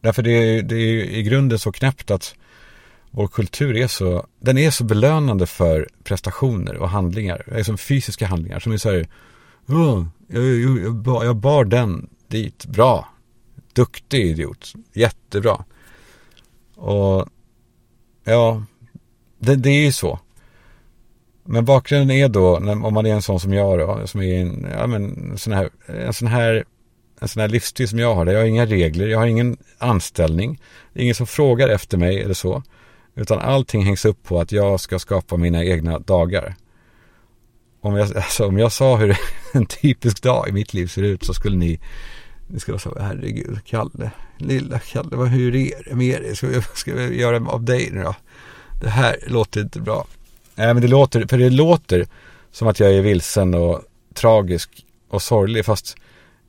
därför 0.00 0.22
det 0.22 0.30
är 0.30 0.62
det 0.62 0.76
är 0.76 1.04
i 1.04 1.22
grunden 1.22 1.58
så 1.58 1.72
knäppt 1.72 2.10
att 2.10 2.34
vår 3.10 3.28
kultur 3.28 3.76
är 3.76 3.86
så, 3.86 4.26
den 4.40 4.58
är 4.58 4.70
så 4.70 4.84
belönande 4.84 5.46
för 5.46 5.88
prestationer 6.04 6.76
och 6.76 6.88
handlingar, 6.88 7.44
liksom 7.56 7.78
fysiska 7.78 8.26
handlingar 8.26 8.60
som 8.60 8.72
är 8.72 8.76
så 8.76 8.90
här, 8.90 9.08
oh, 9.66 10.06
jag, 10.28 10.44
jag, 10.44 10.78
jag, 10.84 10.94
bar, 10.94 11.24
jag 11.24 11.36
bar 11.36 11.64
den 11.64 12.08
dit, 12.28 12.66
bra, 12.66 13.08
duktig 13.72 14.26
idiot, 14.26 14.72
jättebra. 14.92 15.64
Och 16.74 17.28
ja, 18.24 18.62
det, 19.38 19.56
det 19.56 19.70
är 19.70 19.84
ju 19.84 19.92
så. 19.92 20.18
Men 21.44 21.64
bakgrunden 21.64 22.16
är 22.16 22.28
då, 22.28 22.56
om 22.56 22.94
man 22.94 23.06
är 23.06 23.14
en 23.14 23.22
sån 23.22 23.40
som 23.40 23.52
jag 23.52 23.78
då, 23.78 24.06
som 24.06 24.22
är 24.22 24.40
en, 24.40 24.66
ja 24.78 24.86
men, 24.86 25.32
sån 25.38 25.52
här, 25.52 25.70
en 25.86 26.12
sån 26.12 26.28
här, 26.28 26.64
en 27.20 27.28
sån 27.28 27.40
här 27.40 27.48
livsstil 27.48 27.88
som 27.88 27.98
jag 27.98 28.14
har, 28.14 28.24
där 28.24 28.32
jag 28.32 28.40
har 28.40 28.46
inga 28.46 28.66
regler, 28.66 29.06
jag 29.06 29.18
har 29.18 29.26
ingen 29.26 29.56
anställning, 29.78 30.60
det 30.92 31.00
är 31.00 31.02
ingen 31.02 31.14
som 31.14 31.26
frågar 31.26 31.68
efter 31.68 31.98
mig 31.98 32.22
eller 32.22 32.34
så, 32.34 32.62
utan 33.14 33.38
allting 33.38 33.84
hängs 33.84 34.04
upp 34.04 34.22
på 34.22 34.40
att 34.40 34.52
jag 34.52 34.80
ska 34.80 34.98
skapa 34.98 35.36
mina 35.36 35.64
egna 35.64 35.98
dagar. 35.98 36.54
Om 37.80 37.96
jag, 37.96 38.16
alltså, 38.16 38.46
om 38.46 38.58
jag 38.58 38.72
sa 38.72 38.96
hur 38.96 39.16
en 39.52 39.66
typisk 39.66 40.22
dag 40.22 40.48
i 40.48 40.52
mitt 40.52 40.74
liv 40.74 40.86
ser 40.86 41.02
ut 41.02 41.24
så 41.24 41.34
skulle 41.34 41.56
ni, 41.56 41.80
ni 42.46 42.60
skulle 42.60 42.78
säga, 42.78 42.94
herregud, 43.00 43.58
Kalle, 43.64 44.10
lilla 44.38 44.78
Kalle, 44.78 45.16
vad, 45.16 45.28
hur 45.28 45.56
är 45.56 45.82
det 45.84 45.94
med 45.94 46.22
dig? 46.22 46.36
Ska, 46.36 46.62
ska 46.74 46.94
vi 46.94 47.20
göra 47.20 47.50
av 47.50 47.62
dig 47.62 47.88
nu 47.92 48.02
då? 48.02 48.14
Det 48.80 48.88
här 48.88 49.16
låter 49.26 49.60
inte 49.60 49.80
bra. 49.80 50.06
Nej 50.54 50.74
men 50.74 50.82
det 50.82 50.88
låter, 50.88 51.26
för 51.26 51.38
det 51.38 51.50
låter 51.50 52.06
som 52.50 52.68
att 52.68 52.80
jag 52.80 52.94
är 52.94 53.00
vilsen 53.00 53.54
och 53.54 53.82
tragisk 54.14 54.84
och 55.08 55.22
sorglig 55.22 55.64
fast 55.64 55.96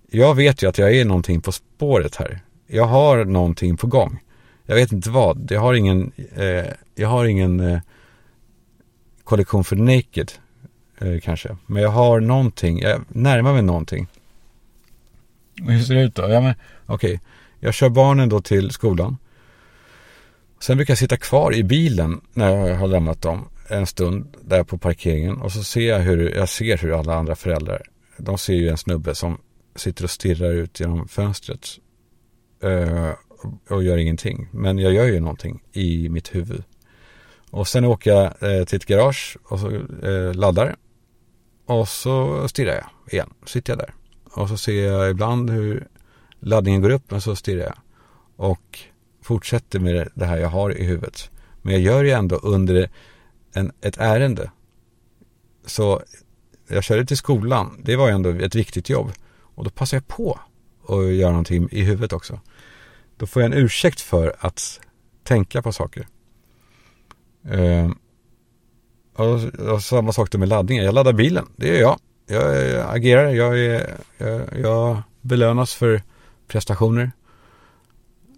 jag 0.09 0.35
vet 0.35 0.63
ju 0.63 0.69
att 0.69 0.77
jag 0.77 0.95
är 0.95 1.05
någonting 1.05 1.41
på 1.41 1.51
spåret 1.51 2.15
här. 2.15 2.39
Jag 2.67 2.85
har 2.85 3.25
någonting 3.25 3.77
på 3.77 3.87
gång. 3.87 4.19
Jag 4.65 4.75
vet 4.75 4.91
inte 4.91 5.09
vad. 5.09 5.51
Jag 5.51 5.61
har 5.61 5.73
ingen, 5.73 6.11
eh, 6.35 6.65
jag 6.95 7.07
har 7.07 7.25
ingen 7.25 7.59
eh, 7.59 7.79
kollektion 9.23 9.63
för 9.63 9.75
Naked 9.75 10.31
eh, 10.97 11.19
kanske. 11.19 11.57
Men 11.65 11.83
jag 11.83 11.89
har 11.89 12.19
någonting, 12.19 12.79
jag 12.79 13.01
närmar 13.07 13.53
mig 13.53 13.61
någonting. 13.61 14.07
Hur 15.55 15.79
ser 15.79 15.95
det 15.95 16.01
ut 16.01 16.15
då? 16.15 16.21
Ja, 16.21 16.41
men, 16.41 16.53
okej. 16.85 17.13
Okay. 17.13 17.19
Jag 17.59 17.73
kör 17.73 17.89
barnen 17.89 18.29
då 18.29 18.41
till 18.41 18.71
skolan. 18.71 19.17
Sen 20.59 20.77
brukar 20.77 20.91
jag 20.91 20.97
sitta 20.97 21.17
kvar 21.17 21.55
i 21.55 21.63
bilen 21.63 22.21
när 22.33 22.67
jag 22.67 22.75
har 22.75 22.87
lämnat 22.87 23.21
dem 23.21 23.49
en 23.69 23.87
stund 23.87 24.35
där 24.41 24.63
på 24.63 24.77
parkeringen 24.77 25.37
och 25.37 25.51
så 25.51 25.63
ser 25.63 25.89
jag 25.89 25.99
hur, 25.99 26.35
jag 26.35 26.49
ser 26.49 26.77
hur 26.77 26.99
alla 26.99 27.15
andra 27.15 27.35
föräldrar, 27.35 27.81
de 28.17 28.37
ser 28.37 28.53
ju 28.53 28.69
en 28.69 28.77
snubbe 28.77 29.15
som 29.15 29.37
sitter 29.79 30.03
och 30.03 30.09
stirrar 30.09 30.51
ut 30.51 30.79
genom 30.79 31.07
fönstret 31.07 31.67
eh, 32.63 33.11
och 33.69 33.83
gör 33.83 33.97
ingenting. 33.97 34.49
Men 34.51 34.77
jag 34.77 34.93
gör 34.93 35.05
ju 35.05 35.19
någonting 35.19 35.63
i 35.71 36.09
mitt 36.09 36.35
huvud. 36.35 36.63
Och 37.51 37.67
sen 37.67 37.85
åker 37.85 38.11
jag 38.11 38.25
eh, 38.25 38.65
till 38.65 38.75
ett 38.75 38.85
garage 38.85 39.37
och 39.43 39.59
så 39.59 39.71
eh, 40.03 40.33
laddar 40.33 40.75
och 41.65 41.87
så 41.87 42.47
stirrar 42.47 42.73
jag 42.73 43.13
igen, 43.13 43.33
sitter 43.45 43.73
jag 43.73 43.79
där. 43.79 43.93
Och 44.33 44.49
så 44.49 44.57
ser 44.57 44.87
jag 44.87 45.09
ibland 45.09 45.49
hur 45.49 45.87
laddningen 46.39 46.81
går 46.81 46.89
upp 46.89 47.11
men 47.11 47.21
så 47.21 47.35
stirrar 47.35 47.63
jag. 47.63 47.77
Och 48.35 48.79
fortsätter 49.21 49.79
med 49.79 50.09
det 50.15 50.25
här 50.25 50.37
jag 50.37 50.49
har 50.49 50.77
i 50.77 50.83
huvudet. 50.83 51.31
Men 51.61 51.73
jag 51.73 51.81
gör 51.81 52.03
ju 52.03 52.11
ändå 52.11 52.35
under 52.35 52.89
en, 53.53 53.71
ett 53.81 53.97
ärende. 53.97 54.51
Så 55.65 56.01
jag 56.67 56.83
körde 56.83 57.05
till 57.05 57.17
skolan. 57.17 57.81
Det 57.83 57.95
var 57.95 58.07
ju 58.07 58.13
ändå 58.13 58.29
ett 58.29 58.55
viktigt 58.55 58.89
jobb. 58.89 59.11
Och 59.57 59.63
då 59.63 59.69
passar 59.69 59.97
jag 59.97 60.07
på 60.07 60.39
att 60.87 61.13
göra 61.13 61.31
någonting 61.31 61.67
i 61.71 61.83
huvudet 61.83 62.13
också. 62.13 62.39
Då 63.17 63.27
får 63.27 63.41
jag 63.41 63.51
en 63.51 63.57
ursäkt 63.57 64.01
för 64.01 64.35
att 64.39 64.79
tänka 65.23 65.61
på 65.61 65.71
saker. 65.71 66.07
Eh, 67.49 67.91
och, 69.15 69.43
och, 69.73 69.83
samma 69.83 70.13
sak 70.13 70.31
då 70.31 70.37
med 70.37 70.49
laddningen. 70.49 70.85
Jag 70.85 70.93
laddar 70.93 71.13
bilen. 71.13 71.45
Det 71.55 71.67
gör 71.67 71.79
jag. 71.79 71.99
Jag, 72.25 72.69
jag 72.69 72.95
agerar. 72.95 73.29
Jag, 73.29 73.59
är, 73.59 73.97
jag, 74.17 74.41
jag 74.61 75.01
belönas 75.21 75.75
för 75.75 76.01
prestationer. 76.47 77.11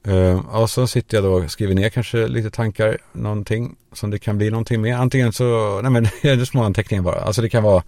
Uh, 0.07 0.55
och 0.55 0.69
så 0.69 0.87
sitter 0.87 1.17
jag 1.17 1.23
då 1.23 1.33
och 1.33 1.51
skriver 1.51 1.75
ner 1.75 1.89
kanske 1.89 2.27
lite 2.27 2.51
tankar, 2.51 2.97
någonting 3.11 3.75
som 3.93 4.09
det 4.09 4.19
kan 4.19 4.37
bli 4.37 4.49
någonting 4.49 4.81
med. 4.81 4.99
Antingen 4.99 5.33
så, 5.33 5.79
nej 5.81 5.91
men 5.91 6.03
det 6.21 6.29
är 6.29 6.45
små 6.45 6.63
anteckningar 6.63 7.03
bara. 7.03 7.21
Alltså 7.21 7.41
det 7.41 7.49
kan 7.49 7.63
vara 7.63 7.83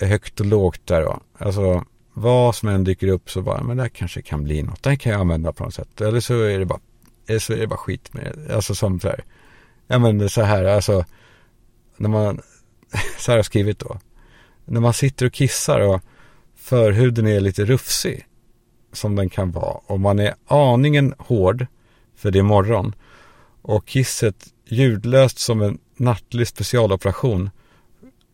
högt 0.00 0.40
och 0.40 0.46
lågt 0.46 0.86
där 0.86 1.00
då. 1.00 1.20
Alltså 1.38 1.84
vad 2.14 2.54
som 2.54 2.68
än 2.68 2.84
dyker 2.84 3.08
upp 3.08 3.30
så 3.30 3.42
bara, 3.42 3.62
men 3.62 3.76
det 3.76 3.82
här 3.82 3.88
kanske 3.88 4.22
kan 4.22 4.44
bli 4.44 4.62
något. 4.62 4.82
Det 4.82 4.90
här 4.90 4.96
kan 4.96 5.12
jag 5.12 5.20
använda 5.20 5.52
på 5.52 5.64
något 5.64 5.74
sätt. 5.74 6.00
Eller 6.00 6.20
så 6.20 6.42
är 6.42 6.58
det 6.58 6.64
bara, 6.64 6.80
eh, 7.26 7.38
så 7.38 7.52
är 7.52 7.56
det 7.56 7.66
bara 7.66 7.76
skit 7.76 8.14
med 8.14 8.32
det. 8.34 8.54
Alltså 8.54 8.74
som 8.74 9.00
så 9.00 9.08
här, 9.08 9.24
ja 9.86 9.98
men 9.98 10.28
så 10.28 10.42
här, 10.42 10.64
alltså 10.64 11.04
när 11.96 12.08
man, 12.08 12.36
så 13.18 13.30
här 13.30 13.32
har 13.32 13.38
jag 13.38 13.46
skrivit 13.46 13.78
då. 13.78 13.98
När 14.64 14.80
man 14.80 14.94
sitter 14.94 15.26
och 15.26 15.32
kissar 15.32 15.80
och 15.80 16.02
förhuden 16.56 17.26
är 17.26 17.40
lite 17.40 17.64
rufsig 17.64 18.26
som 18.92 19.16
den 19.16 19.30
kan 19.30 19.50
vara 19.50 19.80
och 19.86 20.00
man 20.00 20.18
är 20.18 20.34
aningen 20.46 21.14
hård 21.18 21.66
för 22.16 22.30
det 22.30 22.38
är 22.38 22.42
morgon 22.42 22.94
och 23.62 23.86
kisset 23.86 24.46
ljudlöst 24.66 25.38
som 25.38 25.62
en 25.62 25.78
nattlig 25.96 26.48
specialoperation 26.48 27.50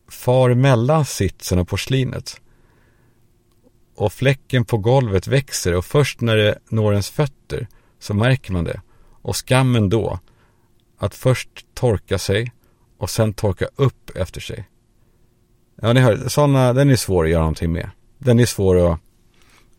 far 0.08 0.54
mellan 0.54 1.04
sitsen 1.04 1.58
och 1.58 1.68
porslinet. 1.68 2.40
Och 4.00 4.12
fläcken 4.12 4.64
på 4.64 4.78
golvet 4.78 5.26
växer 5.26 5.74
och 5.74 5.84
först 5.84 6.20
när 6.20 6.36
det 6.36 6.58
når 6.68 6.92
ens 6.92 7.10
fötter 7.10 7.68
så 7.98 8.14
märker 8.14 8.52
man 8.52 8.64
det. 8.64 8.80
Och 9.22 9.36
skammen 9.36 9.88
då, 9.88 10.18
att 10.98 11.14
först 11.14 11.48
torka 11.74 12.18
sig 12.18 12.52
och 12.98 13.10
sen 13.10 13.32
torka 13.32 13.68
upp 13.76 14.16
efter 14.16 14.40
sig. 14.40 14.68
Ja, 15.82 15.92
ni 15.92 16.00
hör, 16.00 16.28
sådana, 16.28 16.72
den 16.72 16.90
är 16.90 16.96
svår 16.96 17.24
att 17.24 17.30
göra 17.30 17.40
någonting 17.40 17.72
med. 17.72 17.90
Den 18.18 18.40
är 18.40 18.46
svår 18.46 18.92
att 18.92 19.00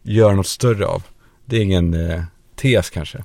göra 0.01 0.35
något 0.35 0.47
större 0.47 0.85
av. 0.85 1.03
Det 1.45 1.57
är 1.57 1.61
ingen 1.61 1.93
eh, 1.93 2.23
tes 2.55 2.89
kanske. 2.89 3.23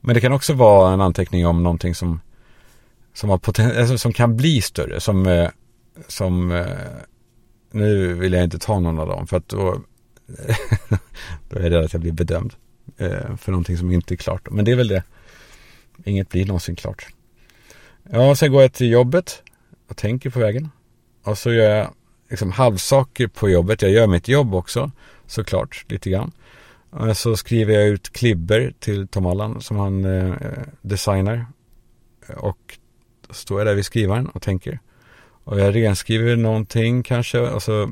Men 0.00 0.14
det 0.14 0.20
kan 0.20 0.32
också 0.32 0.52
vara 0.52 0.92
en 0.92 1.00
anteckning 1.00 1.46
om 1.46 1.62
någonting 1.62 1.94
som 1.94 2.20
som, 3.14 3.30
har 3.30 3.38
poten- 3.38 3.78
alltså, 3.78 3.98
som 3.98 4.12
kan 4.12 4.36
bli 4.36 4.62
större. 4.62 5.00
Som, 5.00 5.26
eh, 5.26 5.50
som 6.08 6.52
eh, 6.52 6.66
nu 7.78 8.14
vill 8.14 8.32
jag 8.32 8.44
inte 8.44 8.58
ta 8.58 8.80
någon 8.80 8.98
av 8.98 9.08
dem 9.08 9.26
för 9.26 9.36
att 9.36 9.48
då, 9.48 9.80
då 11.48 11.58
är 11.58 11.62
jag 11.62 11.72
rädd 11.72 11.84
att 11.84 11.92
jag 11.92 12.02
blir 12.02 12.12
bedömd 12.12 12.54
eh, 12.96 13.36
för 13.36 13.52
någonting 13.52 13.76
som 13.76 13.90
inte 13.90 14.14
är 14.14 14.16
klart. 14.16 14.50
Men 14.50 14.64
det 14.64 14.72
är 14.72 14.76
väl 14.76 14.88
det. 14.88 15.02
Inget 16.04 16.28
blir 16.28 16.46
någonsin 16.46 16.76
klart. 16.76 17.06
Ja, 18.10 18.36
sen 18.36 18.52
går 18.52 18.62
jag 18.62 18.72
till 18.72 18.90
jobbet 18.90 19.42
och 19.88 19.96
tänker 19.96 20.30
på 20.30 20.38
vägen. 20.38 20.68
Och 21.22 21.38
så 21.38 21.52
gör 21.52 21.76
jag 21.76 21.94
liksom 22.30 22.52
halvsaker 22.52 23.28
på 23.28 23.48
jobbet. 23.48 23.82
Jag 23.82 23.90
gör 23.90 24.06
mitt 24.06 24.28
jobb 24.28 24.54
också 24.54 24.90
såklart 25.26 25.84
lite 25.88 26.10
grann. 26.10 26.32
Och 26.90 27.16
så 27.16 27.36
skriver 27.36 27.74
jag 27.74 27.88
ut 27.88 28.12
klibber 28.12 28.72
till 28.78 29.08
Tom 29.08 29.26
Allan 29.26 29.60
som 29.60 29.76
han 29.76 30.04
eh, 30.04 30.34
designar. 30.82 31.46
Och 32.36 32.78
då 33.28 33.34
står 33.34 33.60
jag 33.60 33.66
där 33.66 33.74
vid 33.74 33.84
skrivaren 33.84 34.26
och 34.26 34.42
tänker. 34.42 34.80
Och 35.48 35.60
jag 35.60 35.74
renskriver 35.74 36.36
någonting 36.36 37.02
kanske 37.02 37.38
och 37.38 37.62
så 37.62 37.90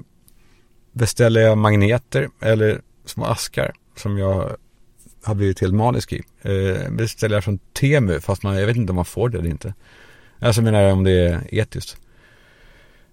beställer 0.92 1.40
jag 1.40 1.58
magneter 1.58 2.28
eller 2.40 2.80
små 3.04 3.24
askar 3.24 3.74
som 3.96 4.18
jag 4.18 4.56
har 5.22 5.34
blivit 5.34 5.60
helt 5.60 5.74
manisk 5.74 6.12
i. 6.12 6.22
Eh, 6.42 6.90
beställer 6.90 7.36
jag 7.36 7.44
från 7.44 7.58
Temu 7.58 8.20
fast 8.20 8.42
man, 8.42 8.56
jag 8.56 8.66
vet 8.66 8.76
inte 8.76 8.92
om 8.92 8.96
man 8.96 9.04
får 9.04 9.28
det 9.28 9.38
eller 9.38 9.50
inte. 9.50 9.74
Alltså 10.38 10.62
menar 10.62 10.80
jag 10.80 10.92
om 10.92 11.04
det 11.04 11.12
är 11.12 11.40
etiskt. 11.50 11.96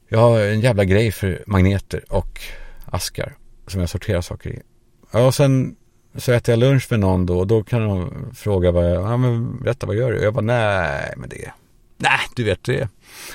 Jag 0.08 0.20
har 0.20 0.39
en 0.39 0.62
jävla 0.62 0.86
grej 0.86 1.12
för 1.12 1.44
magneter 1.48 2.04
och 2.10 2.39
askar 2.86 3.36
som 3.68 3.80
jag 3.80 3.89
sorterar 3.89 4.22
saker 4.22 4.50
i. 4.50 4.62
Ja, 5.12 5.28
och 5.28 5.36
sen 5.36 5.76
så 6.16 6.32
äter 6.32 6.52
jag 6.52 6.60
lunch 6.60 6.88
med 6.89 7.00
någon 7.00 7.26
då 7.26 7.39
och 7.39 7.48
då 7.48 7.64
kan 7.64 7.88
de 7.88 8.12
fråga 8.36 8.72
vad 8.72 8.91
jag, 8.91 9.04
ja 9.04 9.18
men 9.18 9.60
berätta 9.60 9.88
vad 9.88 9.96
gör 9.96 10.12
du? 10.12 10.18
Och 10.18 10.26
jag 10.26 10.34
bara, 10.34 10.41
nej 10.41 11.14
men 11.18 11.30
det, 11.30 11.52
nej 11.98 12.20
du 12.36 12.44
vet 12.44 12.64
det. 12.64 12.89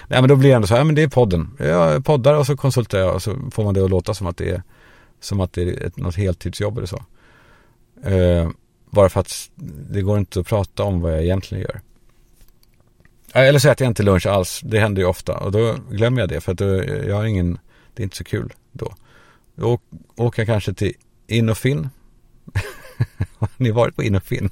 Nej 0.09 0.21
men 0.21 0.29
då 0.29 0.37
blir 0.37 0.49
det 0.49 0.57
ändå 0.57 0.69
så, 0.69 0.75
ja 0.75 0.85
men 0.85 0.95
det 0.95 1.03
är 1.03 1.09
podden. 1.09 1.57
Jag 1.59 2.05
poddar 2.05 2.35
och 2.35 2.47
så 2.47 2.57
konsulterar 2.57 3.03
jag 3.03 3.15
och 3.15 3.23
så 3.23 3.51
får 3.51 3.65
man 3.65 3.75
det 3.75 3.85
att 3.85 3.91
låta 3.91 4.15
som 4.15 4.27
att 4.27 4.37
det 4.37 4.51
är, 4.51 4.63
som 5.21 5.41
att 5.41 5.53
det 5.53 5.63
är 5.63 5.87
ett, 5.87 5.97
något 5.97 6.17
heltidsjobb 6.17 6.79
eller 6.79 6.87
så. 6.87 7.03
Eh, 8.05 8.51
bara 8.91 9.09
för 9.09 9.21
att 9.21 9.51
det 9.91 10.03
går 10.03 10.19
inte 10.19 10.41
att 10.41 10.47
prata 10.47 10.83
om 10.83 11.01
vad 11.01 11.13
jag 11.13 11.23
egentligen 11.23 11.63
gör. 11.63 11.81
Eller 13.33 13.59
så 13.59 13.69
äter 13.69 13.85
jag 13.85 13.91
inte 13.91 14.03
lunch 14.03 14.27
alls. 14.27 14.61
Det 14.65 14.79
händer 14.79 15.03
ju 15.03 15.09
ofta 15.09 15.39
och 15.39 15.53
då 15.53 15.77
glömmer 15.91 16.21
jag 16.21 16.29
det 16.29 16.41
för 16.41 16.53
att 16.53 16.59
då, 16.59 16.85
jag 16.85 17.17
har 17.17 17.25
ingen, 17.25 17.59
det 17.95 18.03
är 18.03 18.05
inte 18.05 18.17
så 18.17 18.25
kul 18.25 18.53
då. 18.73 18.95
Då 19.55 19.79
åker 20.17 20.43
jag 20.43 20.47
kanske 20.47 20.75
till 20.75 20.93
Innofin. 21.27 21.89
har 23.39 23.49
ni 23.57 23.71
varit 23.71 23.97
på 23.97 24.03
Innofin? 24.03 24.51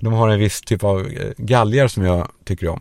De 0.00 0.12
har 0.12 0.28
en 0.28 0.38
viss 0.38 0.60
typ 0.60 0.84
av 0.84 1.06
eh, 1.06 1.32
galgar 1.36 1.88
som 1.88 2.04
jag 2.04 2.28
tycker 2.44 2.68
om. 2.68 2.80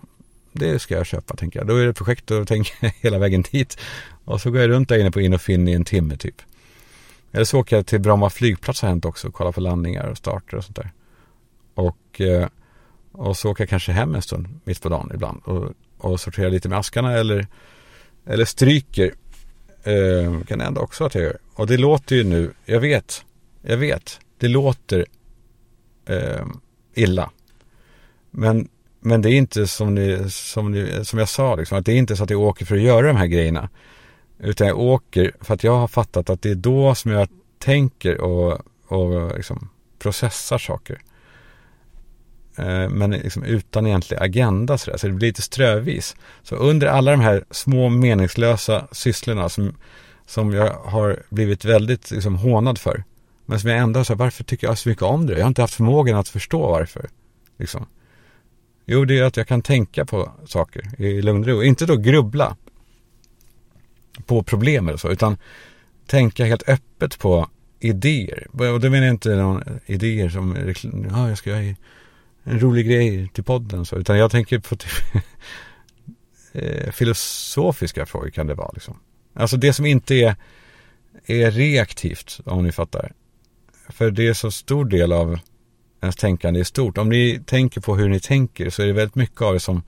Det 0.51 0.79
ska 0.79 0.95
jag 0.95 1.05
köpa 1.05 1.35
tänker 1.35 1.59
jag. 1.59 1.67
Då 1.67 1.75
är 1.75 1.85
det 1.85 1.93
projekt 1.93 2.31
och 2.31 2.47
tänker 2.47 2.93
hela 3.01 3.17
vägen 3.17 3.41
dit. 3.41 3.77
Och 4.25 4.41
så 4.41 4.51
går 4.51 4.61
jag 4.61 4.69
runt 4.69 4.89
där 4.89 4.99
inne 4.99 5.11
på 5.11 5.21
Innofin 5.21 5.67
i 5.67 5.73
en 5.73 5.85
timme 5.85 6.17
typ. 6.17 6.41
Eller 7.31 7.45
så 7.45 7.59
åker 7.59 7.75
jag 7.75 7.85
till 7.85 7.99
Bromma 7.99 8.29
flygplats 8.29 8.81
har 8.81 8.89
hänt 8.89 9.05
också 9.05 9.27
och 9.27 9.33
kollar 9.33 9.51
på 9.51 9.61
landningar 9.61 10.07
och 10.07 10.17
starter 10.17 10.57
och 10.57 10.63
sånt 10.63 10.75
där. 10.75 10.91
Och, 11.73 12.21
eh, 12.21 12.47
och 13.11 13.37
så 13.37 13.51
åker 13.51 13.63
jag 13.63 13.69
kanske 13.69 13.91
hem 13.91 14.15
en 14.15 14.21
stund 14.21 14.47
mitt 14.63 14.81
på 14.81 14.89
dagen 14.89 15.11
ibland 15.13 15.41
och, 15.43 15.73
och 15.97 16.19
sorterar 16.19 16.49
lite 16.49 16.69
med 16.69 16.77
askarna 16.77 17.13
eller, 17.13 17.47
eller 18.25 18.45
stryker. 18.45 19.13
Eh, 19.83 20.41
kan 20.47 20.61
hända 20.61 20.81
också 20.81 21.05
att 21.05 21.15
jag 21.15 21.23
gör. 21.23 21.37
Och 21.53 21.67
det 21.67 21.77
låter 21.77 22.15
ju 22.15 22.23
nu, 22.23 22.51
jag 22.65 22.79
vet, 22.79 23.25
jag 23.61 23.77
vet, 23.77 24.19
det 24.37 24.47
låter 24.47 25.05
eh, 26.05 26.45
illa. 26.99 27.31
Men, 28.31 28.67
men 28.99 29.21
det 29.21 29.31
är 29.31 29.33
inte 29.33 29.67
som, 29.67 29.95
ni, 29.95 30.29
som, 30.29 30.71
ni, 30.71 31.05
som 31.05 31.19
jag 31.19 31.29
sa, 31.29 31.55
liksom, 31.55 31.77
att 31.77 31.85
det 31.85 31.91
är 31.93 31.97
inte 31.97 32.15
så 32.15 32.23
att 32.23 32.29
jag 32.29 32.41
åker 32.41 32.65
för 32.65 32.75
att 32.75 32.81
göra 32.81 33.07
de 33.07 33.15
här 33.15 33.27
grejerna. 33.27 33.69
Utan 34.39 34.67
jag 34.67 34.79
åker 34.79 35.31
för 35.41 35.53
att 35.53 35.63
jag 35.63 35.77
har 35.77 35.87
fattat 35.87 36.29
att 36.29 36.41
det 36.41 36.49
är 36.49 36.55
då 36.55 36.95
som 36.95 37.11
jag 37.11 37.27
tänker 37.59 38.21
och, 38.21 38.61
och 38.87 39.35
liksom 39.35 39.69
processar 39.99 40.57
saker. 40.57 41.01
Eh, 42.55 42.89
men 42.89 43.11
liksom 43.11 43.43
utan 43.43 43.85
egentlig 43.85 44.17
agenda 44.17 44.77
så, 44.77 44.97
så 44.97 45.07
det 45.07 45.13
blir 45.13 45.27
lite 45.27 45.41
strövis. 45.41 46.15
Så 46.43 46.55
under 46.55 46.87
alla 46.87 47.11
de 47.11 47.19
här 47.19 47.43
små 47.51 47.89
meningslösa 47.89 48.87
sysslorna 48.91 49.49
som, 49.49 49.75
som 50.25 50.53
jag 50.53 50.73
har 50.73 51.23
blivit 51.29 51.65
väldigt 51.65 52.11
liksom 52.11 52.35
hånad 52.35 52.77
för. 52.77 53.03
Men 53.49 53.59
som 53.59 53.69
jag 53.69 53.79
ändå 53.79 54.03
så 54.03 54.15
varför 54.15 54.43
tycker 54.43 54.67
jag 54.67 54.77
så 54.77 54.89
mycket 54.89 55.03
om 55.03 55.25
det? 55.25 55.33
Jag 55.33 55.41
har 55.41 55.47
inte 55.47 55.61
haft 55.61 55.73
förmågan 55.73 56.17
att 56.17 56.27
förstå 56.27 56.67
varför. 56.67 57.09
Liksom. 57.57 57.85
Jo, 58.85 59.05
det 59.05 59.19
är 59.19 59.23
att 59.23 59.37
jag 59.37 59.47
kan 59.47 59.61
tänka 59.61 60.05
på 60.05 60.31
saker 60.45 61.01
i 61.01 61.21
lugn 61.21 61.41
och 61.41 61.47
ro. 61.47 61.63
Inte 61.63 61.85
då 61.85 61.95
grubbla 61.95 62.55
på 64.25 64.43
problem 64.43 64.87
eller 64.87 64.97
så, 64.97 65.09
utan 65.09 65.37
tänka 66.07 66.45
helt 66.45 66.69
öppet 66.69 67.19
på 67.19 67.49
idéer. 67.79 68.47
Och 68.51 68.79
då 68.79 68.89
menar 68.89 69.05
jag 69.05 69.13
inte 69.13 69.35
någon 69.35 69.63
idéer 69.85 70.29
som, 70.29 70.73
ja, 71.11 71.29
jag 71.29 71.37
ska 71.37 71.49
göra 71.49 71.75
en 72.43 72.59
rolig 72.59 72.85
grej 72.85 73.29
till 73.33 73.43
podden 73.43 73.85
så, 73.85 73.95
utan 73.95 74.17
jag 74.17 74.31
tänker 74.31 74.59
på 74.59 74.75
typ 74.75 74.91
eh, 76.53 76.91
filosofiska 76.91 78.05
frågor 78.05 78.29
kan 78.29 78.47
det 78.47 78.53
vara 78.53 78.71
liksom. 78.73 78.99
Alltså 79.33 79.57
det 79.57 79.73
som 79.73 79.85
inte 79.85 80.15
är, 80.15 80.35
är 81.25 81.51
reaktivt, 81.51 82.39
om 82.45 82.63
ni 82.63 82.71
fattar. 82.71 83.13
För 83.89 84.11
det 84.11 84.27
är 84.27 84.33
så 84.33 84.51
stor 84.51 84.85
del 84.85 85.11
av 85.11 85.39
ens 86.01 86.15
tänkande 86.15 86.59
i 86.59 86.65
stort. 86.65 86.97
Om 86.97 87.09
ni 87.09 87.41
tänker 87.45 87.81
på 87.81 87.95
hur 87.95 88.09
ni 88.09 88.19
tänker 88.19 88.69
så 88.69 88.81
är 88.81 88.87
det 88.87 88.93
väldigt 88.93 89.15
mycket 89.15 89.41
av 89.41 89.53
det 89.53 89.59
som, 89.59 89.83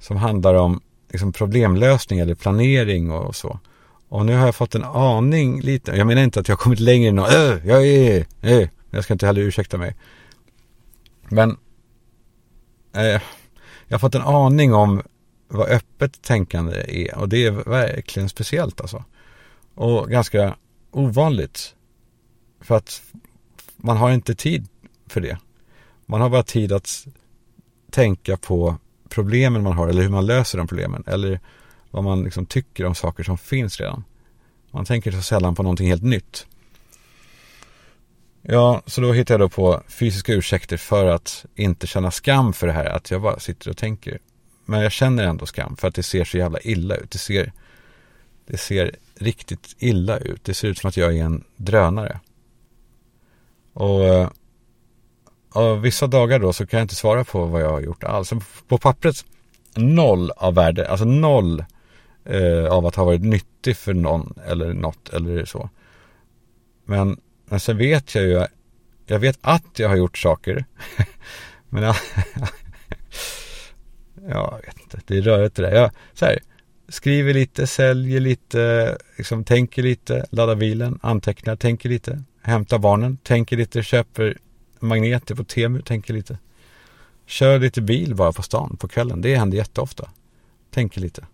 som 0.00 0.16
handlar 0.16 0.54
om 0.54 0.80
liksom 1.10 1.32
problemlösning 1.32 2.18
eller 2.18 2.34
planering 2.34 3.10
och 3.10 3.36
så. 3.36 3.60
Och 4.08 4.26
nu 4.26 4.36
har 4.36 4.46
jag 4.46 4.54
fått 4.54 4.74
en 4.74 4.84
aning 4.84 5.60
lite, 5.60 5.92
jag 5.92 6.06
menar 6.06 6.22
inte 6.22 6.40
att 6.40 6.48
jag 6.48 6.56
har 6.56 6.62
kommit 6.62 6.80
längre 6.80 7.08
än 7.08 7.18
äh, 7.18 7.66
jag 7.66 7.86
är, 7.86 8.26
äh, 8.42 8.68
jag 8.90 9.04
ska 9.04 9.12
inte 9.12 9.26
heller 9.26 9.42
ursäkta 9.42 9.78
mig. 9.78 9.94
Men 11.28 11.56
äh, 12.94 13.20
jag 13.86 13.94
har 13.94 13.98
fått 13.98 14.14
en 14.14 14.22
aning 14.22 14.74
om 14.74 15.02
vad 15.48 15.68
öppet 15.68 16.22
tänkande 16.22 16.84
är 16.88 17.18
och 17.18 17.28
det 17.28 17.46
är 17.46 17.50
verkligen 17.50 18.28
speciellt 18.28 18.80
alltså. 18.80 19.04
Och 19.74 20.10
ganska 20.10 20.56
ovanligt. 20.90 21.75
För 22.60 22.76
att 22.76 23.02
man 23.76 23.96
har 23.96 24.10
inte 24.10 24.34
tid 24.34 24.68
för 25.06 25.20
det. 25.20 25.38
Man 26.06 26.20
har 26.20 26.30
bara 26.30 26.42
tid 26.42 26.72
att 26.72 27.06
tänka 27.90 28.36
på 28.36 28.76
problemen 29.08 29.62
man 29.62 29.72
har 29.72 29.88
eller 29.88 30.02
hur 30.02 30.08
man 30.08 30.26
löser 30.26 30.58
de 30.58 30.66
problemen. 30.66 31.04
Eller 31.06 31.40
vad 31.90 32.04
man 32.04 32.24
liksom 32.24 32.46
tycker 32.46 32.84
om 32.84 32.94
saker 32.94 33.24
som 33.24 33.38
finns 33.38 33.80
redan. 33.80 34.04
Man 34.70 34.84
tänker 34.84 35.12
så 35.12 35.22
sällan 35.22 35.54
på 35.54 35.62
någonting 35.62 35.88
helt 35.88 36.02
nytt. 36.02 36.46
Ja, 38.42 38.82
så 38.86 39.00
då 39.00 39.12
hittar 39.12 39.34
jag 39.34 39.40
då 39.40 39.48
på 39.48 39.82
fysiska 39.88 40.32
ursäkter 40.32 40.76
för 40.76 41.06
att 41.06 41.44
inte 41.54 41.86
känna 41.86 42.10
skam 42.10 42.52
för 42.52 42.66
det 42.66 42.72
här. 42.72 42.84
Att 42.84 43.10
jag 43.10 43.22
bara 43.22 43.38
sitter 43.38 43.70
och 43.70 43.76
tänker. 43.76 44.18
Men 44.64 44.80
jag 44.80 44.92
känner 44.92 45.24
ändå 45.24 45.46
skam 45.46 45.76
för 45.76 45.88
att 45.88 45.94
det 45.94 46.02
ser 46.02 46.24
så 46.24 46.38
jävla 46.38 46.60
illa 46.60 46.96
ut. 46.96 47.10
Det 47.10 47.18
ser, 47.18 47.52
det 48.46 48.56
ser 48.56 48.96
riktigt 49.14 49.76
illa 49.78 50.18
ut. 50.18 50.44
Det 50.44 50.54
ser 50.54 50.68
ut 50.68 50.78
som 50.78 50.88
att 50.88 50.96
jag 50.96 51.16
är 51.16 51.24
en 51.24 51.44
drönare. 51.56 52.20
Och, 53.76 54.04
eh, 54.04 54.28
och 55.52 55.84
vissa 55.84 56.06
dagar 56.06 56.38
då 56.38 56.52
så 56.52 56.66
kan 56.66 56.78
jag 56.78 56.84
inte 56.84 56.94
svara 56.94 57.24
på 57.24 57.44
vad 57.44 57.62
jag 57.62 57.70
har 57.70 57.80
gjort 57.80 58.04
alls. 58.04 58.32
På 58.68 58.78
pappret 58.78 59.24
noll 59.74 60.30
av 60.30 60.54
värde, 60.54 60.88
alltså 60.88 61.04
noll 61.04 61.64
eh, 62.24 62.66
av 62.66 62.86
att 62.86 62.94
ha 62.94 63.04
varit 63.04 63.22
nyttig 63.22 63.76
för 63.76 63.94
någon 63.94 64.34
eller 64.46 64.74
något 64.74 65.08
eller 65.08 65.44
så. 65.44 65.70
Men, 66.84 67.20
men 67.44 67.60
sen 67.60 67.78
vet 67.78 68.14
jag 68.14 68.24
ju, 68.24 68.46
jag 69.06 69.18
vet 69.18 69.38
att 69.40 69.78
jag 69.78 69.88
har 69.88 69.96
gjort 69.96 70.18
saker. 70.18 70.64
men 71.68 71.82
jag, 71.82 71.96
jag 74.28 74.60
vet 74.66 74.80
inte, 74.82 75.00
det 75.06 75.18
är 75.18 75.22
rörigt 75.22 75.56
det 75.56 75.62
där. 75.62 75.74
Jag, 75.74 75.90
så 76.14 76.24
här, 76.24 76.38
skriver 76.88 77.34
lite, 77.34 77.66
säljer 77.66 78.20
lite, 78.20 78.96
liksom 79.16 79.44
tänker 79.44 79.82
lite, 79.82 80.26
laddar 80.30 80.56
bilen, 80.56 80.98
antecknar, 81.02 81.56
tänker 81.56 81.88
lite, 81.88 82.22
hämtar 82.46 82.78
barnen, 82.78 83.16
tänker 83.16 83.56
lite, 83.56 83.82
köper 83.82 84.38
magneter 84.80 85.34
på 85.34 85.44
Temu, 85.44 85.82
tänker 85.82 86.14
lite. 86.14 86.38
Kör 87.26 87.58
lite 87.58 87.82
bil 87.82 88.14
bara 88.14 88.32
på 88.32 88.42
stan 88.42 88.76
på 88.76 88.88
kvällen. 88.88 89.20
Det 89.20 89.36
händer 89.36 89.58
jätteofta. 89.58 90.10
Tänker 90.70 91.00
lite. 91.00 91.26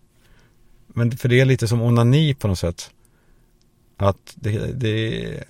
Men 0.87 1.17
för 1.17 1.29
det 1.29 1.39
är 1.39 1.45
lite 1.45 1.67
som 1.67 1.81
onani 1.81 2.33
på 2.33 2.47
något 2.47 2.59
sätt. 2.59 2.91
Att 3.97 4.33
det, 4.35 4.79
det, 4.79 5.43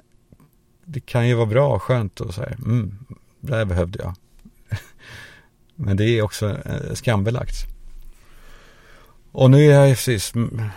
det 0.85 0.99
kan 0.99 1.27
ju 1.27 1.33
vara 1.33 1.45
bra 1.45 1.75
och 1.75 1.83
skönt 1.83 2.19
och 2.21 2.33
så 2.33 2.41
här. 2.41 2.55
Mm, 2.65 3.05
det 3.39 3.55
här 3.55 3.65
behövde 3.65 3.99
jag. 4.03 4.15
Men 5.75 5.97
det 5.97 6.05
är 6.05 6.21
också 6.21 6.57
eh, 6.65 6.93
skambelagt. 6.93 7.55
Och 9.31 9.51
nu 9.51 9.71
är 9.71 9.87
jag 9.87 9.89
precis. 9.89 10.35
Mm, 10.35 10.69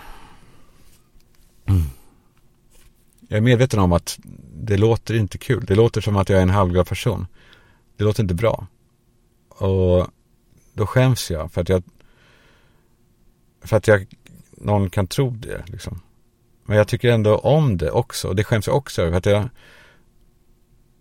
jag 3.29 3.37
är 3.37 3.41
medveten 3.41 3.81
om 3.81 3.93
att 3.93 4.19
det 4.55 4.77
låter 4.77 5.15
inte 5.15 5.39
kul. 5.39 5.65
Det 5.65 5.75
låter 5.75 6.01
som 6.01 6.17
att 6.17 6.29
jag 6.29 6.39
är 6.39 6.43
en 6.43 6.51
halvglad 6.51 6.87
person. 6.87 7.27
Det 7.97 8.05
låter 8.05 8.23
inte 8.23 8.35
bra. 8.35 8.67
Och 9.49 10.07
då 10.73 10.87
skäms 10.87 11.31
jag 11.31 11.53
för 11.53 11.61
att 11.61 11.69
jag, 11.69 11.83
för 13.65 13.77
att 13.77 13.89
jag, 13.89 14.07
någon 14.51 14.91
kan 14.91 15.07
tro 15.07 15.31
det 15.31 15.65
liksom. 15.67 16.01
Men 16.65 16.77
jag 16.77 16.89
tycker 16.89 17.13
ändå 17.13 17.39
om 17.39 17.77
det 17.77 17.91
också. 17.91 18.29
Och 18.29 18.37
det 18.37 18.45
skäms 18.45 18.67
jag 18.67 18.77
också 18.77 19.03
över. 19.03 19.11
För 19.11 19.19
att 19.19 19.27
jag, 19.27 19.49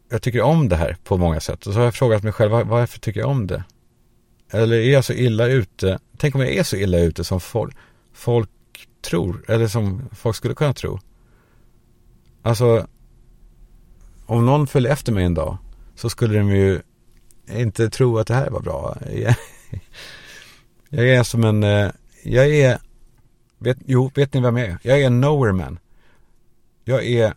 jag 0.09 0.21
tycker 0.21 0.41
om 0.41 0.69
det 0.69 0.76
här 0.76 0.97
på 1.03 1.17
många 1.17 1.39
sätt. 1.39 1.67
Och 1.67 1.73
så 1.73 1.80
har 1.80 1.86
jag 1.86 1.95
frågat 1.95 2.23
mig 2.23 2.34
själv, 2.34 2.51
varför 2.51 2.99
tycker 2.99 3.19
jag 3.19 3.30
om 3.30 3.47
det? 3.47 3.63
Eller 4.49 4.78
är 4.78 4.91
jag 4.91 5.05
så 5.05 5.13
illa 5.13 5.47
ute? 5.47 5.99
Tänk 6.17 6.36
om 6.36 6.41
jag 6.41 6.51
är 6.51 6.63
så 6.63 6.76
illa 6.76 6.99
ute 6.99 7.23
som 7.23 7.39
folk, 7.39 7.76
folk 8.13 8.49
tror. 9.01 9.45
Eller 9.47 9.67
som 9.67 10.09
folk 10.11 10.36
skulle 10.36 10.53
kunna 10.53 10.73
tro. 10.73 10.99
Alltså, 12.45 12.87
om 14.25 14.45
någon 14.45 14.67
följer 14.67 14.91
efter 14.91 15.11
mig 15.11 15.23
en 15.23 15.33
dag 15.33 15.57
så 15.95 16.09
skulle 16.09 16.37
de 16.37 16.49
ju 16.49 16.81
inte 17.49 17.89
tro 17.89 18.17
att 18.17 18.27
det 18.27 18.33
här 18.33 18.49
var 18.49 18.59
bra. 18.59 18.97
Jag 20.89 21.09
är 21.09 21.23
som 21.23 21.43
en, 21.43 21.63
eh, 21.63 21.91
jag 22.23 22.55
är, 22.55 22.79
vet, 23.57 23.77
jo, 23.85 24.11
vet 24.15 24.33
ni 24.33 24.41
vem 24.41 24.57
jag 24.57 24.67
är? 24.67 24.77
Jag 24.81 25.01
är 25.01 25.05
en 25.05 25.21
nowhere 25.21 25.53
man. 25.53 25.79
Jag 26.83 27.05
är, 27.05 27.33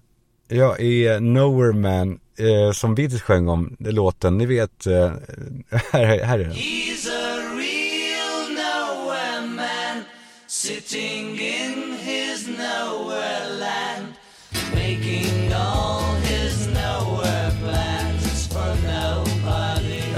jag 0.48 0.80
är 0.80 1.20
nowhere 1.20 1.72
man 1.72 2.20
eh, 2.38 2.72
som 2.72 2.94
Beatles 2.94 3.22
sjöng 3.22 3.48
om 3.48 3.76
låten, 3.78 4.38
ni 4.38 4.46
vet, 4.46 4.86
eh, 4.86 5.12
här, 5.92 6.24
här 6.24 6.38
är 6.38 6.44
den. 6.44 6.52
He's 6.52 7.08
a 7.08 7.56
real 7.56 8.48
nowhere 8.50 9.46
man 9.46 10.04
sitting 10.46 11.40
in 11.40 11.47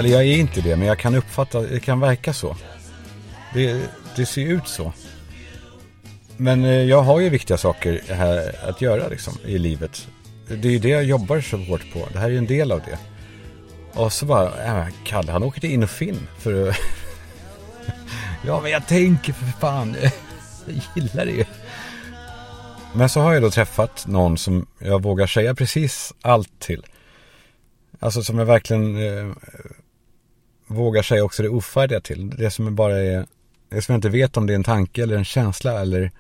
Eller 0.01 0.11
jag 0.11 0.23
är 0.23 0.37
inte 0.37 0.61
det, 0.61 0.77
men 0.77 0.89
jag 0.89 0.99
kan 0.99 1.15
uppfatta, 1.15 1.61
det 1.61 1.81
kan 1.81 2.01
verka 2.01 2.33
så. 2.33 2.57
Det, 3.55 3.91
det 4.17 4.27
ser 4.27 4.47
ut 4.47 4.69
så. 4.69 4.93
Men 6.37 6.65
eh, 6.65 6.71
jag 6.71 7.03
har 7.03 7.21
ju 7.21 7.29
viktiga 7.29 7.57
saker 7.57 8.01
här 8.09 8.69
att 8.69 8.81
göra 8.81 9.09
liksom 9.09 9.35
i 9.45 9.59
livet 9.59 10.07
det 10.57 10.69
är 10.69 10.73
ju 10.73 10.79
det 10.79 10.89
jag 10.89 11.05
jobbar 11.05 11.41
så 11.41 11.57
hårt 11.57 11.93
på. 11.93 12.09
Det 12.13 12.19
här 12.19 12.27
är 12.27 12.31
ju 12.31 12.39
en 12.39 12.47
del 12.47 12.73
av 12.73 12.81
det. 12.81 12.99
Och 14.01 14.13
så 14.13 14.27
bara, 14.27 14.65
äh, 14.65 14.87
Kalle 15.05 15.33
han 15.33 15.43
åker 15.43 15.61
till 15.61 15.71
Innofin 15.71 16.29
för 16.39 16.69
att... 16.69 16.77
ja 18.47 18.61
men 18.61 18.71
jag 18.71 18.87
tänker 18.87 19.33
för 19.33 19.47
fan. 19.47 19.97
jag 20.67 20.81
gillar 20.95 21.27
det 21.27 21.33
ju. 21.33 21.45
Men 22.95 23.09
så 23.09 23.21
har 23.21 23.33
jag 23.33 23.43
då 23.43 23.51
träffat 23.51 24.07
någon 24.07 24.39
som 24.39 24.67
jag 24.79 25.03
vågar 25.03 25.27
säga 25.27 25.55
precis 25.55 26.15
allt 26.23 26.61
till. 26.61 26.87
Alltså 27.99 28.23
som 28.23 28.39
jag 28.39 28.47
verkligen 28.47 28.97
eh, 28.97 29.35
vågar 30.71 31.03
säga 31.03 31.25
också 31.25 31.43
det 31.43 31.49
ofärdiga 31.49 32.01
till. 32.01 32.31
Det 32.31 32.51
som 32.51 32.75
bara 32.75 32.99
är, 32.99 33.27
det 33.69 33.83
som 33.83 33.93
jag 33.93 33.99
inte 33.99 34.09
vet 34.09 34.37
om 34.37 34.47
det 34.47 34.53
är 34.53 34.55
en 34.55 34.65
tanke 34.65 35.03
eller 35.03 35.17
en 35.17 35.25
känsla 35.25 35.81
eller 35.81 36.11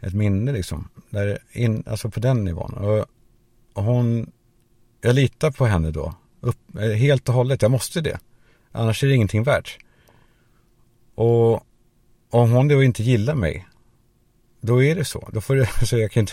ett 0.00 0.14
minne 0.14 0.52
liksom. 0.52 0.88
Där 1.10 1.38
in, 1.52 1.84
alltså 1.86 2.10
på 2.10 2.20
den 2.20 2.44
nivån. 2.44 2.72
Och 2.74 3.06
hon, 3.84 4.32
jag 5.00 5.14
litar 5.14 5.50
på 5.50 5.66
henne 5.66 5.90
då. 5.90 6.14
Upp, 6.40 6.58
eh, 6.78 6.90
helt 6.90 7.28
och 7.28 7.34
hållet, 7.34 7.62
jag 7.62 7.70
måste 7.70 8.00
det. 8.00 8.18
Annars 8.72 9.04
är 9.04 9.08
det 9.08 9.14
ingenting 9.14 9.42
värt. 9.42 9.78
Och 11.14 11.66
om 12.30 12.50
hon 12.50 12.68
då 12.68 12.82
inte 12.82 13.02
gillar 13.02 13.34
mig, 13.34 13.66
då 14.60 14.82
är 14.82 14.94
det 14.94 15.04
så. 15.04 15.28
Då 15.32 15.40
får 15.40 15.56
det, 15.56 15.66
så 15.86 15.98
jag, 15.98 16.10
kan 16.10 16.20
inte, 16.20 16.32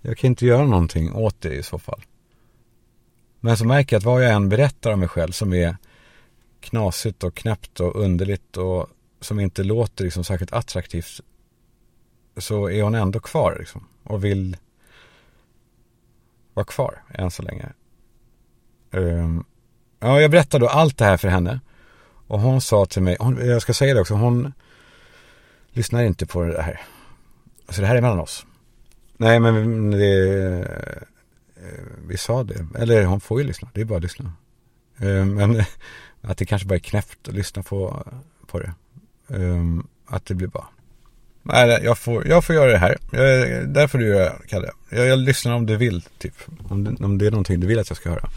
jag 0.00 0.18
kan 0.18 0.28
inte 0.28 0.46
göra 0.46 0.66
någonting 0.66 1.12
åt 1.12 1.40
det 1.40 1.54
i 1.54 1.62
så 1.62 1.78
fall. 1.78 2.02
Men 3.40 3.56
så 3.56 3.64
märker 3.64 3.96
jag 3.96 4.00
att 4.00 4.04
vad 4.04 4.24
jag 4.24 4.32
än 4.32 4.48
berättar 4.48 4.92
om 4.92 5.00
mig 5.00 5.08
själv 5.08 5.32
som 5.32 5.52
är 5.52 5.76
knasigt 6.62 7.24
och 7.24 7.34
knäppt 7.34 7.80
och 7.80 7.96
underligt 7.96 8.56
och 8.56 8.86
som 9.20 9.40
inte 9.40 9.62
låter 9.62 10.04
liksom 10.04 10.24
särskilt 10.24 10.52
attraktivt 10.52 11.20
så 12.36 12.70
är 12.70 12.82
hon 12.82 12.94
ändå 12.94 13.20
kvar 13.20 13.56
liksom 13.58 13.88
och 14.04 14.24
vill 14.24 14.56
vara 16.54 16.64
kvar 16.64 17.02
än 17.14 17.30
så 17.30 17.42
länge. 17.42 17.68
Um, 18.90 19.44
ja, 20.00 20.20
jag 20.20 20.30
berättade 20.30 20.64
då 20.64 20.68
allt 20.68 20.98
det 20.98 21.04
här 21.04 21.16
för 21.16 21.28
henne. 21.28 21.60
Och 22.26 22.40
hon 22.40 22.60
sa 22.60 22.86
till 22.86 23.02
mig, 23.02 23.16
hon, 23.20 23.46
jag 23.46 23.62
ska 23.62 23.74
säga 23.74 23.94
det 23.94 24.00
också, 24.00 24.14
hon 24.14 24.52
lyssnar 25.70 26.02
inte 26.02 26.26
på 26.26 26.42
det 26.42 26.62
här. 26.62 26.80
Så 27.68 27.80
det 27.80 27.86
här 27.86 27.96
är 27.96 28.00
mellan 28.00 28.20
oss. 28.20 28.46
Nej, 29.16 29.40
men 29.40 29.90
det, 29.90 30.60
eh, 31.56 31.82
vi 32.06 32.16
sa 32.16 32.44
det. 32.44 32.66
Eller 32.78 33.04
hon 33.04 33.20
får 33.20 33.40
ju 33.40 33.46
lyssna, 33.46 33.68
det 33.74 33.80
är 33.80 33.84
bara 33.84 33.96
att 33.96 34.02
lyssna. 34.02 34.32
Ehm, 34.98 35.34
men 35.34 35.64
att 36.22 36.38
det 36.38 36.46
kanske 36.46 36.68
bara 36.68 36.74
är 36.74 36.78
knäppt 36.78 37.28
att 37.28 37.34
lyssna 37.34 37.62
på, 37.62 38.06
på 38.46 38.58
det. 38.58 38.72
Um, 39.26 39.86
att 40.06 40.26
det 40.26 40.34
blir 40.34 40.48
bara 40.48 40.66
Nej, 41.42 41.80
jag 41.84 41.98
får, 41.98 42.26
jag 42.28 42.44
får 42.44 42.54
göra 42.54 42.72
det 42.72 42.78
här. 42.78 42.98
Jag, 43.12 43.68
där 43.68 43.86
får 43.86 43.98
du 43.98 44.06
göra, 44.06 44.32
Kalle. 44.48 44.70
Jag, 44.90 45.06
jag 45.06 45.18
lyssnar 45.18 45.54
om 45.54 45.66
du 45.66 45.76
vill, 45.76 46.02
typ. 46.18 46.34
Om 46.68 46.84
det, 46.84 47.04
om 47.04 47.18
det 47.18 47.26
är 47.26 47.30
någonting 47.30 47.60
du 47.60 47.66
vill 47.66 47.78
att 47.78 47.90
jag 47.90 47.96
ska 47.96 48.10
höra. 48.10 48.28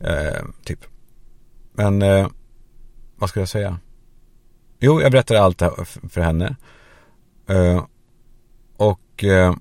Uh, 0.00 0.44
typ. 0.64 0.78
Men, 1.72 2.02
uh, 2.02 2.28
vad 3.16 3.28
ska 3.28 3.40
jag 3.40 3.48
säga? 3.48 3.78
Jo, 4.80 5.02
jag 5.02 5.12
berättade 5.12 5.42
allt 5.42 5.58
det 5.58 5.64
här 5.64 5.84
för 6.08 6.20
henne. 6.20 6.56
Uh, 7.50 7.84
och, 8.76 9.24
eh, 9.24 9.54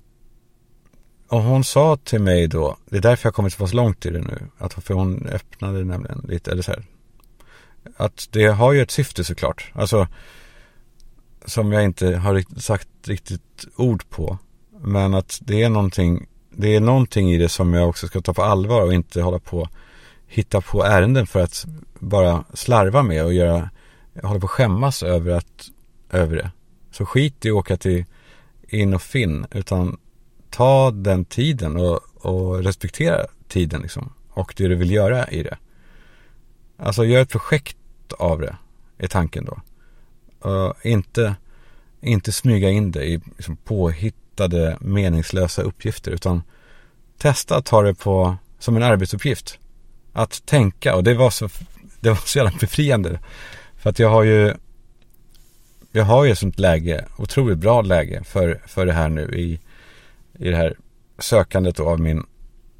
och 1.27 1.41
hon 1.41 1.63
sa 1.63 1.97
till 1.97 2.21
mig 2.21 2.47
då, 2.47 2.77
det 2.85 2.97
är 2.97 3.01
därför 3.01 3.27
jag 3.27 3.35
kommit 3.35 3.53
så 3.53 3.59
pass 3.59 3.73
långt 3.73 4.05
i 4.05 4.09
det 4.09 4.21
nu. 4.21 4.39
Att, 4.57 4.73
för 4.73 4.93
hon 4.93 5.27
öppnade 5.27 5.83
nämligen 5.83 6.25
lite, 6.27 6.51
eller 6.51 6.61
så 6.61 6.71
här. 6.71 6.85
Att 7.97 8.27
det 8.31 8.45
har 8.45 8.73
ju 8.73 8.81
ett 8.81 8.91
syfte 8.91 9.23
såklart. 9.23 9.71
Alltså, 9.73 10.07
som 11.45 11.71
jag 11.71 11.83
inte 11.83 12.15
har 12.15 12.59
sagt 12.59 12.87
riktigt 13.03 13.65
ord 13.75 14.09
på. 14.09 14.37
Men 14.81 15.13
att 15.13 15.39
det 15.41 15.63
är 15.63 15.69
någonting, 15.69 16.27
det 16.49 16.75
är 16.75 16.79
någonting 16.79 17.31
i 17.31 17.37
det 17.37 17.49
som 17.49 17.73
jag 17.73 17.89
också 17.89 18.07
ska 18.07 18.21
ta 18.21 18.33
på 18.33 18.43
allvar 18.43 18.81
och 18.81 18.93
inte 18.93 19.21
hålla 19.21 19.39
på 19.39 19.69
hitta 20.27 20.61
på 20.61 20.83
ärenden 20.83 21.27
för 21.27 21.39
att 21.39 21.65
bara 21.99 22.43
slarva 22.53 23.03
med 23.03 23.25
och 23.25 23.33
göra, 23.33 23.69
hålla 24.23 24.39
på 24.39 24.45
att 24.45 24.51
skämmas 24.51 25.03
över 25.03 25.31
att, 25.31 25.67
över 26.11 26.35
det. 26.35 26.51
Så 26.91 27.05
skit 27.05 27.45
i 27.45 27.49
att 27.49 27.55
åka 27.55 27.77
till 27.77 28.05
in 28.67 28.93
och 28.93 29.01
fin, 29.01 29.45
utan 29.51 29.97
ta 30.49 30.91
den 30.91 31.25
tiden 31.25 31.77
och, 31.77 31.99
och 32.15 32.63
respektera 32.63 33.25
tiden 33.47 33.81
liksom. 33.81 34.13
Och 34.29 34.53
det 34.57 34.67
du 34.67 34.75
vill 34.75 34.91
göra 34.91 35.27
i 35.27 35.43
det. 35.43 35.57
Alltså 36.77 37.05
gör 37.05 37.21
ett 37.21 37.29
projekt 37.29 37.77
av 38.19 38.41
det, 38.41 38.55
är 38.97 39.07
tanken 39.07 39.45
då. 39.45 39.61
Uh, 40.49 40.73
inte, 40.83 41.35
inte 42.01 42.31
smyga 42.31 42.69
in 42.69 42.91
det 42.91 43.05
i 43.05 43.21
liksom, 43.37 43.57
påhittade 43.57 44.77
meningslösa 44.81 45.61
uppgifter 45.61 46.11
utan 46.11 46.43
testa 47.17 47.55
att 47.55 47.65
ta 47.65 47.81
det 47.81 47.93
på, 47.93 48.37
som 48.59 48.75
en 48.75 48.83
arbetsuppgift. 48.83 49.59
Att 50.13 50.45
tänka 50.45 50.95
och 50.95 51.03
det 51.03 51.13
var 51.13 51.29
så, 51.29 51.49
det 51.99 52.09
var 52.09 52.15
så 52.15 52.37
jävla 52.37 52.57
befriande. 52.59 53.19
För 53.75 53.89
att 53.89 53.99
jag 53.99 54.09
har 54.09 54.23
ju 54.23 54.53
jag 55.95 56.05
har 56.05 56.25
ju 56.25 56.31
ett 56.31 56.39
sånt 56.39 56.59
läge, 56.59 57.05
otroligt 57.17 57.57
bra 57.57 57.81
läge 57.81 58.23
för, 58.23 58.61
för 58.67 58.85
det 58.85 58.93
här 58.93 59.09
nu 59.09 59.21
i, 59.21 59.59
i 60.39 60.49
det 60.49 60.55
här 60.55 60.77
sökandet 61.19 61.79
av 61.79 61.99
min, 61.99 62.25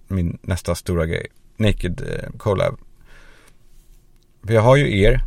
min 0.08 0.38
nästa 0.42 0.76
stora 0.76 1.06
grej, 1.06 1.28
Naked 1.58 2.02
eh, 2.02 2.38
Collab. 2.38 2.78
För 4.46 4.54
jag 4.54 4.62
har 4.62 4.76
ju 4.76 5.02
er 5.02 5.22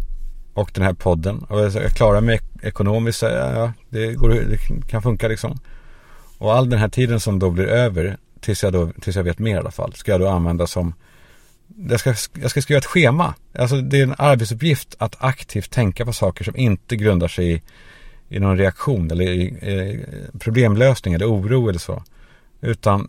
och 0.54 0.70
den 0.74 0.84
här 0.84 0.92
podden. 0.92 1.38
Och 1.38 1.60
jag 1.60 1.90
klarar 1.90 2.20
mig 2.20 2.40
ekonomiskt, 2.62 3.22
ja, 3.22 3.72
det, 3.88 4.14
går, 4.14 4.28
det 4.28 4.88
kan 4.88 5.02
funka 5.02 5.28
liksom. 5.28 5.58
Och 6.38 6.54
all 6.54 6.70
den 6.70 6.78
här 6.78 6.88
tiden 6.88 7.20
som 7.20 7.38
då 7.38 7.50
blir 7.50 7.66
över, 7.66 8.16
tills 8.40 8.62
jag, 8.62 8.72
då, 8.72 8.90
tills 9.00 9.16
jag 9.16 9.24
vet 9.24 9.38
mer 9.38 9.54
i 9.54 9.58
alla 9.58 9.70
fall, 9.70 9.92
ska 9.94 10.12
jag 10.12 10.20
då 10.20 10.28
använda 10.28 10.66
som 10.66 10.94
jag 11.76 12.00
ska, 12.00 12.14
jag 12.40 12.50
ska 12.50 12.62
skriva 12.62 12.78
ett 12.78 12.84
schema. 12.84 13.34
Alltså 13.54 13.80
det 13.80 13.98
är 13.98 14.02
en 14.02 14.14
arbetsuppgift 14.18 14.94
att 14.98 15.16
aktivt 15.18 15.70
tänka 15.70 16.04
på 16.04 16.12
saker 16.12 16.44
som 16.44 16.56
inte 16.56 16.96
grundar 16.96 17.28
sig 17.28 17.52
i, 17.52 17.62
i 18.28 18.40
någon 18.40 18.58
reaktion 18.58 19.10
eller 19.10 19.24
i, 19.24 19.42
i 19.42 20.04
problemlösning 20.38 21.14
eller 21.14 21.32
oro 21.32 21.68
eller 21.68 21.78
så. 21.78 22.02
Utan 22.60 23.08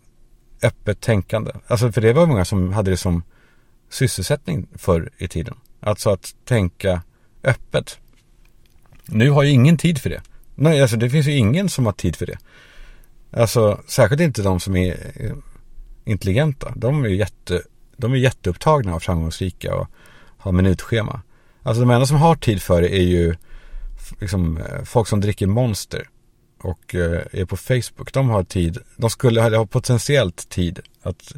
öppet 0.62 1.00
tänkande. 1.00 1.52
Alltså 1.66 1.92
för 1.92 2.00
det 2.00 2.12
var 2.12 2.26
många 2.26 2.44
som 2.44 2.72
hade 2.72 2.90
det 2.90 2.96
som 2.96 3.22
sysselsättning 3.90 4.66
förr 4.74 5.10
i 5.18 5.28
tiden. 5.28 5.54
Alltså 5.80 6.10
att 6.10 6.34
tänka 6.44 7.02
öppet. 7.44 7.98
Nu 9.06 9.30
har 9.30 9.42
ju 9.42 9.50
ingen 9.50 9.76
tid 9.76 9.98
för 9.98 10.10
det. 10.10 10.22
Nej, 10.54 10.82
alltså 10.82 10.96
det 10.96 11.10
finns 11.10 11.26
ju 11.26 11.32
ingen 11.32 11.68
som 11.68 11.86
har 11.86 11.92
tid 11.92 12.16
för 12.16 12.26
det. 12.26 12.38
Alltså 13.32 13.80
särskilt 13.86 14.20
inte 14.20 14.42
de 14.42 14.60
som 14.60 14.76
är 14.76 15.12
eh, 15.14 15.36
intelligenta. 16.04 16.72
De 16.76 17.04
är 17.04 17.08
jätte, 17.08 17.62
de 17.96 18.12
är 18.12 18.16
jätteupptagna 18.16 18.94
och 18.94 19.02
framgångsrika 19.02 19.74
och 19.74 19.88
har 20.38 20.52
minutschema. 20.52 21.22
Alltså 21.62 21.80
de 21.80 21.90
enda 21.90 22.06
som 22.06 22.16
har 22.16 22.36
tid 22.36 22.62
för 22.62 22.82
det 22.82 22.94
är 22.98 23.02
ju 23.02 23.34
liksom, 24.20 24.56
eh, 24.56 24.82
folk 24.84 25.08
som 25.08 25.20
dricker 25.20 25.46
monster 25.46 26.08
och 26.62 26.94
eh, 26.94 27.22
är 27.32 27.44
på 27.44 27.56
Facebook. 27.56 28.12
De 28.12 28.28
har 28.28 28.44
tid, 28.44 28.78
de 28.96 29.10
skulle 29.10 29.42
ha 29.42 29.66
potentiellt 29.66 30.48
tid 30.48 30.80
att 31.02 31.34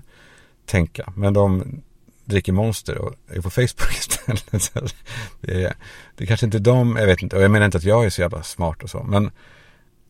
tänka. 0.66 1.12
Men 1.16 1.34
de, 1.34 1.80
dricker 2.24 2.52
Monster 2.52 2.98
och 2.98 3.14
är 3.28 3.40
på 3.40 3.50
Facebook 3.50 3.92
istället. 3.98 4.62
Så 4.62 4.80
det, 5.40 5.64
är, 5.64 5.74
det 6.16 6.24
är 6.24 6.26
kanske 6.26 6.46
inte 6.46 6.58
de, 6.58 6.96
jag 6.96 7.06
vet 7.06 7.22
inte, 7.22 7.36
och 7.36 7.42
jag 7.42 7.50
menar 7.50 7.66
inte 7.66 7.78
att 7.78 7.84
jag 7.84 8.04
är 8.04 8.10
så 8.10 8.20
jävla 8.20 8.42
smart 8.42 8.82
och 8.82 8.90
så, 8.90 9.02
men 9.02 9.30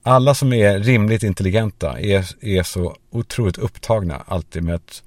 alla 0.03 0.35
som 0.35 0.53
är 0.53 0.79
rimligt 0.79 1.23
intelligenta 1.23 2.01
är, 2.01 2.45
är 2.45 2.63
så 2.63 2.97
otroligt 3.11 3.59
upptagna 3.59 4.23
alltid 4.27 4.63
med 4.63 4.75
att 4.75 5.03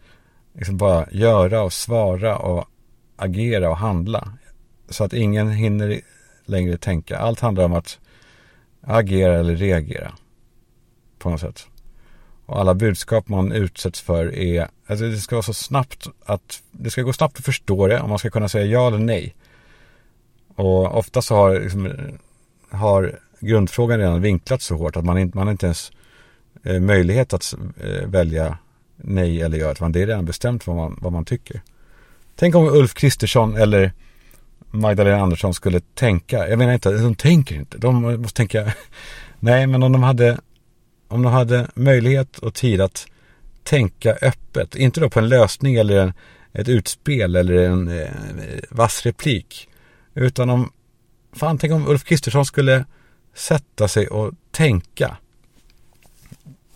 liksom 0.53 0.77
bara 0.77 1.07
göra 1.11 1.61
och 1.61 1.73
svara 1.73 2.37
och 2.37 2.65
agera 3.15 3.69
och 3.69 3.77
handla. 3.77 4.31
Så 4.89 5.03
att 5.03 5.13
ingen 5.13 5.51
hinner 5.51 6.01
längre 6.45 6.77
tänka. 6.77 7.17
Allt 7.17 7.39
handlar 7.39 7.65
om 7.65 7.73
att 7.73 7.99
agera 8.81 9.35
eller 9.35 9.55
reagera. 9.55 10.13
På 11.19 11.29
något 11.29 11.41
sätt. 11.41 11.67
Och 12.45 12.59
alla 12.59 12.73
budskap 12.73 13.27
man 13.27 13.51
utsätts 13.51 14.01
för 14.01 14.35
är, 14.35 14.67
alltså 14.87 15.05
det 15.05 15.17
ska 15.17 15.35
vara 15.35 15.43
så 15.43 15.53
snabbt 15.53 16.07
att, 16.25 16.61
det 16.71 16.91
ska 16.91 17.01
gå 17.01 17.13
snabbt 17.13 17.37
att 17.39 17.45
förstå 17.45 17.87
det 17.87 17.99
och 17.99 18.09
man 18.09 18.19
ska 18.19 18.29
kunna 18.29 18.49
säga 18.49 18.65
ja 18.65 18.87
eller 18.87 18.97
nej. 18.97 19.35
Och 20.55 20.97
ofta 20.97 21.21
så 21.21 21.35
har, 21.35 21.59
liksom, 21.59 21.91
har 22.69 23.19
grundfrågan 23.39 23.99
redan 23.99 24.21
vinklats 24.21 24.65
så 24.65 24.75
hårt 24.75 24.95
att 24.95 25.05
man, 25.05 25.17
inte, 25.17 25.37
man 25.37 25.49
inte 25.49 25.65
ens 25.65 25.91
eh, 26.63 26.79
möjlighet 26.79 27.33
att 27.33 27.53
eh, 27.83 28.07
välja 28.07 28.57
nej 28.95 29.41
eller 29.41 29.57
ja. 29.57 29.71
Utan 29.71 29.91
det 29.91 30.01
är 30.01 30.07
redan 30.07 30.25
bestämt 30.25 30.67
vad 30.67 30.75
man, 30.75 30.97
vad 31.01 31.13
man 31.13 31.25
tycker. 31.25 31.61
Tänk 32.35 32.55
om 32.55 32.67
Ulf 32.67 32.93
Kristersson 32.93 33.55
eller 33.55 33.91
Magdalena 34.71 35.23
Andersson 35.23 35.53
skulle 35.53 35.79
tänka. 35.79 36.49
Jag 36.49 36.59
menar 36.59 36.73
inte, 36.73 36.91
de 36.91 37.15
tänker 37.15 37.55
inte. 37.55 37.77
De 37.77 38.01
måste 38.21 38.37
tänka. 38.37 38.73
Nej, 39.39 39.67
men 39.67 39.83
om 39.83 39.91
de 39.91 40.03
hade 40.03 40.37
om 41.07 41.23
de 41.23 41.33
hade 41.33 41.67
möjlighet 41.75 42.37
och 42.37 42.53
tid 42.53 42.81
att 42.81 43.07
tänka 43.63 44.17
öppet, 44.21 44.75
inte 44.75 44.99
då 44.99 45.09
på 45.09 45.19
en 45.19 45.29
lösning 45.29 45.75
eller 45.75 45.97
en, 45.97 46.13
ett 46.53 46.69
utspel 46.69 47.35
eller 47.35 47.53
en 47.53 47.99
eh, 47.99 48.09
vass 48.69 49.05
replik, 49.05 49.69
utan 50.13 50.49
om, 50.49 50.71
fan 51.33 51.57
tänk 51.57 51.73
om 51.73 51.87
Ulf 51.87 52.03
Kristersson 52.03 52.45
skulle 52.45 52.85
sätta 53.33 53.87
sig 53.87 54.07
och 54.07 54.33
tänka 54.51 55.17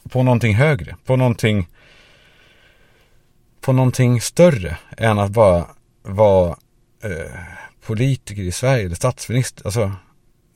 på 0.09 0.23
någonting 0.23 0.55
högre, 0.55 0.95
på 1.05 1.15
någonting 1.15 1.67
på 3.61 3.73
någonting 3.73 4.21
större 4.21 4.77
än 4.97 5.19
att 5.19 5.32
bara 5.32 5.67
vara 6.01 6.57
eh, 7.03 7.39
politiker 7.82 8.41
i 8.41 8.51
Sverige 8.51 8.86
eller 8.86 8.95
statsminister. 8.95 9.65
Alltså, 9.65 9.91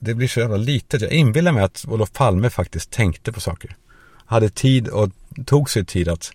det 0.04 0.14
blir 0.14 0.28
så 0.28 0.39
jävla 0.39 0.58
litet. 0.58 1.01
Jag 1.01 1.12
inbillar 1.12 1.51
mig 1.51 1.64
att 1.64 1.86
Olof 1.88 2.12
Palme 2.12 2.49
faktiskt 2.49 2.91
tänkte 2.91 3.32
på 3.32 3.39
saker. 3.39 3.78
Hade 4.26 4.49
tid 4.49 4.88
och 4.88 5.10
tog 5.45 5.70
sig 5.70 5.86
tid 5.86 6.08
att 6.08 6.32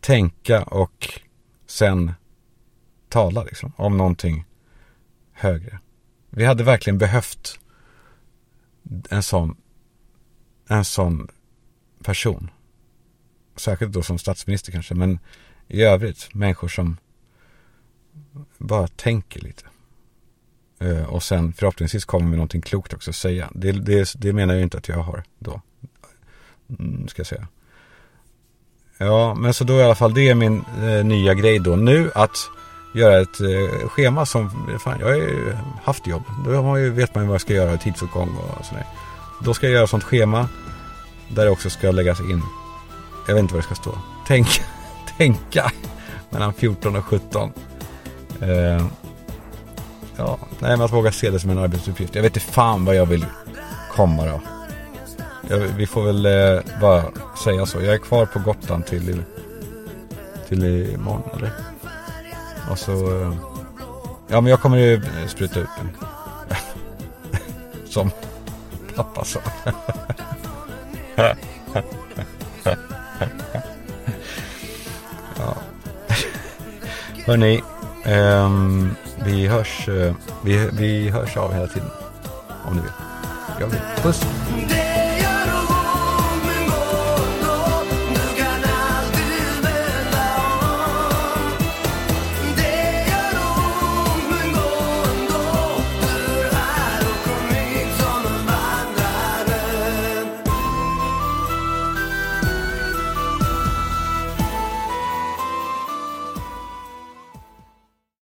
tänka 0.00 0.62
och 0.62 1.20
sen 1.66 2.12
tala 3.08 3.44
liksom 3.44 3.72
om 3.76 3.96
någonting 3.96 4.44
högre. 5.32 5.78
Vi 6.30 6.44
hade 6.44 6.64
verkligen 6.64 6.98
behövt 6.98 7.58
en 9.10 9.22
sån, 9.22 9.56
en 10.68 10.84
sån 10.84 11.28
person. 12.04 12.50
Särskilt 13.56 13.92
då 13.92 14.02
som 14.02 14.18
statsminister 14.18 14.72
kanske, 14.72 14.94
men 14.94 15.18
i 15.68 15.82
övrigt 15.82 16.34
människor 16.34 16.68
som 16.68 16.96
bara 18.58 18.88
tänker 18.88 19.40
lite. 19.40 19.64
Eh, 20.84 21.04
och 21.04 21.22
sen 21.22 21.52
förhoppningsvis 21.52 22.04
kommer 22.04 22.26
med 22.26 22.38
någonting 22.38 22.60
klokt 22.60 22.92
också 22.92 23.10
att 23.10 23.16
säga. 23.16 23.48
Det, 23.52 23.72
det, 23.72 24.14
det 24.16 24.32
menar 24.32 24.54
jag 24.54 24.62
inte 24.62 24.78
att 24.78 24.88
jag 24.88 24.96
har 24.96 25.22
då. 25.38 25.60
Mm, 26.78 27.08
ska 27.08 27.20
jag 27.20 27.26
säga. 27.26 27.46
Ja, 28.98 29.34
men 29.34 29.54
så 29.54 29.64
då 29.64 29.74
i 29.74 29.82
alla 29.82 29.94
fall, 29.94 30.14
det 30.14 30.28
är 30.28 30.34
min 30.34 30.64
eh, 30.82 31.04
nya 31.04 31.34
grej 31.34 31.58
då 31.58 31.76
nu 31.76 32.10
att 32.14 32.50
göra 32.94 33.20
ett 33.20 33.40
eh, 33.40 33.88
schema 33.88 34.26
som, 34.26 34.50
fan 34.84 35.00
jag 35.00 35.06
har 35.06 35.14
ju 35.14 35.56
haft 35.82 36.06
jobb. 36.06 36.22
Då 36.44 36.62
har 36.62 36.76
ju, 36.76 36.90
vet 36.90 37.14
man 37.14 37.24
ju 37.24 37.28
vad 37.28 37.34
jag 37.34 37.40
ska 37.40 37.52
göra, 37.52 37.76
tidsåtgång 37.76 38.36
och 38.36 38.64
sådär. 38.64 38.86
Då 39.44 39.54
ska 39.54 39.66
jag 39.66 39.72
göra 39.72 39.84
ett 39.84 39.90
sånt 39.90 40.04
schema 40.04 40.48
där 41.28 41.44
det 41.44 41.50
också 41.50 41.70
ska 41.70 41.90
läggas 41.90 42.20
in, 42.20 42.42
jag 43.26 43.34
vet 43.34 43.42
inte 43.42 43.54
vad 43.54 43.62
det 43.62 43.66
ska 43.66 43.74
stå, 43.74 43.98
tänk, 44.26 44.48
tänka 45.16 45.72
mellan 46.30 46.54
14 46.54 46.96
och 46.96 47.04
17. 47.04 47.52
Eh, 48.40 48.86
Ja, 50.16 50.38
nej 50.58 50.70
men 50.70 50.80
att 50.80 50.92
våga 50.92 51.12
se 51.12 51.30
det 51.30 51.40
som 51.40 51.50
en 51.50 51.58
arbetsuppgift. 51.58 52.14
Jag 52.14 52.22
vet 52.22 52.36
inte 52.36 52.52
fan 52.52 52.84
vad 52.84 52.96
jag 52.96 53.06
vill 53.06 53.26
komma 53.90 54.24
då. 54.24 54.40
Jag, 55.48 55.58
vi 55.58 55.86
får 55.86 56.02
väl 56.02 56.26
eh, 56.26 56.80
bara 56.80 57.04
säga 57.44 57.66
så. 57.66 57.80
Jag 57.80 57.94
är 57.94 57.98
kvar 57.98 58.26
på 58.26 58.38
Gotland 58.38 58.86
till, 58.86 59.22
till 60.48 60.64
imorgon 60.94 61.22
eller? 61.36 61.52
Och 62.70 62.78
så, 62.78 62.92
eh, 62.92 63.34
ja 64.28 64.40
men 64.40 64.50
jag 64.50 64.60
kommer 64.60 64.78
ju 64.78 65.02
spruta 65.28 65.60
ut 65.60 65.68
den. 65.78 65.96
som 67.88 68.10
pappa 68.94 69.24
sa. 69.24 69.40
ja. 71.14 71.34
Hörni, 77.26 77.62
um, 78.06 78.96
vi 79.24 79.46
hörs, 79.46 79.88
eh, 79.88 80.14
vi, 80.42 80.68
vi 80.72 81.10
hörs 81.10 81.36
av 81.36 81.52
hela 81.52 81.66
tiden. 81.66 81.90
Om 82.64 82.76
ni 82.76 82.80
vill. 82.82 82.90
Jag 83.60 83.66
vill. 83.66 83.80
Puss! 84.02 84.22